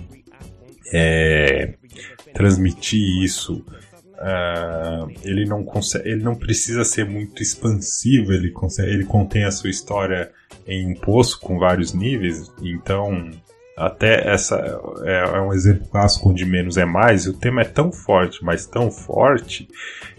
é, 0.92 1.74
transmitir 2.34 3.22
isso. 3.22 3.64
Uh, 4.16 5.12
ele 5.22 5.44
não 5.44 5.62
consegue, 5.62 6.08
ele 6.08 6.22
não 6.22 6.34
precisa 6.34 6.84
ser 6.84 7.04
muito 7.04 7.42
expansivo, 7.42 8.32
ele 8.32 8.50
consegue, 8.50 8.90
ele 8.90 9.04
contém 9.04 9.44
a 9.44 9.50
sua 9.50 9.68
história 9.68 10.32
em 10.66 10.90
um 10.90 10.94
poço 10.94 11.38
com 11.38 11.58
vários 11.58 11.92
níveis, 11.92 12.50
então 12.62 13.30
até 13.76 14.26
essa 14.26 14.56
é, 15.04 15.36
é 15.36 15.40
um 15.40 15.52
exemplo 15.52 15.86
clássico 15.88 16.30
onde 16.30 16.46
menos 16.46 16.78
é 16.78 16.86
mais. 16.86 17.26
O 17.26 17.34
tema 17.34 17.60
é 17.60 17.64
tão 17.64 17.92
forte, 17.92 18.42
mas 18.42 18.66
tão 18.66 18.90
forte 18.90 19.68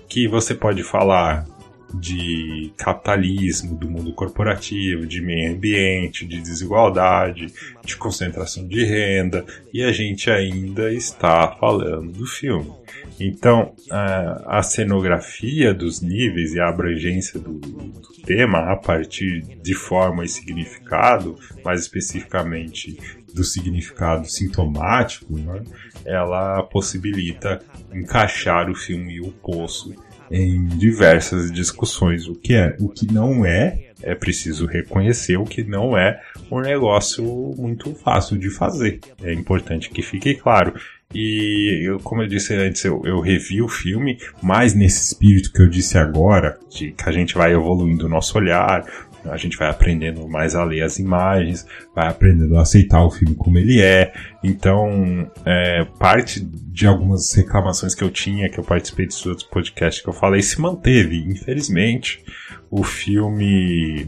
que 0.08 0.28
você 0.28 0.54
pode 0.54 0.84
falar 0.84 1.46
de 1.94 2.72
capitalismo, 2.78 3.76
do 3.76 3.90
mundo 3.90 4.14
corporativo, 4.14 5.06
de 5.06 5.22
meio 5.22 5.54
ambiente, 5.54 6.26
de 6.26 6.40
desigualdade, 6.42 7.48
de 7.84 7.98
concentração 7.98 8.68
de 8.68 8.84
renda, 8.84 9.46
e 9.74 9.82
a 9.82 9.92
gente 9.92 10.30
ainda 10.30 10.92
está 10.92 11.56
falando 11.60 12.12
do 12.12 12.26
filme. 12.26 12.72
Então, 13.20 13.74
a, 13.90 14.60
a 14.60 14.64
cenografia 14.64 15.74
dos 15.74 16.02
níveis 16.02 16.54
e 16.54 16.60
a 16.60 16.70
abrangência 16.70 17.40
do, 17.40 17.54
do 17.54 18.02
tema 18.26 18.72
a 18.72 18.76
partir 18.76 19.42
de 19.42 19.74
forma 19.74 20.24
e 20.24 20.28
significado, 20.28 21.36
mais 21.64 21.82
especificamente 21.82 22.98
do 23.34 23.44
significado 23.44 24.28
sintomático, 24.30 25.38
né, 25.38 25.64
ela 26.06 26.64
possibilita 26.64 27.60
encaixar 27.94 28.70
o 28.70 28.76
filme 28.76 29.16
e 29.16 29.22
o 29.22 29.32
poço 29.32 29.96
em 30.30 30.66
diversas 30.66 31.52
discussões. 31.52 32.28
O 32.28 32.36
que 32.36 32.54
é, 32.54 32.76
o 32.80 32.90
que 32.90 33.12
não 33.12 33.46
é, 33.46 33.92
é 34.02 34.14
preciso 34.14 34.66
reconhecer 34.66 35.38
o 35.38 35.46
que 35.46 35.64
não 35.64 35.98
é 35.98 36.22
um 36.52 36.60
negócio 36.60 37.24
muito 37.58 37.94
fácil 37.96 38.38
de 38.38 38.50
fazer. 38.50 39.00
É 39.24 39.34
importante 39.34 39.90
que 39.90 40.02
fique 40.02 40.36
claro. 40.36 40.74
E 41.14 41.88
eu, 41.88 42.00
como 42.00 42.22
eu 42.22 42.28
disse 42.28 42.54
antes, 42.54 42.84
eu, 42.84 43.02
eu 43.06 43.22
revi 43.22 43.62
o 43.62 43.68
filme, 43.68 44.18
mais 44.42 44.74
nesse 44.74 45.02
espírito 45.02 45.54
que 45.54 45.62
eu 45.62 45.70
disse 45.70 45.98
agora, 45.98 46.60
de 46.70 46.92
que 46.92 47.08
a 47.08 47.12
gente 47.12 47.34
vai 47.34 47.54
evoluindo 47.54 48.06
o 48.06 48.10
nosso 48.10 48.38
olhar, 48.38 48.86
A 49.30 49.38
gente 49.38 49.58
vai 49.58 49.70
aprendendo 49.70 50.28
mais 50.28 50.56
a 50.56 50.64
ler 50.64 50.82
as 50.82 51.00
imagens, 51.00 51.66
vai 51.94 52.08
aprendendo 52.08 52.58
a 52.58 52.62
aceitar 52.62 53.04
o 53.04 53.12
filme 53.12 53.36
como 53.36 53.58
ele 53.58 53.82
é. 53.82 54.14
Então, 54.44 55.30
é, 55.46 55.86
parte 56.00 56.40
de 56.42 56.88
algumas 56.88 57.34
reclamações 57.34 57.94
que 57.94 58.04
eu 58.04 58.10
tinha, 58.10 58.50
que 58.50 58.60
eu 58.60 58.64
participei 58.64 59.08
de 59.08 59.30
outros 59.30 59.48
podcasts 59.48 60.02
que 60.04 60.10
eu 60.10 60.14
falei, 60.14 60.42
se 60.42 60.60
manteve. 60.62 61.18
Infelizmente, 61.18 62.24
o 62.70 62.84
filme 62.84 64.08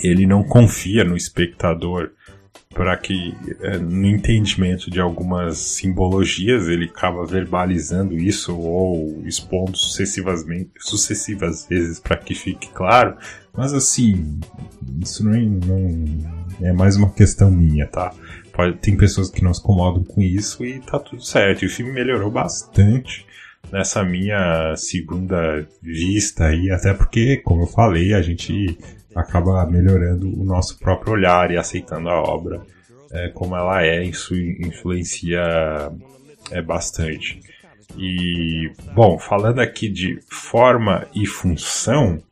ele 0.00 0.26
não 0.26 0.44
confia 0.44 1.04
no 1.04 1.16
espectador 1.16 2.10
para 2.74 2.96
que 2.96 3.34
é, 3.60 3.78
no 3.78 4.06
entendimento 4.06 4.90
de 4.90 5.00
algumas 5.00 5.58
simbologias 5.58 6.68
ele 6.68 6.84
acaba 6.84 7.24
verbalizando 7.24 8.14
isso 8.14 8.56
ou 8.56 9.22
expondo 9.26 9.76
sucessivamente, 9.76 10.70
sucessivas 10.78 11.66
vezes 11.66 11.98
para 11.98 12.16
que 12.16 12.34
fique 12.34 12.68
claro. 12.70 13.16
Mas 13.56 13.72
assim, 13.72 14.38
isso 15.02 15.24
não 15.24 15.34
é, 15.34 15.40
não 15.40 16.68
é, 16.68 16.72
mais 16.72 16.96
uma 16.96 17.10
questão 17.10 17.50
minha, 17.50 17.86
tá? 17.86 18.12
Tem 18.80 18.96
pessoas 18.96 19.30
que 19.30 19.42
não 19.42 19.54
se 19.54 19.60
incomodam 19.60 20.02
com 20.02 20.20
isso 20.20 20.64
e 20.64 20.80
tá 20.80 20.98
tudo 20.98 21.22
certo. 21.22 21.62
E 21.62 21.66
o 21.66 21.70
filme 21.70 21.92
melhorou 21.92 22.30
bastante 22.30 23.24
nessa 23.72 24.02
minha 24.02 24.74
segunda 24.76 25.66
vista 25.80 26.46
aí, 26.46 26.70
até 26.70 26.92
porque, 26.92 27.36
como 27.38 27.62
eu 27.62 27.66
falei, 27.66 28.14
a 28.14 28.22
gente 28.22 28.76
acaba 29.20 29.66
melhorando 29.66 30.28
o 30.28 30.44
nosso 30.44 30.78
próprio 30.78 31.14
olhar 31.14 31.50
e 31.50 31.56
aceitando 31.56 32.08
a 32.08 32.20
obra 32.22 32.62
é, 33.10 33.28
como 33.28 33.56
ela 33.56 33.82
é, 33.82 34.02
isso 34.04 34.34
influencia 34.34 35.40
é, 36.50 36.62
bastante. 36.62 37.40
E, 37.96 38.70
bom, 38.94 39.18
falando 39.18 39.60
aqui 39.60 39.88
de 39.88 40.20
forma 40.30 41.06
e 41.14 41.26
função, 41.26 42.22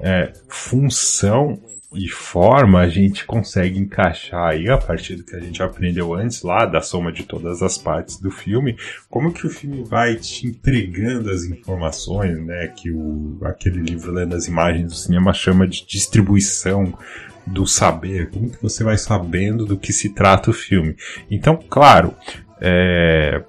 é, 0.00 0.32
função 0.48 1.58
e 1.92 2.08
forma 2.08 2.80
a 2.80 2.88
gente 2.88 3.24
consegue 3.24 3.78
encaixar 3.78 4.50
aí 4.50 4.68
a 4.68 4.78
partir 4.78 5.16
do 5.16 5.24
que 5.24 5.34
a 5.34 5.40
gente 5.40 5.60
aprendeu 5.62 6.14
antes 6.14 6.42
lá 6.42 6.64
da 6.64 6.80
soma 6.80 7.10
de 7.10 7.24
todas 7.24 7.62
as 7.62 7.76
partes 7.76 8.16
do 8.16 8.30
filme, 8.30 8.76
como 9.08 9.32
que 9.32 9.44
o 9.44 9.50
filme 9.50 9.82
vai 9.82 10.14
te 10.14 10.46
entregando 10.46 11.30
as 11.30 11.44
informações, 11.44 12.38
né, 12.38 12.68
que 12.68 12.92
o 12.92 13.38
aquele 13.42 13.80
livro 13.80 14.12
lendo 14.12 14.36
as 14.36 14.46
imagens 14.46 14.86
do 14.86 14.94
cinema 14.94 15.32
chama 15.32 15.66
de 15.66 15.84
distribuição 15.84 16.96
do 17.44 17.66
saber, 17.66 18.30
como 18.30 18.50
que 18.50 18.62
você 18.62 18.84
vai 18.84 18.96
sabendo 18.96 19.66
do 19.66 19.76
que 19.76 19.92
se 19.92 20.10
trata 20.10 20.50
o 20.50 20.54
filme. 20.54 20.94
Então, 21.28 21.58
claro, 21.68 22.14
é, 22.60 23.42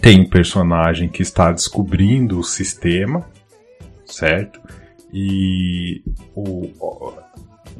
tem 0.00 0.20
um 0.20 0.28
personagem 0.28 1.08
que 1.08 1.22
está 1.22 1.50
descobrindo 1.50 2.38
o 2.38 2.44
sistema, 2.44 3.26
certo? 4.06 4.60
E 5.12 6.02
o, 6.34 6.70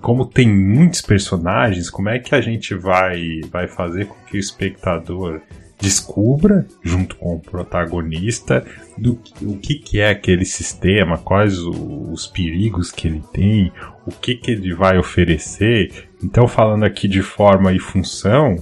como 0.03 0.27
tem 0.27 0.49
muitos 0.49 1.01
personagens, 1.01 1.89
como 1.89 2.09
é 2.09 2.19
que 2.19 2.35
a 2.35 2.41
gente 2.41 2.75
vai, 2.75 3.41
vai 3.51 3.69
fazer 3.69 4.07
com 4.07 4.17
que 4.27 4.37
o 4.37 4.41
espectador 4.41 5.41
descubra, 5.81 6.67
junto 6.83 7.17
com 7.17 7.37
o 7.37 7.41
protagonista, 7.41 8.65
do 8.99 9.19
o 9.41 9.57
que, 9.57 9.77
que 9.77 10.01
é 10.01 10.11
aquele 10.11 10.45
sistema, 10.45 11.19
quais 11.19 11.59
os 11.59 12.27
perigos 12.27 12.91
que 12.91 13.09
ele 13.09 13.23
tem, 13.33 13.73
o 14.05 14.11
que, 14.11 14.35
que 14.35 14.51
ele 14.51 14.75
vai 14.75 14.99
oferecer. 14.99 16.09
Então, 16.23 16.47
falando 16.47 16.85
aqui 16.85 17.09
de 17.09 17.23
forma 17.23 17.73
e 17.73 17.79
função, 17.79 18.57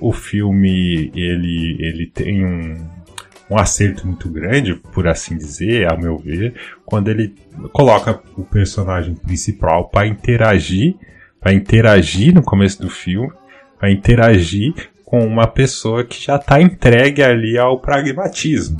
o 0.00 0.12
filme 0.12 1.10
ele, 1.14 1.76
ele 1.80 2.06
tem 2.06 2.44
um, 2.44 2.76
um 3.50 3.58
acerto 3.58 4.06
muito 4.06 4.28
grande, 4.28 4.74
por 4.74 5.06
assim 5.06 5.36
dizer, 5.36 5.90
a 5.92 5.96
meu 5.96 6.18
ver, 6.18 6.54
quando 6.84 7.08
ele 7.08 7.34
coloca 7.72 8.22
o 8.36 8.44
personagem 8.44 9.14
principal 9.14 9.88
para 9.88 10.06
interagir, 10.06 10.96
para 11.40 11.52
interagir 11.52 12.34
no 12.34 12.42
começo 12.42 12.80
do 12.80 12.88
filme, 12.88 13.30
para 13.78 13.90
interagir 13.90 14.74
com 15.04 15.24
uma 15.26 15.46
pessoa 15.46 16.04
que 16.04 16.22
já 16.22 16.36
está 16.36 16.60
entregue 16.60 17.22
ali 17.22 17.58
ao 17.58 17.78
pragmatismo. 17.80 18.78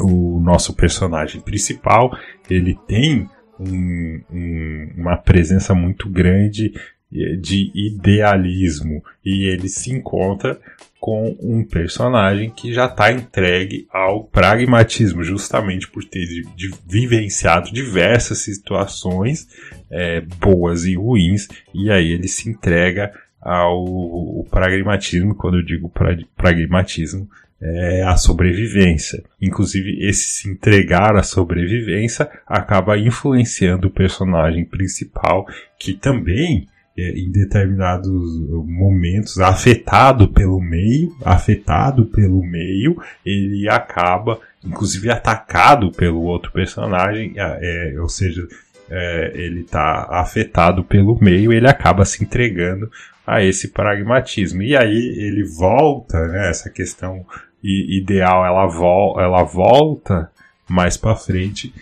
O 0.00 0.38
nosso 0.40 0.74
personagem 0.74 1.40
principal, 1.40 2.16
ele 2.50 2.78
tem 2.86 3.28
um, 3.58 4.20
um, 4.30 4.92
uma 4.98 5.16
presença 5.16 5.74
muito 5.74 6.08
grande 6.10 6.72
de 7.10 7.70
idealismo 7.74 9.02
e 9.24 9.44
ele 9.44 9.68
se 9.68 9.92
encontra 9.92 10.58
com 11.00 11.36
um 11.40 11.62
personagem 11.62 12.50
que 12.50 12.72
já 12.72 12.86
está 12.86 13.12
entregue 13.12 13.86
ao 13.92 14.24
pragmatismo, 14.24 15.22
justamente 15.22 15.88
por 15.88 16.02
ter 16.04 16.26
de, 16.26 16.42
de, 16.56 16.74
vivenciado 16.84 17.72
diversas 17.72 18.38
situações 18.38 19.46
é, 19.88 20.20
boas 20.20 20.84
e 20.84 20.96
ruins, 20.96 21.46
e 21.72 21.92
aí 21.92 22.10
ele 22.10 22.26
se 22.26 22.48
entrega 22.48 23.12
ao 23.40 24.44
pragmatismo. 24.50 25.34
Quando 25.36 25.58
eu 25.58 25.64
digo 25.64 25.88
pra, 25.88 26.16
pragmatismo, 26.36 27.28
é 27.60 28.02
a 28.02 28.16
sobrevivência. 28.16 29.22
Inclusive, 29.40 30.04
esse 30.06 30.28
se 30.28 30.48
entregar 30.48 31.14
à 31.14 31.22
sobrevivência 31.22 32.28
acaba 32.46 32.98
influenciando 32.98 33.88
o 33.88 33.92
personagem 33.92 34.64
principal, 34.64 35.46
que 35.78 35.94
também 35.94 36.66
em 36.96 37.30
determinados 37.30 38.40
momentos, 38.64 39.38
afetado 39.38 40.28
pelo 40.28 40.60
meio, 40.60 41.14
afetado 41.24 42.06
pelo 42.06 42.42
meio, 42.42 43.00
ele 43.24 43.68
acaba, 43.68 44.40
inclusive, 44.64 45.10
atacado 45.10 45.92
pelo 45.92 46.22
outro 46.22 46.50
personagem, 46.52 47.34
é, 47.36 47.94
ou 48.00 48.08
seja, 48.08 48.46
é, 48.90 49.32
ele 49.34 49.60
está 49.60 50.06
afetado 50.10 50.84
pelo 50.84 51.18
meio, 51.20 51.52
ele 51.52 51.68
acaba 51.68 52.04
se 52.04 52.24
entregando 52.24 52.90
a 53.26 53.42
esse 53.42 53.68
pragmatismo. 53.68 54.62
E 54.62 54.76
aí 54.76 55.14
ele 55.18 55.44
volta, 55.44 56.26
né, 56.28 56.48
essa 56.48 56.70
questão 56.70 57.26
ideal, 57.62 58.46
ela, 58.46 58.66
vo 58.66 59.20
ela 59.20 59.42
volta 59.42 60.30
mais 60.68 60.96
para 60.96 61.16
frente, 61.16 61.74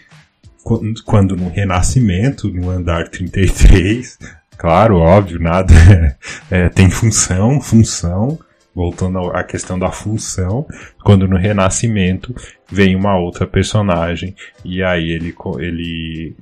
quando, 0.62 1.04
quando 1.04 1.36
no 1.36 1.50
Renascimento, 1.50 2.48
no 2.48 2.70
andar 2.70 3.08
33, 3.08 4.18
Claro, 4.56 4.98
óbvio, 4.98 5.40
nada 5.40 5.74
é, 6.50 6.68
tem 6.68 6.90
função, 6.90 7.60
função. 7.60 8.38
Voltando 8.74 9.30
à 9.30 9.44
questão 9.44 9.78
da 9.78 9.92
função, 9.92 10.66
quando 11.04 11.28
no 11.28 11.36
Renascimento 11.36 12.34
vem 12.68 12.96
uma 12.96 13.16
outra 13.16 13.46
personagem 13.46 14.34
e 14.64 14.82
aí 14.82 15.10
ele 15.10 15.32
ele 15.60 16.34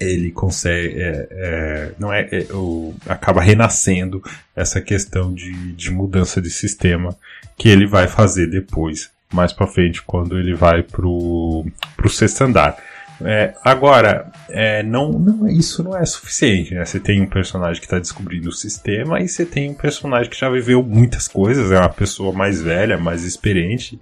ele 0.00 0.30
consegue 0.30 0.94
é, 0.98 1.28
é, 1.30 1.92
não 1.98 2.10
é, 2.10 2.26
é, 2.32 2.46
o, 2.52 2.94
acaba 3.06 3.42
renascendo 3.42 4.22
essa 4.56 4.80
questão 4.80 5.32
de, 5.32 5.72
de 5.72 5.90
mudança 5.90 6.40
de 6.40 6.48
sistema 6.50 7.14
que 7.56 7.68
ele 7.68 7.86
vai 7.86 8.08
fazer 8.08 8.46
depois 8.46 9.10
mais 9.32 9.52
para 9.52 9.66
frente 9.66 10.02
quando 10.02 10.38
ele 10.38 10.54
vai 10.54 10.82
pro 10.82 11.66
pro 11.96 12.08
sexto 12.08 12.44
andar 12.44 12.76
é, 13.24 13.54
agora, 13.64 14.30
é, 14.48 14.82
não, 14.82 15.12
não, 15.12 15.48
isso 15.48 15.82
não 15.82 15.96
é 15.96 16.04
suficiente, 16.04 16.74
né? 16.74 16.84
Você 16.84 17.00
tem 17.00 17.20
um 17.20 17.26
personagem 17.26 17.80
que 17.80 17.86
está 17.86 17.98
descobrindo 17.98 18.48
o 18.48 18.52
sistema 18.52 19.20
e 19.20 19.28
você 19.28 19.44
tem 19.44 19.70
um 19.70 19.74
personagem 19.74 20.30
que 20.30 20.38
já 20.38 20.48
viveu 20.48 20.82
muitas 20.82 21.28
coisas, 21.28 21.70
é 21.70 21.78
uma 21.78 21.88
pessoa 21.88 22.32
mais 22.32 22.60
velha, 22.60 22.98
mais 22.98 23.24
experiente, 23.24 24.00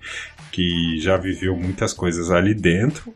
que 0.51 0.99
já 1.01 1.17
viveu 1.17 1.57
muitas 1.57 1.93
coisas 1.93 2.31
ali 2.31 2.55
dentro, 2.55 3.15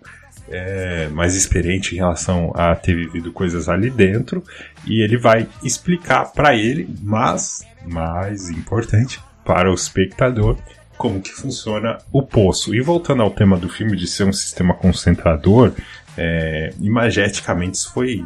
é, 0.50 1.08
mais 1.08 1.34
experiente 1.34 1.94
em 1.94 1.98
relação 1.98 2.52
a 2.54 2.74
ter 2.74 2.94
vivido 2.94 3.32
coisas 3.32 3.68
ali 3.68 3.90
dentro, 3.90 4.42
e 4.86 5.02
ele 5.02 5.16
vai 5.16 5.48
explicar 5.62 6.32
para 6.32 6.54
ele, 6.54 6.88
mas 7.02 7.66
mais 7.86 8.48
importante 8.50 9.20
para 9.44 9.70
o 9.70 9.74
espectador, 9.74 10.56
como 10.96 11.20
que 11.20 11.32
funciona 11.32 11.98
o 12.12 12.22
poço. 12.22 12.74
E 12.74 12.80
voltando 12.80 13.22
ao 13.22 13.30
tema 13.30 13.56
do 13.56 13.68
filme 13.68 13.96
de 13.96 14.06
ser 14.06 14.24
um 14.24 14.32
sistema 14.32 14.74
concentrador, 14.74 15.72
é, 16.16 16.72
imageticamente 16.80 17.78
isso 17.78 17.92
foi 17.92 18.24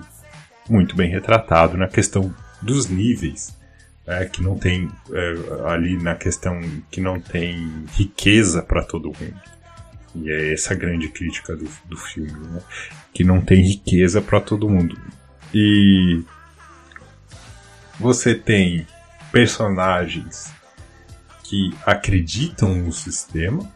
muito 0.68 0.94
bem 0.94 1.10
retratado 1.10 1.76
na 1.76 1.88
questão 1.88 2.34
dos 2.60 2.88
níveis. 2.88 3.56
É, 4.06 4.24
que 4.24 4.42
não 4.42 4.56
tem 4.56 4.90
é, 5.12 5.70
ali 5.70 6.02
na 6.02 6.14
questão 6.14 6.58
que 6.90 6.98
não 6.98 7.20
tem 7.20 7.84
riqueza 7.94 8.62
para 8.62 8.82
todo 8.82 9.12
mundo. 9.12 9.36
E 10.14 10.30
é 10.30 10.54
essa 10.54 10.74
grande 10.74 11.08
crítica 11.08 11.54
do, 11.54 11.68
do 11.84 11.96
filme, 11.96 12.32
né? 12.32 12.62
que 13.12 13.22
não 13.22 13.42
tem 13.42 13.60
riqueza 13.60 14.22
para 14.22 14.40
todo 14.40 14.68
mundo. 14.68 14.98
E 15.52 16.22
você 18.00 18.34
tem 18.34 18.86
personagens 19.30 20.50
que 21.48 21.74
acreditam 21.86 22.74
no 22.74 22.92
sistema, 22.92 23.66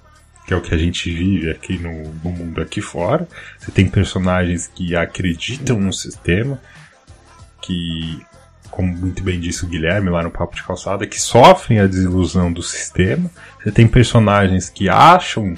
que 0.47 0.53
é 0.53 0.57
o 0.57 0.61
que 0.61 0.75
a 0.75 0.79
gente 0.79 1.11
vive 1.11 1.51
aqui 1.51 1.79
no, 1.79 2.13
no 2.23 2.31
mundo 2.31 2.61
aqui 2.61 2.83
fora. 2.83 3.27
Você 3.59 3.73
tem 3.73 3.89
personagens 3.89 4.67
que 4.67 4.95
acreditam 4.95 5.81
no 5.81 5.91
sistema, 5.91 6.61
que, 7.63 8.21
como 8.71 8.95
muito 8.95 9.23
bem 9.23 9.41
disse 9.41 9.65
o 9.65 9.69
Guilherme 9.69 10.11
lá 10.11 10.23
no 10.23 10.31
Papo 10.31 10.55
de 10.55 10.63
Calçada, 10.63 11.07
que 11.07 11.19
sofrem 11.19 11.81
a 11.81 11.87
desilusão 11.87 12.53
do 12.53 12.63
sistema. 12.63 13.31
Você 13.63 13.73
tem 13.73 13.89
personagens 13.89 14.69
que 14.69 14.91
acham 14.91 15.55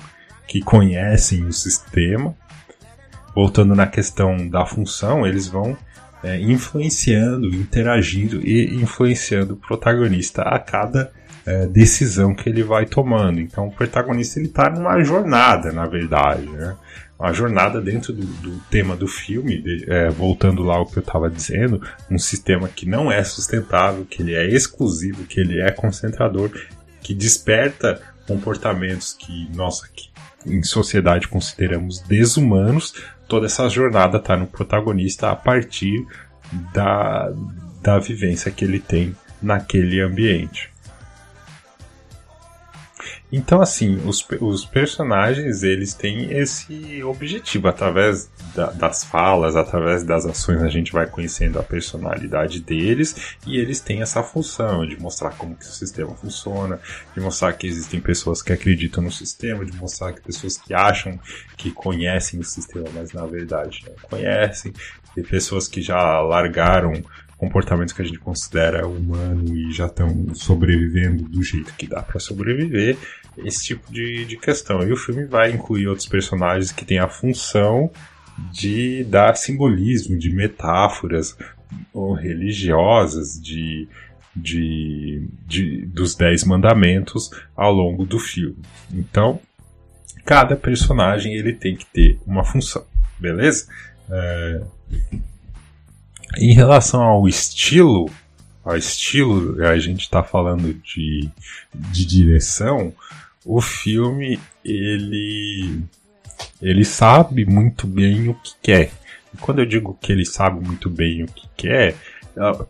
que 0.47 0.61
conhecem 0.61 1.45
o 1.45 1.53
sistema. 1.53 2.33
Voltando 3.35 3.75
na 3.75 3.89
questão 3.89 4.49
da 4.49 4.65
função, 4.65 5.27
eles 5.27 5.49
vão 5.49 5.77
é, 6.23 6.39
influenciando, 6.39 7.53
interagindo 7.53 8.41
e 8.47 8.77
influenciando 8.77 9.55
o 9.55 9.57
protagonista 9.57 10.43
a 10.43 10.61
cada 10.61 11.11
é, 11.47 11.67
decisão 11.67 12.35
que 12.35 12.49
ele 12.49 12.63
vai 12.63 12.87
tomando. 12.87 13.41
Então 13.41 13.69
o 13.69 13.73
protagonista 13.73 14.39
ele 14.39 14.49
está 14.49 14.71
numa 14.71 15.03
jornada, 15.03 15.73
na 15.73 15.87
verdade, 15.87 16.47
né? 16.49 16.77
Uma 17.19 17.33
jornada 17.33 17.81
dentro 17.81 18.13
do, 18.13 18.27
do 18.27 18.59
tema 18.71 18.97
do 18.97 19.07
filme, 19.07 19.63
de, 19.63 19.85
é, 19.89 20.11
voltando 20.11 20.63
lá 20.63 20.77
ao 20.77 20.87
que 20.87 20.99
eu 20.99 21.03
estava 21.03 21.31
dizendo, 21.31 21.81
um 22.11 22.19
sistema 22.19 22.69
que 22.69 22.89
não 22.89 23.11
é 23.11 23.23
sustentável, 23.23 24.05
que 24.05 24.21
ele 24.21 24.35
é 24.35 24.47
exclusivo, 24.47 25.25
que 25.25 25.39
ele 25.39 25.61
é 25.61 25.71
concentrador, 25.71 26.51
que 27.01 27.15
desperta 27.15 28.01
comportamentos 28.27 29.13
que 29.13 29.49
nós 29.55 29.83
aqui 29.85 30.11
em 30.47 30.63
sociedade 30.63 31.29
consideramos 31.29 32.01
desumanos. 32.01 32.95
Toda 33.29 33.47
essa 33.47 33.69
jornada 33.69 34.19
está 34.19 34.37
no 34.37 34.47
protagonista 34.47 35.31
a 35.31 35.37
partir 35.37 36.05
da, 36.73 37.33
da 37.83 37.99
vivência 37.99 38.51
que 38.51 38.65
ele 38.65 38.81
tem 38.81 39.17
naquele 39.41 40.01
ambiente. 40.01 40.74
Então, 43.37 43.61
assim, 43.61 44.01
os, 44.07 44.25
os 44.41 44.65
personagens, 44.65 45.65
eles 45.65 45.93
têm 45.93 46.31
esse 46.39 47.03
objetivo, 47.03 47.67
através 47.67 48.31
da, 48.55 48.71
das 48.71 49.03
falas, 49.03 49.57
através 49.57 50.05
das 50.05 50.25
ações, 50.25 50.63
a 50.63 50.69
gente 50.69 50.93
vai 50.93 51.09
conhecendo 51.09 51.59
a 51.59 51.63
personalidade 51.65 52.61
deles, 52.61 53.37
e 53.45 53.59
eles 53.59 53.81
têm 53.81 54.03
essa 54.03 54.23
função 54.23 54.87
de 54.87 54.97
mostrar 55.01 55.31
como 55.31 55.57
que 55.57 55.65
o 55.65 55.69
sistema 55.69 56.15
funciona, 56.15 56.79
de 57.13 57.21
mostrar 57.21 57.53
que 57.55 57.67
existem 57.67 58.01
pessoas 58.01 58.41
que 58.41 58.53
acreditam 58.53 59.03
no 59.03 59.11
sistema, 59.11 59.65
de 59.65 59.77
mostrar 59.77 60.13
que 60.13 60.21
pessoas 60.21 60.57
que 60.57 60.73
acham 60.73 61.19
que 61.57 61.73
conhecem 61.73 62.39
o 62.39 62.45
sistema, 62.45 62.87
mas 62.95 63.13
na 63.13 63.27
verdade 63.27 63.85
não 63.85 63.97
conhecem, 64.09 64.73
e 65.17 65.23
pessoas 65.23 65.67
que 65.67 65.83
já 65.83 66.21
largaram 66.21 66.93
comportamentos 67.45 67.93
que 67.93 68.03
a 68.03 68.05
gente 68.05 68.19
considera 68.19 68.87
humano 68.87 69.55
e 69.55 69.73
já 69.73 69.87
estão 69.87 70.35
sobrevivendo 70.35 71.25
do 71.25 71.43
jeito 71.43 71.75
que 71.75 71.87
dá 71.87 72.03
para 72.03 72.19
sobreviver, 72.19 72.97
esse 73.39 73.65
tipo 73.65 73.93
de, 73.93 74.25
de 74.25 74.37
questão. 74.37 74.83
E 74.83 74.93
o 74.93 74.97
filme 74.97 75.25
vai 75.25 75.53
incluir 75.53 75.89
outros 75.89 76.07
personagens 76.07 76.73
que 76.73 76.85
têm 76.85 76.99
a 76.99 77.09
função 77.09 77.91
de 78.53 79.05
dar 79.05 79.37
simbolismo, 79.37 80.19
de 80.19 80.31
metáforas 80.31 81.37
religiosas, 82.21 83.41
de, 83.41 83.89
de, 84.35 85.29
de, 85.47 85.87
dos 85.87 86.15
Dez 86.15 86.45
Mandamentos 86.45 87.31
ao 87.57 87.73
longo 87.73 88.05
do 88.05 88.19
filme. 88.19 88.57
Então, 88.93 89.41
cada 90.25 90.57
personagem 90.57 91.35
ele 91.35 91.53
tem 91.53 91.77
que 91.77 91.87
ter 91.87 92.19
uma 92.27 92.45
função, 92.45 92.85
beleza? 93.19 93.67
É... 94.11 94.63
Em 96.39 96.55
relação 96.55 97.03
ao 97.03 97.29
estilo, 97.29 98.11
ao 98.65 98.77
estilo, 98.77 99.63
a 99.65 99.79
gente 99.79 100.03
está 100.03 100.23
falando 100.23 100.75
de, 100.75 101.29
de 101.75 102.05
direção, 102.05 102.93
o 103.45 103.61
filme 103.61 104.41
ele 104.65 105.83
ele 106.61 106.85
sabe 106.85 107.45
muito 107.45 107.87
bem 107.87 108.29
o 108.29 108.35
que 108.35 108.53
quer. 108.63 108.91
E 109.33 109.37
quando 109.37 109.59
eu 109.59 109.67
digo 109.67 109.99
que 110.01 110.11
ele 110.11 110.25
sabe 110.25 110.65
muito 110.65 110.89
bem 110.89 111.25
o 111.25 111.27
que 111.27 111.47
quer, 111.57 111.95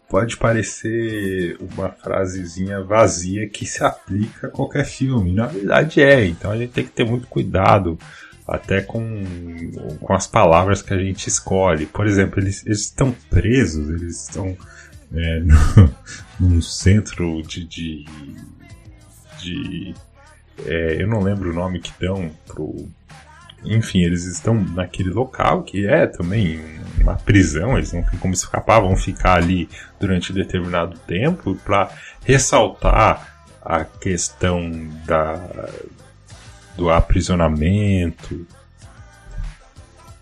pode 0.08 0.36
parecer 0.36 1.56
uma 1.60 1.90
frasezinha 1.90 2.82
vazia 2.82 3.48
que 3.48 3.64
se 3.64 3.84
aplica 3.84 4.48
a 4.48 4.50
qualquer 4.50 4.84
filme. 4.84 5.32
Na 5.32 5.46
verdade 5.46 6.02
é, 6.02 6.26
então 6.26 6.50
a 6.50 6.56
gente 6.56 6.72
tem 6.72 6.84
que 6.84 6.92
ter 6.92 7.04
muito 7.04 7.26
cuidado 7.26 7.98
até 8.46 8.80
com, 8.82 9.24
com 10.00 10.12
as 10.12 10.26
palavras 10.26 10.82
que 10.82 10.92
a 10.92 10.98
gente 10.98 11.28
escolhe. 11.28 11.86
Por 11.86 12.06
exemplo, 12.06 12.40
eles, 12.40 12.64
eles 12.66 12.80
estão 12.80 13.12
presos, 13.30 13.88
eles 13.88 14.22
estão 14.22 14.56
é, 15.14 15.40
no, 15.40 15.94
num 16.38 16.62
centro 16.62 17.42
de, 17.42 17.64
de, 17.64 18.04
de 19.38 19.94
é, 20.66 21.02
eu 21.02 21.08
não 21.08 21.20
lembro 21.20 21.50
o 21.50 21.54
nome 21.54 21.80
que 21.80 21.92
dão 21.98 22.30
pro. 22.46 22.88
Enfim, 23.64 24.02
eles 24.02 24.26
estão 24.26 24.54
naquele 24.54 25.08
local 25.08 25.62
que 25.62 25.86
é 25.86 26.06
também 26.06 26.60
uma 27.00 27.16
prisão, 27.16 27.78
eles 27.78 27.94
não 27.94 28.02
têm 28.02 28.18
como 28.18 28.34
escapar, 28.34 28.80
vão 28.80 28.94
ficar 28.94 29.36
ali 29.36 29.68
durante 29.98 30.34
determinado 30.34 30.98
tempo 31.06 31.54
para 31.64 31.90
ressaltar 32.22 33.46
a 33.62 33.82
questão 33.82 34.70
da, 35.06 35.34
do 36.76 36.90
aprisionamento, 36.90 38.46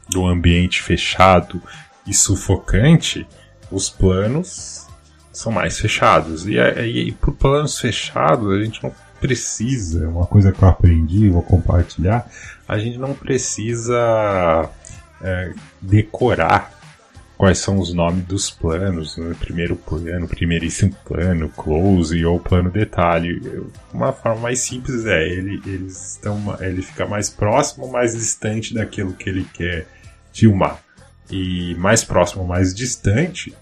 do 0.09 0.27
ambiente 0.27 0.83
fechado 0.83 1.63
e 2.07 2.13
sufocante, 2.13 3.27
os 3.71 3.89
planos 3.89 4.87
são 5.33 5.51
mais 5.51 5.79
fechados. 5.79 6.47
E, 6.47 6.57
e, 6.57 7.09
e 7.09 7.13
por 7.13 7.33
planos 7.33 7.79
fechados, 7.79 8.53
a 8.53 8.63
gente 8.63 8.83
não 8.83 8.93
precisa, 9.21 10.09
uma 10.09 10.27
coisa 10.27 10.53
que 10.53 10.63
eu 10.63 10.69
aprendi, 10.69 11.29
vou 11.31 11.43
compartilhar, 11.43 12.29
a 12.69 12.79
gente 12.79 12.99
não 12.99 13.15
precisa 13.15 14.69
é, 15.23 15.53
decorar 15.81 16.82
quais 17.43 17.59
são 17.59 17.81
os 17.81 17.93
nomes 17.93 18.25
dos 18.25 18.53
planos, 18.53 19.17
né? 19.17 19.35
primeiro 19.37 19.75
plano, 19.75 20.29
primeiríssimo 20.29 20.95
plano, 21.05 21.49
close 21.49 22.25
ou 22.25 22.39
plano 22.39 22.71
detalhe. 22.71 23.43
Uma 23.93 24.13
forma 24.13 24.43
mais 24.43 24.61
simples 24.61 25.05
é 25.07 25.27
ele, 25.27 25.61
eles 25.67 26.13
estão, 26.13 26.57
ele 26.61 26.83
fica 26.83 27.05
mais 27.05 27.29
próximo, 27.29 27.91
mais 27.91 28.13
distante 28.13 28.73
daquilo 28.73 29.13
que 29.13 29.29
ele 29.29 29.45
quer 29.53 29.89
filmar. 30.33 30.81
E 31.33 31.75
mais 31.81 32.05
próximo, 32.05 32.47
mais 32.47 32.73
distante, 32.73 33.53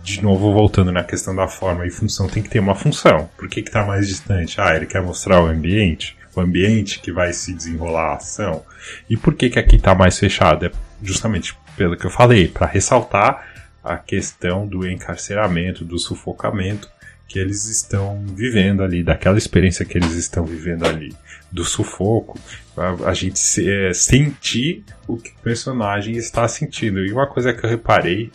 de 0.00 0.22
novo 0.22 0.52
voltando 0.52 0.92
na 0.92 1.02
questão 1.02 1.34
da 1.34 1.48
forma 1.48 1.84
e 1.84 1.90
função, 1.90 2.28
tem 2.28 2.40
que 2.40 2.50
ter 2.50 2.60
uma 2.60 2.76
função. 2.76 3.28
Por 3.36 3.48
que 3.48 3.58
está 3.58 3.84
mais 3.84 4.06
distante? 4.06 4.60
Ah, 4.60 4.76
ele 4.76 4.86
quer 4.86 5.02
mostrar 5.02 5.42
o 5.42 5.48
ambiente, 5.48 6.16
o 6.36 6.40
ambiente 6.40 7.00
que 7.00 7.10
vai 7.10 7.32
se 7.32 7.52
desenrolar 7.52 8.12
a 8.12 8.14
ação. 8.14 8.62
E 9.10 9.16
por 9.16 9.34
que, 9.34 9.50
que 9.50 9.58
aqui 9.58 9.74
está 9.74 9.92
mais 9.92 10.16
fechado? 10.16 10.66
É 10.66 10.70
justamente 11.02 11.56
pelo 11.76 11.96
que 11.96 12.06
eu 12.06 12.10
falei, 12.10 12.48
para 12.48 12.66
ressaltar 12.66 13.54
a 13.82 13.96
questão 13.96 14.66
do 14.66 14.88
encarceramento, 14.88 15.84
do 15.84 15.98
sufocamento 15.98 16.88
que 17.28 17.38
eles 17.38 17.66
estão 17.66 18.24
vivendo 18.26 18.82
ali, 18.82 19.02
daquela 19.02 19.38
experiência 19.38 19.84
que 19.84 19.98
eles 19.98 20.14
estão 20.14 20.44
vivendo 20.44 20.86
ali, 20.86 21.14
do 21.50 21.64
sufoco, 21.64 22.38
a, 22.76 23.10
a 23.10 23.14
gente 23.14 23.38
se, 23.38 23.68
é, 23.68 23.92
sentir 23.92 24.84
o 25.06 25.16
que 25.16 25.30
o 25.30 25.42
personagem 25.42 26.16
está 26.16 26.46
sentindo. 26.48 27.04
E 27.04 27.12
uma 27.12 27.26
coisa 27.26 27.52
que 27.52 27.64
eu 27.64 27.70
reparei 27.70 28.30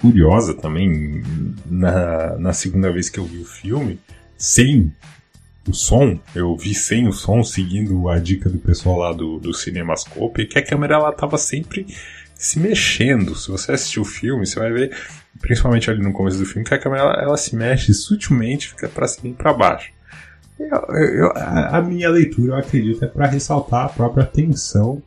curiosa 0.00 0.54
também 0.54 1.22
na, 1.64 2.38
na 2.38 2.52
segunda 2.52 2.92
vez 2.92 3.08
que 3.08 3.18
eu 3.18 3.24
vi 3.24 3.38
o 3.38 3.44
filme, 3.44 3.98
sem 4.36 4.92
o 5.68 5.72
som, 5.72 6.18
eu 6.34 6.56
vi 6.56 6.74
sem 6.74 7.08
o 7.08 7.12
som, 7.12 7.42
seguindo 7.42 8.08
a 8.08 8.18
dica 8.18 8.48
do 8.48 8.58
pessoal 8.58 8.98
lá 8.98 9.12
do, 9.12 9.38
do 9.38 9.52
Cinemascope, 9.52 10.46
que 10.46 10.58
a 10.58 10.64
câmera 10.64 10.94
ela 10.94 11.12
tava 11.12 11.38
sempre 11.38 11.86
se 12.36 12.58
mexendo. 12.58 13.34
Se 13.34 13.50
você 13.50 13.72
assistir 13.72 14.00
o 14.00 14.04
filme, 14.04 14.46
você 14.46 14.58
vai 14.58 14.72
ver, 14.72 14.96
principalmente 15.40 15.90
ali 15.90 16.02
no 16.02 16.12
começo 16.12 16.38
do 16.38 16.46
filme, 16.46 16.66
que 16.66 16.74
a 16.74 16.78
câmera 16.78 17.02
ela, 17.02 17.22
ela 17.22 17.36
se 17.36 17.56
mexe 17.56 17.92
sutilmente, 17.94 18.68
fica 18.68 18.88
para 18.88 19.08
cima 19.08 19.28
e 19.28 19.34
para 19.34 19.52
baixo. 19.52 19.90
Eu, 20.58 20.96
eu, 20.96 21.32
a, 21.34 21.78
a 21.78 21.82
minha 21.82 22.08
leitura, 22.08 22.54
eu 22.54 22.56
acredito, 22.56 23.04
é 23.04 23.08
para 23.08 23.26
ressaltar 23.26 23.86
a 23.86 23.88
própria 23.88 24.24
tensão 24.24 25.02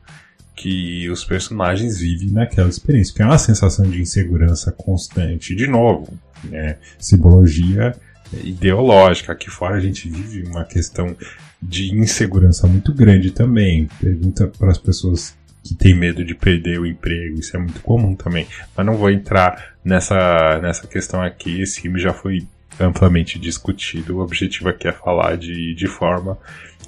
que 0.55 1.09
os 1.09 1.23
personagens 1.23 1.99
vivem 1.99 2.31
naquela 2.31 2.67
experiência, 2.67 3.15
que 3.15 3.21
é 3.21 3.25
uma 3.25 3.37
sensação 3.37 3.89
de 3.89 4.01
insegurança 4.01 4.71
constante. 4.71 5.55
De 5.55 5.65
novo, 5.65 6.13
né, 6.43 6.75
simbologia 6.97 7.95
ideológica. 8.43 9.31
Aqui 9.31 9.49
fora 9.49 9.75
a 9.75 9.79
gente 9.79 10.09
vive 10.09 10.43
uma 10.47 10.65
questão 10.65 11.15
de 11.61 11.95
insegurança 11.95 12.67
muito 12.67 12.93
grande 12.93 13.31
também. 13.31 13.89
Pergunta 13.99 14.47
para 14.47 14.69
as 14.69 14.77
pessoas 14.77 15.35
que 15.63 15.75
têm 15.75 15.93
medo 15.93 16.23
de 16.23 16.33
perder 16.33 16.79
o 16.79 16.85
emprego, 16.85 17.39
isso 17.39 17.55
é 17.55 17.59
muito 17.59 17.81
comum 17.81 18.15
também. 18.15 18.47
Mas 18.75 18.85
não 18.85 18.95
vou 18.95 19.09
entrar 19.09 19.75
nessa, 19.83 20.59
nessa 20.61 20.87
questão 20.87 21.21
aqui, 21.21 21.61
esse 21.61 21.81
filme 21.81 21.99
já 21.99 22.13
foi 22.13 22.47
amplamente 22.79 23.37
discutido. 23.37 24.17
O 24.17 24.21
objetivo 24.21 24.69
aqui 24.69 24.87
é 24.87 24.91
falar 24.91 25.37
de, 25.37 25.73
de 25.75 25.87
forma 25.87 26.37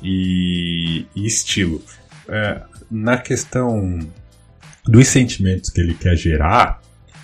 e, 0.01 1.05
e 1.15 1.25
estilo. 1.25 1.81
É, 2.29 2.61
na 2.89 3.17
questão 3.17 3.99
dos 4.85 5.07
sentimentos 5.07 5.69
que 5.69 5.81
ele 5.81 5.93
quer 5.93 6.15
gerar, 6.15 6.81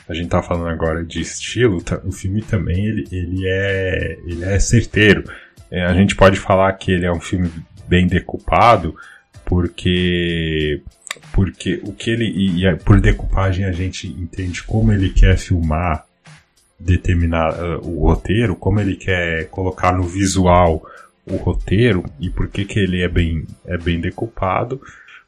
a 0.08 0.14
gente 0.14 0.30
tá 0.30 0.42
falando 0.42 0.70
agora 0.70 1.04
de 1.04 1.22
estilo, 1.22 1.82
tá, 1.82 2.00
o 2.04 2.12
filme 2.12 2.42
também 2.42 2.86
ele, 2.86 3.08
ele, 3.12 3.42
é, 3.46 4.18
ele 4.26 4.44
é 4.44 4.60
certeiro. 4.60 5.24
É, 5.70 5.86
a 5.86 5.94
gente 5.94 6.16
pode 6.16 6.40
falar 6.40 6.72
que 6.74 6.92
ele 6.92 7.06
é 7.06 7.12
um 7.12 7.20
filme 7.20 7.52
bem 7.88 8.08
decupado, 8.08 8.96
porque 9.44 10.82
porque 11.32 11.80
o 11.84 11.94
que 11.94 12.12
ele 12.12 12.26
e, 12.26 12.66
e 12.66 12.76
por 12.78 13.00
decupagem 13.00 13.66
a 13.66 13.72
gente 13.72 14.08
entende 14.08 14.64
como 14.64 14.92
ele 14.92 15.10
quer 15.10 15.38
filmar 15.38 16.06
determinar 16.80 17.54
uh, 17.54 17.88
o 17.88 18.08
roteiro, 18.08 18.56
como 18.56 18.80
ele 18.80 18.96
quer 18.96 19.50
colocar 19.50 19.92
no 19.94 20.04
visual 20.04 20.84
o 21.26 21.36
roteiro 21.36 22.06
e 22.20 22.30
por 22.30 22.48
que 22.48 22.66
que 22.66 22.80
ele 22.80 23.02
é 23.02 23.08
bem 23.08 23.46
é 23.66 23.78
bem 23.78 24.00
decupado 24.00 24.82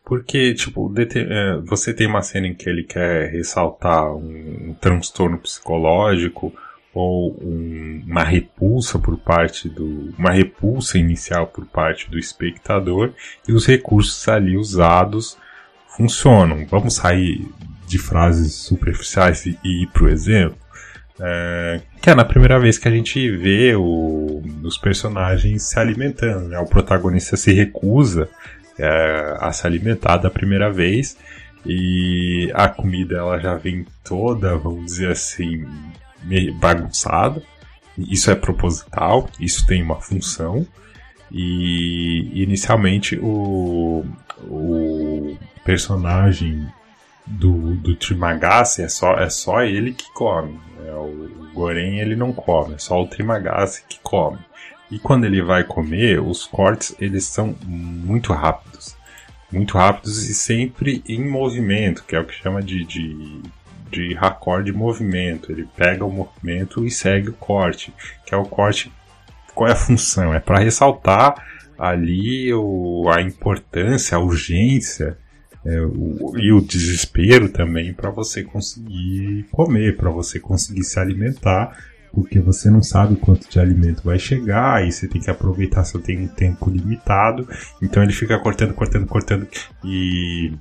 Porque, 0.10 0.56
tipo, 0.56 0.92
é, 0.98 1.58
você 1.64 1.94
tem 1.94 2.08
uma 2.08 2.24
cena 2.24 2.48
em 2.48 2.56
que 2.56 2.68
ele 2.68 2.84
quer 2.84 3.30
ressaltar 3.30 4.12
um, 4.12 4.70
um 4.70 4.76
transtorno 4.82 5.38
psicológico 5.38 6.52
ou 6.94 7.38
um, 7.40 8.04
uma 8.08 8.24
repulsa 8.24 8.98
por 8.98 9.18
parte 9.20 9.70
do. 9.70 10.12
uma 10.18 10.32
repulsa 10.32 10.98
inicial 10.98 11.46
por 11.46 11.66
parte 11.68 12.10
do 12.10 12.18
espectador 12.18 13.14
e 13.48 13.54
os 13.54 13.68
recursos 13.68 14.28
ali 14.28 14.58
usados 14.58 15.38
funcionam. 16.00 16.66
Vamos 16.66 16.96
sair 16.96 17.46
de 17.86 17.98
frases 17.98 18.54
superficiais 18.54 19.46
e, 19.46 19.60
e 19.62 19.84
ir 19.84 19.88
pro 19.88 20.08
exemplo. 20.08 20.58
É, 21.20 21.82
que 22.02 22.10
é 22.10 22.16
na 22.16 22.24
primeira 22.24 22.58
vez 22.58 22.78
que 22.78 22.88
a 22.88 22.92
gente 22.92 23.30
vê 23.36 23.76
o, 23.76 24.42
os 24.64 24.78
personagens 24.78 25.64
se 25.64 25.78
alimentando. 25.78 26.48
Né? 26.48 26.58
O 26.58 26.66
protagonista 26.66 27.36
se 27.36 27.52
recusa 27.52 28.30
é, 28.78 29.36
a 29.42 29.52
se 29.52 29.68
alimentar 29.68 30.16
da 30.18 30.30
primeira 30.30 30.72
vez 30.72 31.18
e 31.66 32.50
a 32.54 32.70
comida 32.70 33.18
ela 33.18 33.38
já 33.38 33.56
vem 33.56 33.86
toda, 34.02 34.56
vamos 34.56 34.86
dizer 34.86 35.12
assim, 35.12 35.66
meio 36.24 36.54
bagunçada. 36.54 37.44
Isso 37.98 38.32
é 38.32 38.36
proposital, 38.36 39.30
isso 39.38 39.68
tem 39.68 39.84
uma 39.84 40.00
função. 40.00 40.66
E 41.30 42.32
inicialmente 42.42 43.20
o, 43.22 44.06
o 44.48 45.19
personagem 45.70 46.68
do, 47.28 47.76
do 47.76 47.96
Trimagasi 47.96 48.82
é 48.82 48.90
só, 48.90 49.14
é 49.14 49.30
só 49.30 49.62
ele 49.62 49.94
que 49.94 50.12
come. 50.14 50.60
É, 50.84 50.92
o 50.94 51.48
Goren 51.54 52.00
ele 52.00 52.16
não 52.16 52.34
come, 52.34 52.74
é 52.74 52.78
só 52.80 53.00
o 53.00 53.08
Trimagasi 53.08 53.84
que 53.88 54.00
come. 54.02 54.40
E 54.90 54.98
quando 54.98 55.26
ele 55.26 55.44
vai 55.44 55.64
comer, 55.64 56.20
os 56.20 56.44
cortes 56.44 56.96
eles 57.00 57.26
são 57.26 57.56
muito 57.64 58.34
rápidos. 58.34 58.98
Muito 59.52 59.78
rápidos 59.78 60.28
e 60.28 60.34
sempre 60.34 61.04
em 61.08 61.24
movimento, 61.30 62.04
que 62.04 62.16
é 62.16 62.20
o 62.20 62.26
que 62.26 62.34
chama 62.34 62.64
de, 62.64 62.84
de, 62.84 63.44
de 63.92 64.16
raccord 64.16 64.66
de 64.66 64.76
movimento. 64.76 65.52
Ele 65.52 65.70
pega 65.78 66.04
o 66.04 66.12
movimento 66.12 66.84
e 66.84 66.90
segue 66.90 67.30
o 67.30 67.34
corte, 67.34 67.94
que 68.26 68.34
é 68.34 68.38
o 68.38 68.46
corte. 68.46 68.92
Qual 69.54 69.70
é 69.70 69.74
a 69.74 69.76
função? 69.76 70.34
É 70.34 70.40
para 70.40 70.58
ressaltar 70.58 71.36
ali 71.78 72.52
o, 72.56 73.08
a 73.08 73.22
importância, 73.22 74.18
a 74.18 74.20
urgência 74.20 75.16
é, 75.66 75.82
o, 75.82 76.38
e 76.38 76.52
o 76.52 76.62
desespero 76.62 77.50
também 77.50 77.94
para 77.94 78.10
você 78.10 78.44
conseguir 78.44 79.46
comer, 79.52 79.98
para 79.98 80.10
você 80.10 80.40
conseguir 80.40 80.84
se 80.84 81.00
alimentar 81.00 81.78
porque 82.12 82.40
você 82.40 82.70
não 82.70 82.82
sabe 82.82 83.16
quanto 83.16 83.50
de 83.50 83.60
alimento 83.60 84.04
vai 84.04 84.18
chegar 84.18 84.86
e 84.86 84.92
você 84.92 85.08
tem 85.08 85.22
que 85.22 85.30
aproveitar 85.30 85.84
se 85.84 85.98
tem 86.00 86.20
um 86.20 86.28
tempo 86.28 86.70
limitado. 86.70 87.48
Então 87.82 88.02
ele 88.02 88.14
fica 88.14 88.38
cortando, 88.40 88.74
cortando, 88.74 89.06
cortando 89.06 89.48
e 89.84 90.54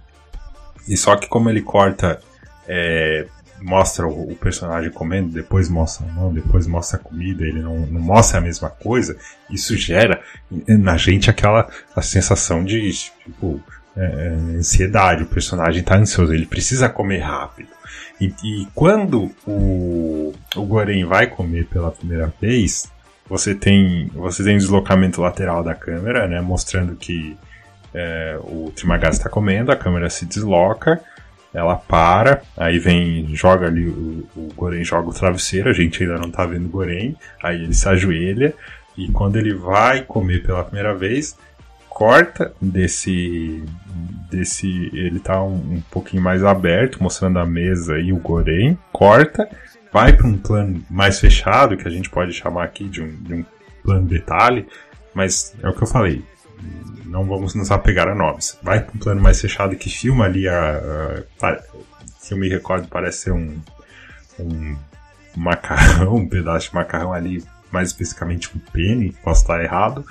e 0.86 0.96
só 0.96 1.16
que 1.16 1.28
como 1.28 1.50
ele 1.50 1.60
corta 1.60 2.18
é, 2.66 3.26
mostra 3.60 4.06
o, 4.06 4.32
o, 4.32 4.36
personagem 4.36 4.90
comendo, 4.90 5.28
depois 5.28 5.68
mostra 5.68 6.06
a 6.06 6.12
mão, 6.12 6.32
depois 6.32 6.66
mostra 6.66 6.98
a 6.98 7.02
comida, 7.02 7.44
ele 7.44 7.60
não, 7.60 7.80
não 7.86 8.00
mostra 8.00 8.38
a 8.38 8.40
mesma 8.40 8.70
coisa, 8.70 9.16
isso 9.50 9.76
gera 9.76 10.22
na 10.50 10.96
gente 10.96 11.28
aquela 11.28 11.68
a 11.94 12.00
sensação 12.02 12.64
de 12.64 12.90
tipo 12.90 13.60
é, 13.96 14.04
é 14.04 14.28
ansiedade, 14.58 15.22
o 15.22 15.26
personagem 15.26 15.80
está 15.80 15.96
ansioso, 15.96 16.32
ele 16.32 16.46
precisa 16.46 16.88
comer 16.88 17.18
rápido. 17.18 17.68
E, 18.20 18.32
e 18.44 18.66
quando 18.74 19.30
o, 19.46 20.34
o 20.56 20.62
Goren 20.64 21.04
vai 21.04 21.26
comer 21.28 21.66
pela 21.66 21.90
primeira 21.90 22.32
vez, 22.40 22.90
você 23.28 23.54
tem 23.54 24.08
você 24.14 24.42
tem 24.42 24.54
um 24.54 24.58
deslocamento 24.58 25.20
lateral 25.20 25.62
da 25.62 25.74
câmera, 25.74 26.26
né, 26.26 26.40
mostrando 26.40 26.96
que 26.96 27.36
é, 27.94 28.38
o 28.40 28.72
Trimagaz 28.74 29.16
está 29.16 29.28
comendo, 29.28 29.70
a 29.70 29.76
câmera 29.76 30.10
se 30.10 30.26
desloca, 30.26 31.00
ela 31.52 31.76
para, 31.76 32.42
aí 32.56 32.78
vem, 32.78 33.34
joga 33.34 33.66
ali, 33.66 33.86
o, 33.88 34.28
o 34.36 34.48
Goren 34.54 34.84
joga 34.84 35.08
o 35.08 35.14
travesseiro, 35.14 35.70
a 35.70 35.72
gente 35.72 36.02
ainda 36.02 36.16
não 36.16 36.28
está 36.28 36.44
vendo 36.44 36.66
o 36.66 36.70
Goren, 36.70 37.16
aí 37.42 37.62
ele 37.62 37.74
se 37.74 37.88
ajoelha, 37.88 38.54
e 38.96 39.08
quando 39.08 39.36
ele 39.36 39.54
vai 39.54 40.02
comer 40.02 40.42
pela 40.42 40.64
primeira 40.64 40.94
vez, 40.94 41.36
corta 41.98 42.54
desse 42.62 43.60
desse 44.30 44.68
ele 44.94 45.18
tá 45.18 45.42
um, 45.42 45.56
um 45.56 45.82
pouquinho 45.90 46.22
mais 46.22 46.44
aberto, 46.44 47.02
mostrando 47.02 47.40
a 47.40 47.44
mesa 47.44 47.98
e 47.98 48.12
o 48.12 48.18
Goren, 48.18 48.78
corta, 48.92 49.50
vai 49.92 50.12
para 50.12 50.28
um 50.28 50.38
plano 50.38 50.80
mais 50.88 51.18
fechado, 51.18 51.76
que 51.76 51.88
a 51.88 51.90
gente 51.90 52.08
pode 52.08 52.32
chamar 52.32 52.62
aqui 52.62 52.84
de 52.84 53.02
um, 53.02 53.08
de 53.08 53.34
um 53.34 53.44
plano 53.82 54.06
detalhe, 54.06 54.68
mas 55.12 55.56
é 55.60 55.68
o 55.68 55.72
que 55.72 55.82
eu 55.82 55.88
falei, 55.88 56.22
não 57.04 57.24
vamos 57.24 57.56
nos 57.56 57.72
apegar 57.72 58.06
a 58.06 58.14
nomes. 58.14 58.56
Vai 58.62 58.80
para 58.80 58.94
um 58.94 58.98
plano 58.98 59.20
mais 59.20 59.40
fechado 59.40 59.74
que 59.74 59.90
filma 59.90 60.26
ali 60.26 60.46
a, 60.46 61.24
a, 61.42 61.58
se 62.20 62.32
eu 62.32 62.38
me 62.38 62.48
recordo 62.48 62.86
parece 62.86 63.22
ser 63.22 63.32
um, 63.32 63.58
um 64.38 64.76
macarrão, 65.36 66.14
um 66.22 66.28
pedaço 66.28 66.68
de 66.68 66.76
macarrão 66.76 67.12
ali 67.12 67.42
mais 67.72 67.88
especificamente 67.88 68.50
um 68.54 68.58
pene, 68.72 69.14
posso 69.22 69.42
estar 69.42 69.62
errado, 69.62 70.04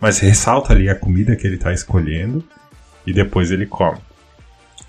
mas 0.00 0.18
ressalta 0.18 0.72
ali 0.72 0.88
a 0.88 0.94
comida 0.94 1.36
que 1.36 1.46
ele 1.46 1.56
está 1.56 1.72
escolhendo 1.72 2.44
e 3.06 3.12
depois 3.12 3.50
ele 3.50 3.66
come. 3.66 3.98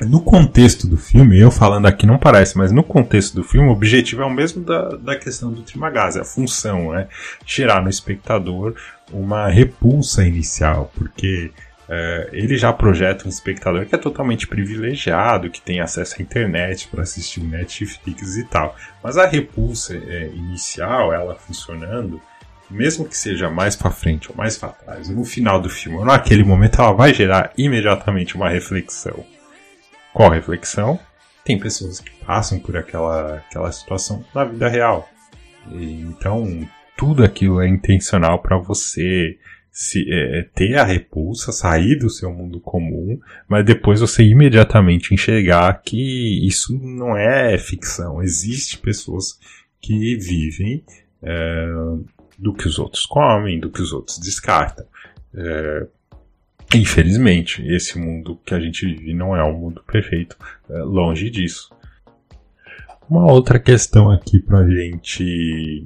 No 0.02 0.20
contexto 0.20 0.88
do 0.88 0.98
filme, 0.98 1.40
eu 1.40 1.50
falando 1.50 1.86
aqui 1.86 2.06
não 2.06 2.18
parece, 2.18 2.58
mas 2.58 2.70
no 2.70 2.84
contexto 2.84 3.34
do 3.34 3.44
filme, 3.44 3.70
o 3.70 3.72
objetivo 3.72 4.24
é 4.24 4.26
o 4.26 4.30
mesmo 4.30 4.62
da, 4.62 4.90
da 4.98 5.16
questão 5.16 5.52
do 5.52 5.62
Trimagase, 5.62 6.20
a 6.20 6.26
função 6.26 6.94
é 6.94 7.08
gerar 7.46 7.82
no 7.82 7.90
espectador 7.90 8.76
uma 9.12 9.48
repulsa 9.48 10.26
inicial, 10.28 10.92
porque 10.96 11.52
é, 11.88 12.30
ele 12.32 12.58
já 12.58 12.74
projeta 12.74 13.26
um 13.26 13.30
espectador 13.30 13.86
que 13.86 13.94
é 13.94 13.98
totalmente 13.98 14.48
privilegiado, 14.48 15.50
que 15.50 15.62
tem 15.62 15.80
acesso 15.80 16.16
à 16.18 16.22
internet 16.22 16.88
para 16.88 17.04
assistir 17.04 17.42
Netflix 17.42 18.38
e 18.38 18.44
tal. 18.44 18.76
Mas 19.04 19.18
a 19.18 19.28
repulsa 19.28 19.96
é, 19.96 20.28
inicial, 20.34 21.14
ela 21.14 21.36
funcionando, 21.36 22.20
mesmo 22.70 23.06
que 23.06 23.16
seja 23.16 23.50
mais 23.50 23.76
para 23.76 23.92
frente 23.92 24.30
ou 24.32 24.36
mais 24.36 24.58
para 24.58 24.70
trás, 24.70 25.10
no 25.10 25.24
final 25.24 25.62
do 25.62 25.70
filme, 25.70 26.00
ou 26.00 26.06
naquele 26.06 26.44
momento, 26.44 26.82
ela 26.82 26.94
vai 26.94 27.14
gerar 27.14 27.52
imediatamente 27.58 28.36
uma 28.36 28.50
reflexão. 28.50 29.24
Qual 30.12 30.30
reflexão? 30.30 31.00
Tem 31.44 31.60
pessoas 31.60 32.00
que 32.00 32.10
passam 32.26 32.60
por 32.60 32.76
aquela, 32.76 33.38
aquela 33.38 33.72
situação 33.72 34.26
na 34.34 34.44
vida 34.44 34.68
real. 34.68 35.08
E, 35.72 36.02
então, 36.02 36.68
tudo 36.98 37.24
aquilo 37.24 37.62
é 37.62 37.68
intencional 37.68 38.40
para 38.40 38.58
você 38.58 39.38
se, 39.78 40.10
é, 40.10 40.40
é, 40.40 40.44
ter 40.44 40.76
a 40.76 40.86
repulsa, 40.86 41.52
sair 41.52 41.98
do 41.98 42.10
seu 42.10 42.32
mundo 42.32 42.62
comum, 42.62 43.20
mas 43.46 43.66
depois 43.66 44.00
você 44.00 44.24
imediatamente 44.24 45.14
enxergar 45.14 45.82
que 45.82 46.48
isso 46.48 46.80
não 46.82 47.18
é 47.18 47.58
ficção. 47.58 48.24
Existem 48.24 48.80
pessoas 48.80 49.38
que 49.82 50.16
vivem 50.16 50.82
é, 51.22 51.68
do 52.40 52.54
que 52.54 52.70
os 52.70 52.80
outros 52.80 53.06
comem, 53.06 53.60
do 53.60 53.70
que 53.70 53.82
os 53.82 53.92
outros 53.92 54.18
descartam. 54.18 54.86
É, 55.34 55.88
infelizmente, 56.74 57.62
esse 57.68 58.00
mundo 58.00 58.40
que 58.46 58.54
a 58.54 58.60
gente 58.62 58.86
vive 58.86 59.14
não 59.14 59.36
é 59.36 59.44
um 59.44 59.60
mundo 59.60 59.84
perfeito, 59.86 60.38
é, 60.70 60.78
longe 60.84 61.30
disso. 61.30 61.70
Uma 63.10 63.30
outra 63.30 63.60
questão 63.60 64.10
aqui 64.10 64.40
pra 64.40 64.66
gente 64.66 65.86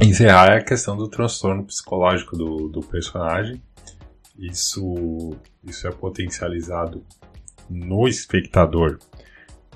encerrar 0.00 0.52
é 0.52 0.58
a 0.58 0.64
questão 0.64 0.96
do 0.96 1.08
transtorno 1.08 1.64
psicológico 1.64 2.36
do, 2.36 2.68
do 2.68 2.80
personagem. 2.80 3.62
Isso, 4.38 5.36
isso 5.64 5.86
é 5.88 5.90
potencializado 5.90 7.04
no 7.68 8.06
espectador 8.06 8.98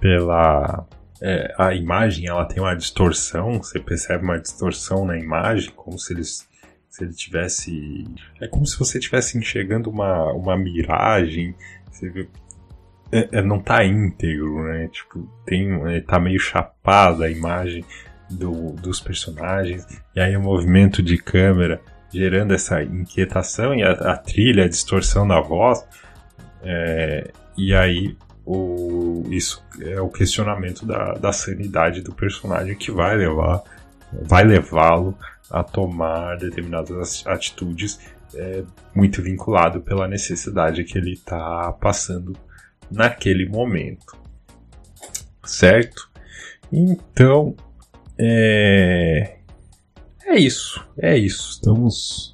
pela 0.01 0.87
é, 1.21 1.55
a 1.57 1.73
imagem 1.75 2.27
ela 2.27 2.45
tem 2.45 2.61
uma 2.61 2.75
distorção, 2.75 3.59
você 3.63 3.79
percebe 3.79 4.25
uma 4.25 4.41
distorção 4.41 5.05
na 5.05 5.17
imagem, 5.17 5.71
como 5.75 5.99
se 5.99 6.13
eles 6.13 6.49
se 6.89 7.05
ele 7.05 7.15
tivesse 7.15 8.05
é 8.41 8.47
como 8.47 8.67
se 8.67 8.79
você 8.79 8.99
estivesse 8.99 9.39
enxergando 9.39 9.89
uma, 9.89 10.31
uma 10.33 10.59
miragem, 10.59 11.55
você 11.91 12.11
vê, 12.11 12.29
é, 13.11 13.39
é, 13.39 13.43
não 13.43 13.61
tá 13.61 13.85
íntegro, 13.85 14.63
né? 14.65 14.89
Tipo, 14.89 15.27
tem, 15.47 15.71
é, 15.91 16.01
tá 16.01 16.19
meio 16.19 16.39
chapada 16.39 17.25
a 17.25 17.31
imagem 17.31 17.85
do, 18.33 18.73
dos 18.73 19.01
personagens, 19.01 19.87
e 20.15 20.21
aí 20.21 20.37
o 20.37 20.41
movimento 20.41 21.03
de 21.03 21.19
câmera 21.19 21.81
gerando 22.13 22.53
essa 22.53 22.83
inquietação 22.83 23.75
e 23.75 23.83
a, 23.83 23.93
a 23.93 24.17
trilha, 24.17 24.65
a 24.65 24.69
distorção 24.69 25.27
da 25.27 25.41
voz, 25.41 25.85
é, 26.63 27.31
e 27.57 27.75
aí 27.75 28.17
o, 28.45 29.25
isso 29.31 29.65
é 29.81 30.01
o 30.01 30.09
questionamento 30.09 30.85
da, 30.85 31.15
da 31.15 31.33
sanidade 31.33 32.03
do 32.03 32.13
personagem 32.13 32.77
que 32.77 32.91
vai 32.91 33.17
levar 33.17 33.63
vai 34.21 34.45
levá-lo 34.45 35.17
a 35.51 35.63
tomar 35.63 36.37
determinadas 36.37 37.25
atitudes 37.27 37.99
é, 38.35 38.63
muito 38.95 39.23
vinculado 39.23 39.81
pela 39.81 40.09
necessidade 40.09 40.85
que 40.85 40.99
ele 40.99 41.13
está 41.13 41.73
passando 41.73 42.37
naquele 42.91 43.49
momento. 43.49 44.17
Certo? 45.45 46.11
Então 46.71 47.55
é. 48.23 49.37
É 50.25 50.39
isso, 50.39 50.83
é 50.97 51.17
isso. 51.17 51.51
Estamos 51.51 52.33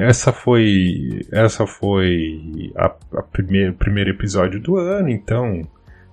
essa 0.00 0.32
foi 0.32 1.26
essa 1.32 1.66
foi 1.66 2.70
a, 2.76 2.94
a 3.14 3.22
primeiro, 3.22 3.74
primeiro 3.74 4.10
episódio 4.10 4.60
do 4.60 4.76
ano, 4.76 5.08
então 5.08 5.68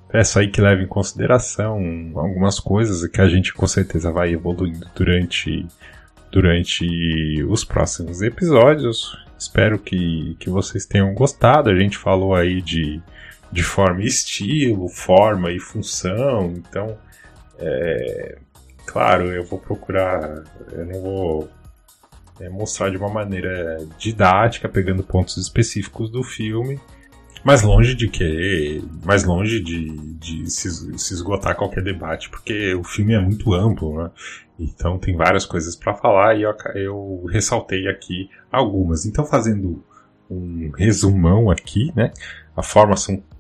peço 0.10 0.40
aí 0.40 0.50
que 0.50 0.60
leve 0.60 0.84
em 0.84 0.88
consideração 0.88 1.78
algumas 2.16 2.60
coisas 2.60 3.08
que 3.08 3.22
a 3.22 3.28
gente 3.28 3.54
com 3.54 3.68
certeza 3.68 4.12
vai 4.12 4.34
evoluindo 4.34 4.88
durante 4.96 5.68
durante 6.32 7.44
os 7.44 7.64
próximos 7.64 8.24
episódios. 8.24 9.16
Espero 9.38 9.78
que, 9.78 10.36
que 10.40 10.50
vocês 10.50 10.88
tenham 10.88 11.14
gostado. 11.14 11.70
A 11.70 11.76
gente 11.76 11.96
falou 11.96 12.34
aí 12.34 12.62
de, 12.62 13.00
de 13.52 13.62
forma 13.62 14.02
e 14.02 14.08
estilo, 14.08 14.90
forma 14.90 15.52
e 15.52 15.60
função, 15.60 16.56
então 16.58 16.98
é, 17.60 18.40
claro, 18.86 19.28
eu 19.32 19.44
vou 19.44 19.60
procurar, 19.60 20.44
eu 20.72 20.86
não 20.86 21.02
vou 21.02 21.50
é, 22.40 22.50
mostrar 22.50 22.90
de 22.90 22.98
uma 22.98 23.10
maneira 23.10 23.78
didática, 23.98 24.68
pegando 24.68 25.04
pontos 25.04 25.38
específicos 25.38 26.10
do 26.10 26.24
filme, 26.24 26.80
mais 27.44 27.62
longe 27.62 27.94
de 27.94 28.08
que, 28.08 28.84
mais 29.04 29.24
longe 29.24 29.60
de, 29.60 29.90
de 30.18 30.50
se, 30.50 30.98
se, 30.98 31.14
esgotar 31.14 31.56
qualquer 31.56 31.84
debate, 31.84 32.30
porque 32.30 32.74
o 32.74 32.84
filme 32.84 33.14
é 33.14 33.20
muito 33.20 33.54
amplo, 33.54 34.02
né? 34.02 34.12
Então 34.58 34.98
tem 34.98 35.16
várias 35.16 35.46
coisas 35.46 35.76
para 35.76 35.94
falar 35.94 36.36
e 36.36 36.42
eu, 36.42 36.56
eu 36.74 37.26
ressaltei 37.30 37.88
aqui 37.88 38.30
algumas. 38.52 39.06
Então 39.06 39.26
fazendo 39.26 39.84
um 40.30 40.72
resumão 40.76 41.52
aqui, 41.52 41.92
né? 41.96 42.12
A 42.56 42.64
forma 42.64 42.96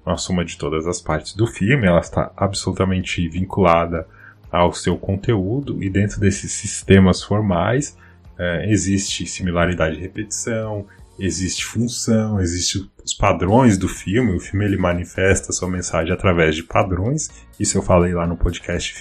a 0.05 0.17
soma 0.17 0.45
de 0.45 0.57
todas 0.57 0.85
as 0.85 1.01
partes 1.01 1.33
do 1.33 1.47
filme, 1.47 1.87
ela 1.87 1.99
está 1.99 2.31
absolutamente 2.37 3.27
vinculada 3.27 4.07
ao 4.55 4.73
seu 4.73 4.97
conteúdo 4.97 5.81
e 5.83 5.89
dentro 5.89 6.19
desses 6.19 6.51
sistemas 6.51 7.23
formais 7.23 7.97
é, 8.37 8.69
existe 8.69 9.25
similaridade 9.25 9.97
e 9.97 10.01
repetição, 10.01 10.85
existe 11.17 11.63
função, 11.63 12.39
existe 12.41 12.89
os 13.03 13.13
padrões 13.13 13.77
do 13.77 13.87
filme. 13.87 14.35
O 14.35 14.39
filme 14.39 14.65
ele 14.65 14.77
manifesta 14.77 15.53
sua 15.53 15.69
mensagem 15.69 16.13
através 16.13 16.55
de 16.55 16.63
padrões. 16.63 17.29
Isso 17.59 17.77
eu 17.77 17.81
falei 17.81 18.13
lá 18.13 18.27
no 18.27 18.35
podcast 18.35 18.93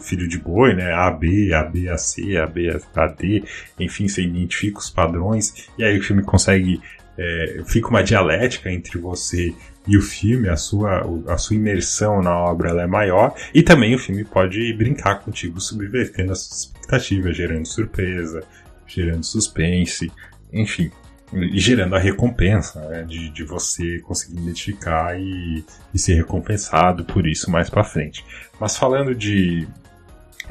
Filho 0.00 0.28
de 0.28 0.38
Boi, 0.38 0.74
né? 0.74 0.92
A 0.92 1.10
B, 1.10 1.52
A 1.54 1.62
B, 1.62 1.88
A 1.88 1.96
C, 1.96 2.36
A 2.36 2.46
B, 2.46 2.68
A 2.94 3.06
D. 3.06 3.44
Enfim, 3.78 4.08
você 4.08 4.22
identifica 4.22 4.78
os 4.78 4.90
padrões 4.90 5.68
e 5.78 5.84
aí 5.84 5.98
o 5.98 6.02
filme 6.02 6.22
consegue 6.22 6.80
é, 7.18 7.62
fica 7.66 7.88
uma 7.88 8.02
dialética 8.02 8.70
entre 8.70 8.98
você 8.98 9.54
e 9.86 9.96
o 9.96 10.02
filme, 10.02 10.48
a 10.48 10.56
sua, 10.56 11.06
a 11.28 11.38
sua 11.38 11.56
imersão 11.56 12.20
na 12.20 12.36
obra 12.36 12.70
ela 12.70 12.82
é 12.82 12.86
maior, 12.86 13.34
e 13.54 13.62
também 13.62 13.94
o 13.94 13.98
filme 13.98 14.24
pode 14.24 14.72
brincar 14.74 15.20
contigo, 15.20 15.60
subvertendo 15.60 16.32
as 16.32 16.40
suas 16.40 16.60
expectativas, 16.60 17.36
gerando 17.36 17.66
surpresa, 17.66 18.42
gerando 18.86 19.24
suspense, 19.24 20.10
enfim, 20.52 20.90
e 21.32 21.58
gerando 21.58 21.94
a 21.96 21.98
recompensa 21.98 22.80
né, 22.88 23.02
de, 23.02 23.30
de 23.30 23.44
você 23.44 23.98
conseguir 24.00 24.40
identificar 24.40 25.18
e, 25.18 25.64
e 25.92 25.98
ser 25.98 26.14
recompensado 26.14 27.04
por 27.04 27.26
isso 27.26 27.50
mais 27.50 27.68
para 27.68 27.82
frente. 27.82 28.24
Mas 28.60 28.76
falando 28.76 29.14
de, 29.14 29.66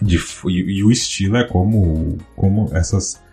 de 0.01 0.17
e, 0.47 0.79
e, 0.79 0.83
o 0.83 0.91
estilo 0.91 1.37
é 1.37 1.47
como, 1.47 2.17
como 2.35 2.69
essas 2.75 3.23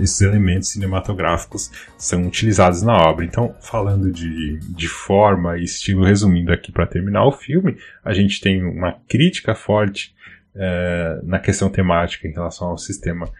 esses 0.00 0.20
elementos 0.20 0.70
cinematográficos 0.70 1.70
são 1.96 2.26
utilizados 2.26 2.82
na 2.82 2.96
obra. 2.96 3.24
Então, 3.24 3.54
falando 3.60 4.10
de, 4.10 4.58
de 4.58 4.88
forma 4.88 5.56
e 5.56 5.64
estilo, 5.64 6.04
resumindo 6.04 6.52
aqui 6.52 6.72
para 6.72 6.86
terminar 6.86 7.24
o 7.24 7.32
filme, 7.32 7.76
a 8.04 8.12
gente 8.12 8.40
tem 8.40 8.62
uma 8.62 8.96
crítica 9.08 9.54
forte 9.54 10.14
é, 10.54 11.20
na 11.22 11.38
questão 11.38 11.70
temática 11.70 12.26
em 12.26 12.32
relação 12.32 12.68
ao 12.68 12.78
sistema 12.78 13.30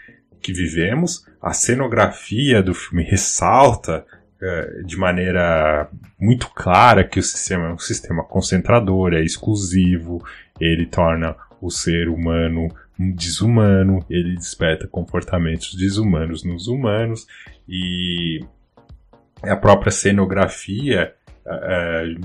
que 0.40 0.52
vivemos. 0.52 1.26
A 1.42 1.52
cenografia 1.52 2.62
do 2.62 2.74
filme 2.74 3.02
ressalta 3.02 4.04
é, 4.40 4.82
de 4.84 4.96
maneira 4.96 5.88
muito 6.18 6.48
clara 6.50 7.02
que 7.02 7.18
o 7.18 7.22
sistema 7.22 7.66
é 7.66 7.72
um 7.72 7.78
sistema 7.78 8.22
concentrador, 8.22 9.12
é 9.12 9.20
exclusivo, 9.20 10.24
ele 10.60 10.86
torna 10.86 11.34
o 11.60 11.70
ser 11.70 12.08
humano 12.08 12.68
desumano, 12.98 14.04
ele 14.10 14.34
desperta 14.34 14.88
comportamentos 14.88 15.74
desumanos 15.74 16.42
nos 16.42 16.66
humanos 16.66 17.26
e 17.68 18.40
a 19.42 19.56
própria 19.56 19.92
cenografia 19.92 21.14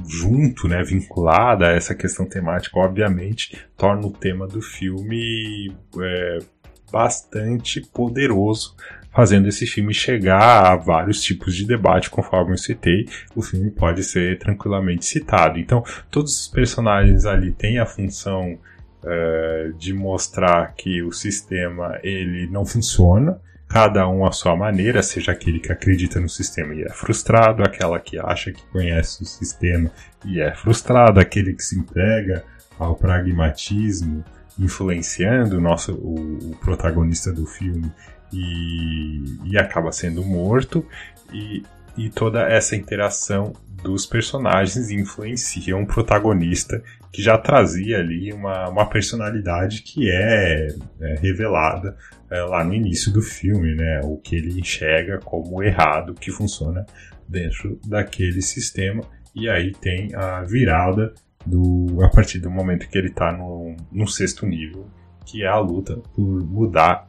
junto, 0.07 0.67
né, 0.67 0.83
vinculada 0.83 1.67
a 1.67 1.71
essa 1.71 1.95
questão 1.95 2.25
temática, 2.25 2.77
obviamente, 2.77 3.57
torna 3.77 4.05
o 4.05 4.11
tema 4.11 4.47
do 4.47 4.61
filme 4.61 5.73
uh, 5.95 6.45
bastante 6.91 7.81
poderoso, 7.81 8.75
fazendo 9.11 9.47
esse 9.47 9.65
filme 9.65 9.93
chegar 9.93 10.71
a 10.71 10.75
vários 10.75 11.21
tipos 11.21 11.55
de 11.55 11.65
debate, 11.65 12.09
conforme 12.09 12.53
eu 12.53 12.57
citei, 12.57 13.07
o 13.35 13.41
filme 13.41 13.71
pode 13.71 14.03
ser 14.03 14.37
tranquilamente 14.39 15.05
citado. 15.05 15.59
Então, 15.59 15.83
todos 16.09 16.41
os 16.41 16.47
personagens 16.47 17.25
ali 17.25 17.51
têm 17.51 17.79
a 17.79 17.85
função 17.85 18.57
uh, 19.03 19.73
de 19.73 19.93
mostrar 19.93 20.73
que 20.75 21.01
o 21.03 21.11
sistema 21.11 21.99
ele 22.03 22.47
não 22.47 22.65
funciona, 22.65 23.39
cada 23.67 24.07
um 24.07 24.25
à 24.25 24.31
sua 24.31 24.55
maneira, 24.55 25.01
seja 25.01 25.31
aquele 25.31 25.59
que 25.59 25.71
acredita 25.71 26.19
no 26.19 26.29
sistema 26.29 26.75
e 26.75 26.83
é 26.83 26.89
frustrado, 26.89 27.63
aquela 27.63 27.99
que 27.99 28.19
acha 28.19 28.51
que 28.51 28.63
conhece 28.67 29.23
o 29.23 29.25
sistema 29.25 29.89
e 30.23 30.39
é 30.39 30.53
frustrado, 30.53 31.19
aquele 31.19 31.53
que 31.53 31.63
se 31.63 31.77
entrega 31.77 32.43
ao 32.77 32.95
pragmatismo, 32.95 34.23
influenciando 34.59 35.57
o 35.57 35.61
nosso 35.61 35.93
o, 35.95 36.51
o 36.51 36.57
protagonista 36.57 37.31
do 37.31 37.45
filme 37.47 37.91
e, 38.31 39.23
e 39.45 39.57
acaba 39.57 39.91
sendo 39.91 40.23
morto 40.23 40.85
e, 41.31 41.63
e 41.97 42.09
toda 42.09 42.47
essa 42.47 42.75
interação 42.75 43.53
dos 43.83 44.05
personagens 44.05 44.89
influenciam 44.89 45.83
o 45.83 45.87
protagonista 45.87 46.81
que 47.11 47.21
já 47.21 47.37
trazia 47.37 47.99
ali 47.99 48.31
uma, 48.33 48.69
uma 48.69 48.85
personalidade 48.89 49.83
que 49.83 50.09
é, 50.09 50.67
é 51.01 51.15
revelada 51.19 51.95
é, 52.31 52.41
lá 52.41 52.63
no 52.63 52.73
início 52.73 53.11
do 53.11 53.21
filme, 53.21 53.75
né? 53.75 54.01
O 54.03 54.17
que 54.17 54.35
ele 54.35 54.59
enxerga 54.59 55.19
como 55.19 55.61
errado 55.61 56.15
que 56.15 56.31
funciona 56.31 56.85
dentro 57.27 57.79
daquele 57.85 58.41
sistema. 58.41 59.03
E 59.35 59.49
aí 59.49 59.73
tem 59.73 60.15
a 60.15 60.41
virada 60.41 61.13
do, 61.45 62.01
a 62.03 62.09
partir 62.09 62.39
do 62.39 62.49
momento 62.49 62.87
que 62.87 62.97
ele 62.97 63.09
está 63.09 63.31
no, 63.31 63.75
no 63.91 64.07
sexto 64.07 64.45
nível, 64.45 64.87
que 65.25 65.43
é 65.43 65.47
a 65.47 65.59
luta 65.59 65.97
por 66.15 66.43
mudar 66.43 67.07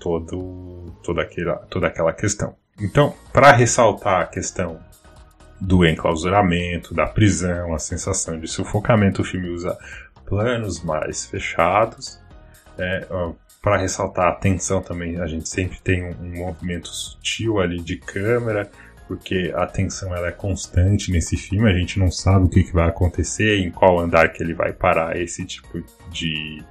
todo, 0.00 0.86
toda, 1.02 1.22
aquela, 1.22 1.56
toda 1.70 1.86
aquela 1.86 2.12
questão. 2.12 2.56
Então, 2.80 3.14
para 3.32 3.52
ressaltar 3.52 4.22
a 4.22 4.26
questão 4.26 4.80
do 5.60 5.84
enclausuramento, 5.84 6.94
da 6.94 7.06
prisão, 7.06 7.74
a 7.74 7.78
sensação 7.78 8.38
de 8.38 8.46
sufocamento. 8.48 9.22
O 9.22 9.24
filme 9.24 9.48
usa 9.48 9.76
planos 10.24 10.82
mais 10.82 11.26
fechados. 11.26 12.20
É, 12.78 13.06
para 13.62 13.78
ressaltar 13.78 14.28
a 14.28 14.32
tensão 14.32 14.80
também, 14.80 15.20
a 15.20 15.26
gente 15.26 15.48
sempre 15.48 15.80
tem 15.80 16.04
um, 16.04 16.14
um, 16.20 16.36
movimento 16.36 16.88
sutil 16.88 17.58
ali 17.58 17.80
de 17.80 17.96
câmera, 17.96 18.70
porque 19.08 19.52
a 19.56 19.66
tensão 19.66 20.14
ela 20.14 20.28
é 20.28 20.32
constante 20.32 21.10
nesse 21.10 21.36
filme, 21.36 21.68
a 21.68 21.76
gente 21.76 21.98
não 21.98 22.10
sabe 22.10 22.46
o 22.46 22.48
que, 22.48 22.62
que 22.62 22.72
vai 22.72 22.88
acontecer, 22.88 23.58
em 23.58 23.70
qual 23.70 23.98
andar 23.98 24.32
que 24.32 24.42
ele 24.42 24.54
vai 24.54 24.72
parar, 24.72 25.16
esse 25.16 25.44
tipo 25.44 25.82
de, 26.10 26.62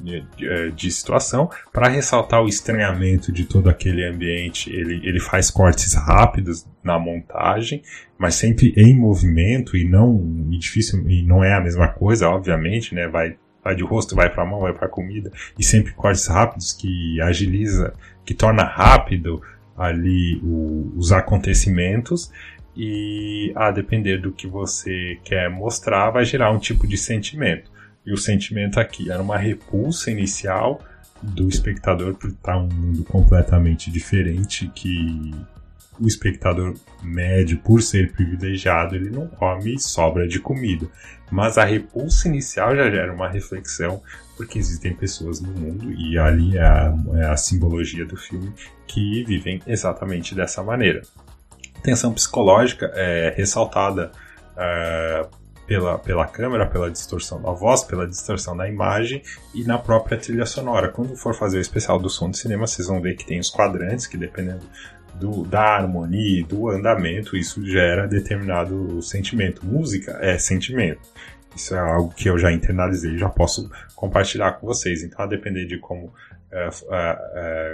de, 0.00 0.24
eh, 0.40 0.68
de 0.68 0.90
situação. 0.90 1.50
Para 1.72 1.88
ressaltar 1.88 2.42
o 2.42 2.48
estranhamento 2.48 3.32
de 3.32 3.44
todo 3.44 3.68
aquele 3.68 4.04
ambiente, 4.04 4.70
ele, 4.70 5.00
ele 5.06 5.20
faz 5.20 5.50
cortes 5.50 5.94
rápidos 5.94 6.66
na 6.82 6.98
montagem, 6.98 7.82
mas 8.18 8.34
sempre 8.34 8.72
em 8.76 8.94
movimento 8.94 9.76
e 9.76 9.88
não 9.88 10.48
e 10.50 10.58
difícil 10.58 11.08
e 11.08 11.22
não 11.22 11.42
é 11.42 11.54
a 11.54 11.60
mesma 11.60 11.88
coisa, 11.88 12.28
obviamente, 12.28 12.94
né? 12.94 13.08
Vai 13.08 13.36
vai 13.62 13.74
de 13.74 13.82
rosto, 13.82 14.14
vai 14.14 14.28
para 14.28 14.44
mão, 14.44 14.60
vai 14.60 14.74
para 14.74 14.86
comida 14.88 15.32
e 15.58 15.64
sempre 15.64 15.94
cortes 15.94 16.26
rápidos 16.26 16.70
que 16.74 17.18
agiliza, 17.22 17.94
que 18.22 18.34
torna 18.34 18.62
rápido 18.62 19.40
ali 19.74 20.38
o, 20.44 20.92
os 20.96 21.12
acontecimentos 21.12 22.30
e 22.76 23.52
a 23.54 23.70
depender 23.70 24.18
do 24.18 24.32
que 24.32 24.46
você 24.46 25.18
quer 25.24 25.48
mostrar 25.48 26.10
vai 26.10 26.24
gerar 26.24 26.50
um 26.50 26.58
tipo 26.58 26.86
de 26.86 26.98
sentimento. 26.98 27.72
E 28.06 28.12
o 28.12 28.16
sentimento 28.16 28.78
aqui 28.78 29.10
era 29.10 29.22
uma 29.22 29.38
repulsa 29.38 30.10
inicial 30.10 30.82
do 31.22 31.48
espectador 31.48 32.14
por 32.14 32.30
estar 32.30 32.58
um 32.58 32.68
mundo 32.68 33.02
completamente 33.04 33.90
diferente 33.90 34.70
que 34.74 35.32
o 35.98 36.06
espectador 36.06 36.74
médio, 37.02 37.58
por 37.58 37.80
ser 37.82 38.12
privilegiado, 38.12 38.96
ele 38.96 39.10
não 39.10 39.28
come 39.28 39.78
sobra 39.78 40.26
de 40.26 40.40
comida. 40.40 40.86
Mas 41.30 41.56
a 41.56 41.64
repulsa 41.64 42.28
inicial 42.28 42.74
já 42.74 42.90
gera 42.90 43.12
uma 43.12 43.28
reflexão, 43.28 44.02
porque 44.36 44.58
existem 44.58 44.94
pessoas 44.94 45.40
no 45.40 45.52
mundo, 45.52 45.92
e 45.92 46.18
ali 46.18 46.56
é 46.56 46.62
a, 46.62 46.94
é 47.14 47.26
a 47.26 47.36
simbologia 47.36 48.04
do 48.04 48.16
filme, 48.16 48.52
que 48.86 49.24
vivem 49.24 49.62
exatamente 49.66 50.34
dessa 50.34 50.62
maneira. 50.62 51.02
Tensão 51.82 52.12
psicológica 52.12 52.90
é 52.94 53.32
ressaltada 53.36 54.10
uh, 54.56 55.43
pela, 55.66 55.98
pela 55.98 56.26
câmera, 56.26 56.66
pela 56.66 56.90
distorção 56.90 57.40
da 57.40 57.50
voz, 57.50 57.82
pela 57.82 58.06
distorção 58.06 58.56
da 58.56 58.68
imagem 58.68 59.22
e 59.54 59.64
na 59.64 59.78
própria 59.78 60.18
trilha 60.18 60.46
sonora. 60.46 60.88
Quando 60.88 61.16
for 61.16 61.34
fazer 61.34 61.58
o 61.58 61.60
especial 61.60 61.98
do 61.98 62.10
som 62.10 62.30
de 62.30 62.38
cinema, 62.38 62.66
vocês 62.66 62.88
vão 62.88 63.00
ver 63.00 63.14
que 63.14 63.26
tem 63.26 63.40
os 63.40 63.50
quadrantes, 63.50 64.06
que 64.06 64.16
dependendo 64.16 64.64
do, 65.14 65.44
da 65.44 65.76
harmonia, 65.76 66.44
do 66.44 66.68
andamento, 66.68 67.36
isso 67.36 67.64
gera 67.64 68.06
determinado 68.06 69.00
sentimento. 69.02 69.64
Música 69.64 70.18
é 70.20 70.38
sentimento. 70.38 71.00
Isso 71.54 71.74
é 71.74 71.78
algo 71.78 72.12
que 72.12 72.28
eu 72.28 72.36
já 72.36 72.50
internalizei, 72.50 73.16
já 73.16 73.28
posso 73.28 73.70
compartilhar 73.94 74.52
com 74.52 74.66
vocês. 74.66 75.02
Então, 75.02 75.24
a 75.24 75.26
depender 75.26 75.66
de 75.66 75.78
como, 75.78 76.12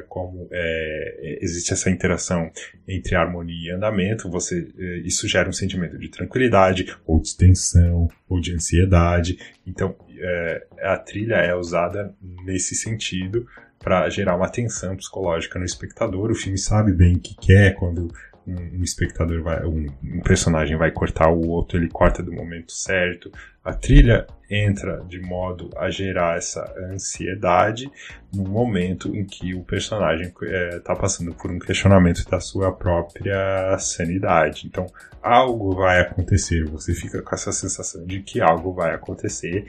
como 0.08 0.48
é, 0.50 1.38
existe 1.40 1.72
essa 1.72 1.90
interação 1.90 2.50
entre 2.86 3.14
harmonia 3.14 3.72
e 3.72 3.74
andamento, 3.74 4.30
você, 4.30 4.68
é, 4.78 4.98
isso 4.98 5.28
gera 5.28 5.48
um 5.48 5.52
sentimento 5.52 5.98
de 5.98 6.08
tranquilidade, 6.08 6.96
ou 7.06 7.20
de 7.20 7.36
tensão, 7.36 8.08
ou 8.28 8.40
de 8.40 8.54
ansiedade. 8.54 9.38
Então, 9.66 9.94
é, 10.18 10.66
a 10.82 10.96
trilha 10.96 11.36
é 11.36 11.54
usada 11.54 12.14
nesse 12.44 12.74
sentido 12.74 13.46
para 13.78 14.08
gerar 14.10 14.36
uma 14.36 14.48
tensão 14.48 14.96
psicológica 14.96 15.58
no 15.58 15.64
espectador. 15.64 16.30
O 16.30 16.34
filme 16.34 16.58
sabe 16.58 16.92
bem 16.92 17.16
o 17.16 17.20
que 17.20 17.34
quer 17.34 17.74
quando 17.74 18.12
um, 18.50 18.82
espectador 18.82 19.42
vai, 19.42 19.64
um, 19.64 19.86
personagem 20.24 20.76
vai 20.76 20.90
cortar 20.90 21.30
o 21.30 21.48
outro, 21.48 21.78
ele 21.78 21.88
corta 21.88 22.22
do 22.22 22.32
momento 22.32 22.72
certo. 22.72 23.30
A 23.64 23.72
trilha 23.72 24.26
entra 24.50 25.04
de 25.06 25.20
modo 25.20 25.70
a 25.76 25.90
gerar 25.90 26.36
essa 26.36 26.62
ansiedade 26.90 27.90
no 28.34 28.44
momento 28.44 29.14
em 29.14 29.24
que 29.24 29.54
o 29.54 29.62
personagem 29.62 30.28
está 30.28 30.46
é, 30.46 30.78
tá 30.80 30.96
passando 30.96 31.34
por 31.34 31.50
um 31.50 31.58
questionamento 31.58 32.28
da 32.28 32.40
sua 32.40 32.72
própria 32.72 33.76
sanidade. 33.78 34.66
Então, 34.66 34.86
algo 35.22 35.74
vai 35.74 36.00
acontecer, 36.00 36.64
você 36.64 36.94
fica 36.94 37.22
com 37.22 37.34
essa 37.34 37.52
sensação 37.52 38.04
de 38.04 38.22
que 38.22 38.40
algo 38.40 38.72
vai 38.72 38.94
acontecer 38.94 39.66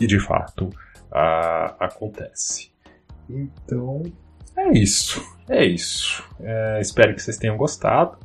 e 0.00 0.06
de 0.06 0.18
fato 0.18 0.70
a, 1.10 1.76
acontece. 1.80 2.70
Então, 3.28 4.02
é 4.56 4.72
isso. 4.72 5.22
É 5.48 5.64
isso. 5.64 6.24
É, 6.40 6.80
espero 6.80 7.14
que 7.14 7.22
vocês 7.22 7.36
tenham 7.36 7.56
gostado. 7.56 8.16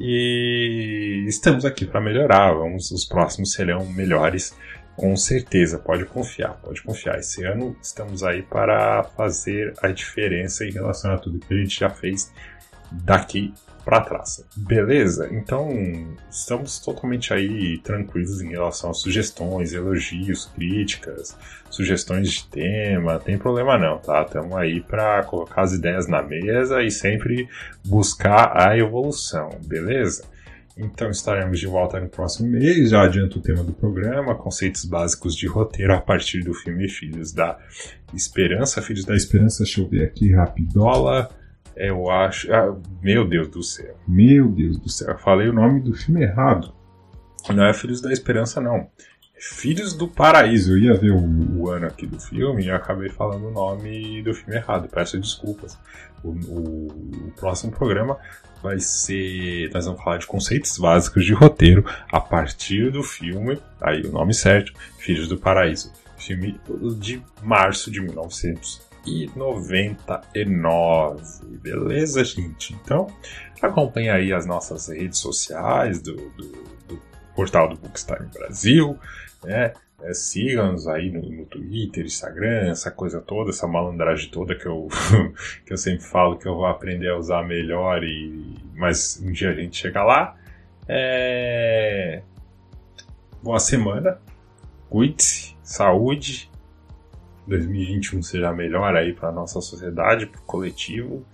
E 0.00 1.24
estamos 1.28 1.64
aqui 1.64 1.86
para 1.86 2.00
melhorar. 2.00 2.52
Vamos, 2.54 2.90
os 2.90 3.04
próximos 3.04 3.52
serão 3.52 3.86
melhores, 3.86 4.56
com 4.96 5.16
certeza. 5.16 5.78
Pode 5.78 6.04
confiar, 6.06 6.54
pode 6.62 6.82
confiar. 6.82 7.18
Esse 7.18 7.44
ano 7.44 7.76
estamos 7.82 8.22
aí 8.22 8.42
para 8.42 9.04
fazer 9.16 9.74
a 9.82 9.88
diferença 9.88 10.64
em 10.64 10.70
relação 10.70 11.12
a 11.12 11.18
tudo 11.18 11.38
que 11.38 11.54
a 11.54 11.56
gente 11.56 11.78
já 11.78 11.90
fez 11.90 12.32
daqui 12.90 13.52
para 13.84 14.00
trás. 14.00 14.44
Beleza? 14.56 15.28
Então, 15.30 15.68
estamos 16.30 16.78
totalmente 16.78 17.32
aí 17.32 17.78
tranquilos 17.78 18.40
em 18.40 18.50
relação 18.50 18.90
a 18.90 18.94
sugestões, 18.94 19.72
elogios, 19.72 20.46
críticas, 20.46 21.36
sugestões 21.70 22.30
de 22.30 22.46
tema, 22.46 23.18
tem 23.18 23.36
problema 23.36 23.78
não, 23.78 23.98
tá? 23.98 24.22
Estamos 24.22 24.54
aí 24.56 24.80
para 24.80 25.22
colocar 25.24 25.62
as 25.62 25.72
ideias 25.72 26.06
na 26.08 26.22
mesa 26.22 26.82
e 26.82 26.90
sempre 26.90 27.48
buscar 27.84 28.52
a 28.56 28.76
evolução, 28.78 29.50
beleza? 29.66 30.24
Então 30.76 31.08
estaremos 31.08 31.60
de 31.60 31.66
volta 31.66 32.00
no 32.00 32.08
próximo 32.08 32.48
mês. 32.48 32.90
Já 32.90 33.02
adianto 33.02 33.38
o 33.38 33.42
tema 33.42 33.62
do 33.62 33.72
programa: 33.72 34.34
conceitos 34.34 34.84
básicos 34.84 35.36
de 35.36 35.46
roteiro 35.46 35.94
a 35.94 36.00
partir 36.00 36.40
do 36.42 36.52
filme 36.52 36.88
Filhos 36.88 37.32
da 37.32 37.58
Esperança. 38.12 38.82
Filhos 38.82 39.04
da 39.04 39.14
Esperança, 39.14 39.62
deixa 39.62 39.80
eu 39.80 39.88
ver 39.88 40.04
aqui 40.04 40.32
rapidola. 40.32 41.30
Eu 41.76 42.10
acho. 42.10 42.52
Ah, 42.52 42.76
meu 43.02 43.26
Deus 43.26 43.48
do 43.48 43.62
céu. 43.62 43.96
Meu 44.06 44.48
Deus 44.48 44.78
do 44.78 44.88
céu. 44.88 45.10
Eu 45.10 45.18
falei 45.18 45.48
o 45.48 45.52
nome 45.52 45.80
do 45.80 45.94
filme 45.94 46.22
errado. 46.22 46.72
Não 47.52 47.64
é 47.64 47.74
Filhos 47.74 48.00
da 48.00 48.12
Esperança, 48.12 48.60
não. 48.60 48.76
É 48.76 49.40
Filhos 49.40 49.92
do 49.92 50.08
Paraíso. 50.08 50.72
Eu 50.72 50.78
ia 50.78 50.94
ver 50.94 51.10
o, 51.10 51.58
o, 51.58 51.70
ano 51.70 51.86
aqui 51.86 52.06
do 52.06 52.18
filme 52.18 52.64
e 52.64 52.70
acabei 52.70 53.10
falando 53.10 53.48
o 53.48 53.50
nome 53.50 54.22
do 54.22 54.32
filme 54.32 54.56
errado. 54.56 54.88
Peço 54.88 55.18
desculpas. 55.18 55.78
O, 56.22 56.30
o, 56.30 56.86
o 57.28 57.32
próximo 57.36 57.72
programa 57.72 58.16
vai 58.62 58.78
ser. 58.78 59.70
Nós 59.74 59.84
vamos 59.84 60.02
falar 60.02 60.18
de 60.18 60.26
conceitos 60.26 60.78
básicos 60.78 61.24
de 61.24 61.34
roteiro 61.34 61.84
a 62.10 62.20
partir 62.20 62.90
do 62.90 63.02
filme. 63.02 63.60
Aí 63.80 64.02
o 64.02 64.12
nome 64.12 64.32
certo: 64.32 64.72
Filhos 64.98 65.28
do 65.28 65.36
Paraíso. 65.36 65.92
Filme 66.16 66.58
de 66.98 67.20
março 67.42 67.90
de 67.90 68.00
1900 68.00 68.83
e 69.06 69.30
99. 69.36 71.22
Beleza, 71.62 72.24
gente? 72.24 72.74
Então, 72.74 73.06
acompanhe 73.60 74.10
aí 74.10 74.32
as 74.32 74.46
nossas 74.46 74.88
redes 74.88 75.18
sociais 75.18 76.00
do, 76.00 76.14
do, 76.14 76.48
do 76.88 77.00
portal 77.34 77.68
do 77.68 77.76
Bookstime 77.76 78.28
Brasil, 78.32 78.98
né? 79.42 79.72
É, 80.02 80.12
Sigam-nos 80.12 80.86
aí 80.86 81.10
no, 81.10 81.22
no, 81.22 81.46
Twitter, 81.46 82.04
Instagram, 82.04 82.70
essa 82.70 82.90
coisa 82.90 83.22
toda, 83.22 83.48
essa 83.50 83.66
malandragem 83.66 84.28
toda 84.30 84.54
que 84.54 84.66
eu, 84.66 84.88
que 85.64 85.72
eu 85.72 85.78
sempre 85.78 86.04
falo 86.04 86.36
que 86.36 86.46
eu 86.46 86.54
vou 86.56 86.66
aprender 86.66 87.08
a 87.08 87.16
usar 87.16 87.42
melhor, 87.42 88.04
e 88.04 88.54
mas 88.74 89.18
um 89.24 89.32
dia 89.32 89.50
a 89.50 89.54
gente 89.54 89.78
chega 89.78 90.02
lá. 90.04 90.36
É... 90.86 92.22
Boa 93.42 93.58
semana, 93.58 94.18
cuide-se, 94.90 95.56
saúde 95.62 96.50
2021 97.46 98.22
seja 98.22 98.52
melhor 98.52 98.96
aí 98.96 99.12
para 99.12 99.32
nossa 99.32 99.60
sociedade, 99.60 100.26
para 100.26 100.40
o 100.40 100.44
coletivo. 100.44 101.26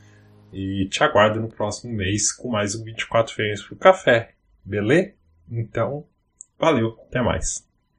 E 0.52 0.86
te 0.90 1.02
aguardo 1.04 1.40
no 1.40 1.48
próximo 1.48 1.92
mês 1.92 2.32
com 2.32 2.50
mais 2.50 2.74
um 2.74 2.82
24 2.82 3.34
frames 3.34 3.62
pro 3.62 3.76
café. 3.76 4.34
Beleza? 4.64 5.12
Então, 5.48 6.04
valeu, 6.58 6.96
até 7.06 7.22
mais. 7.22 7.69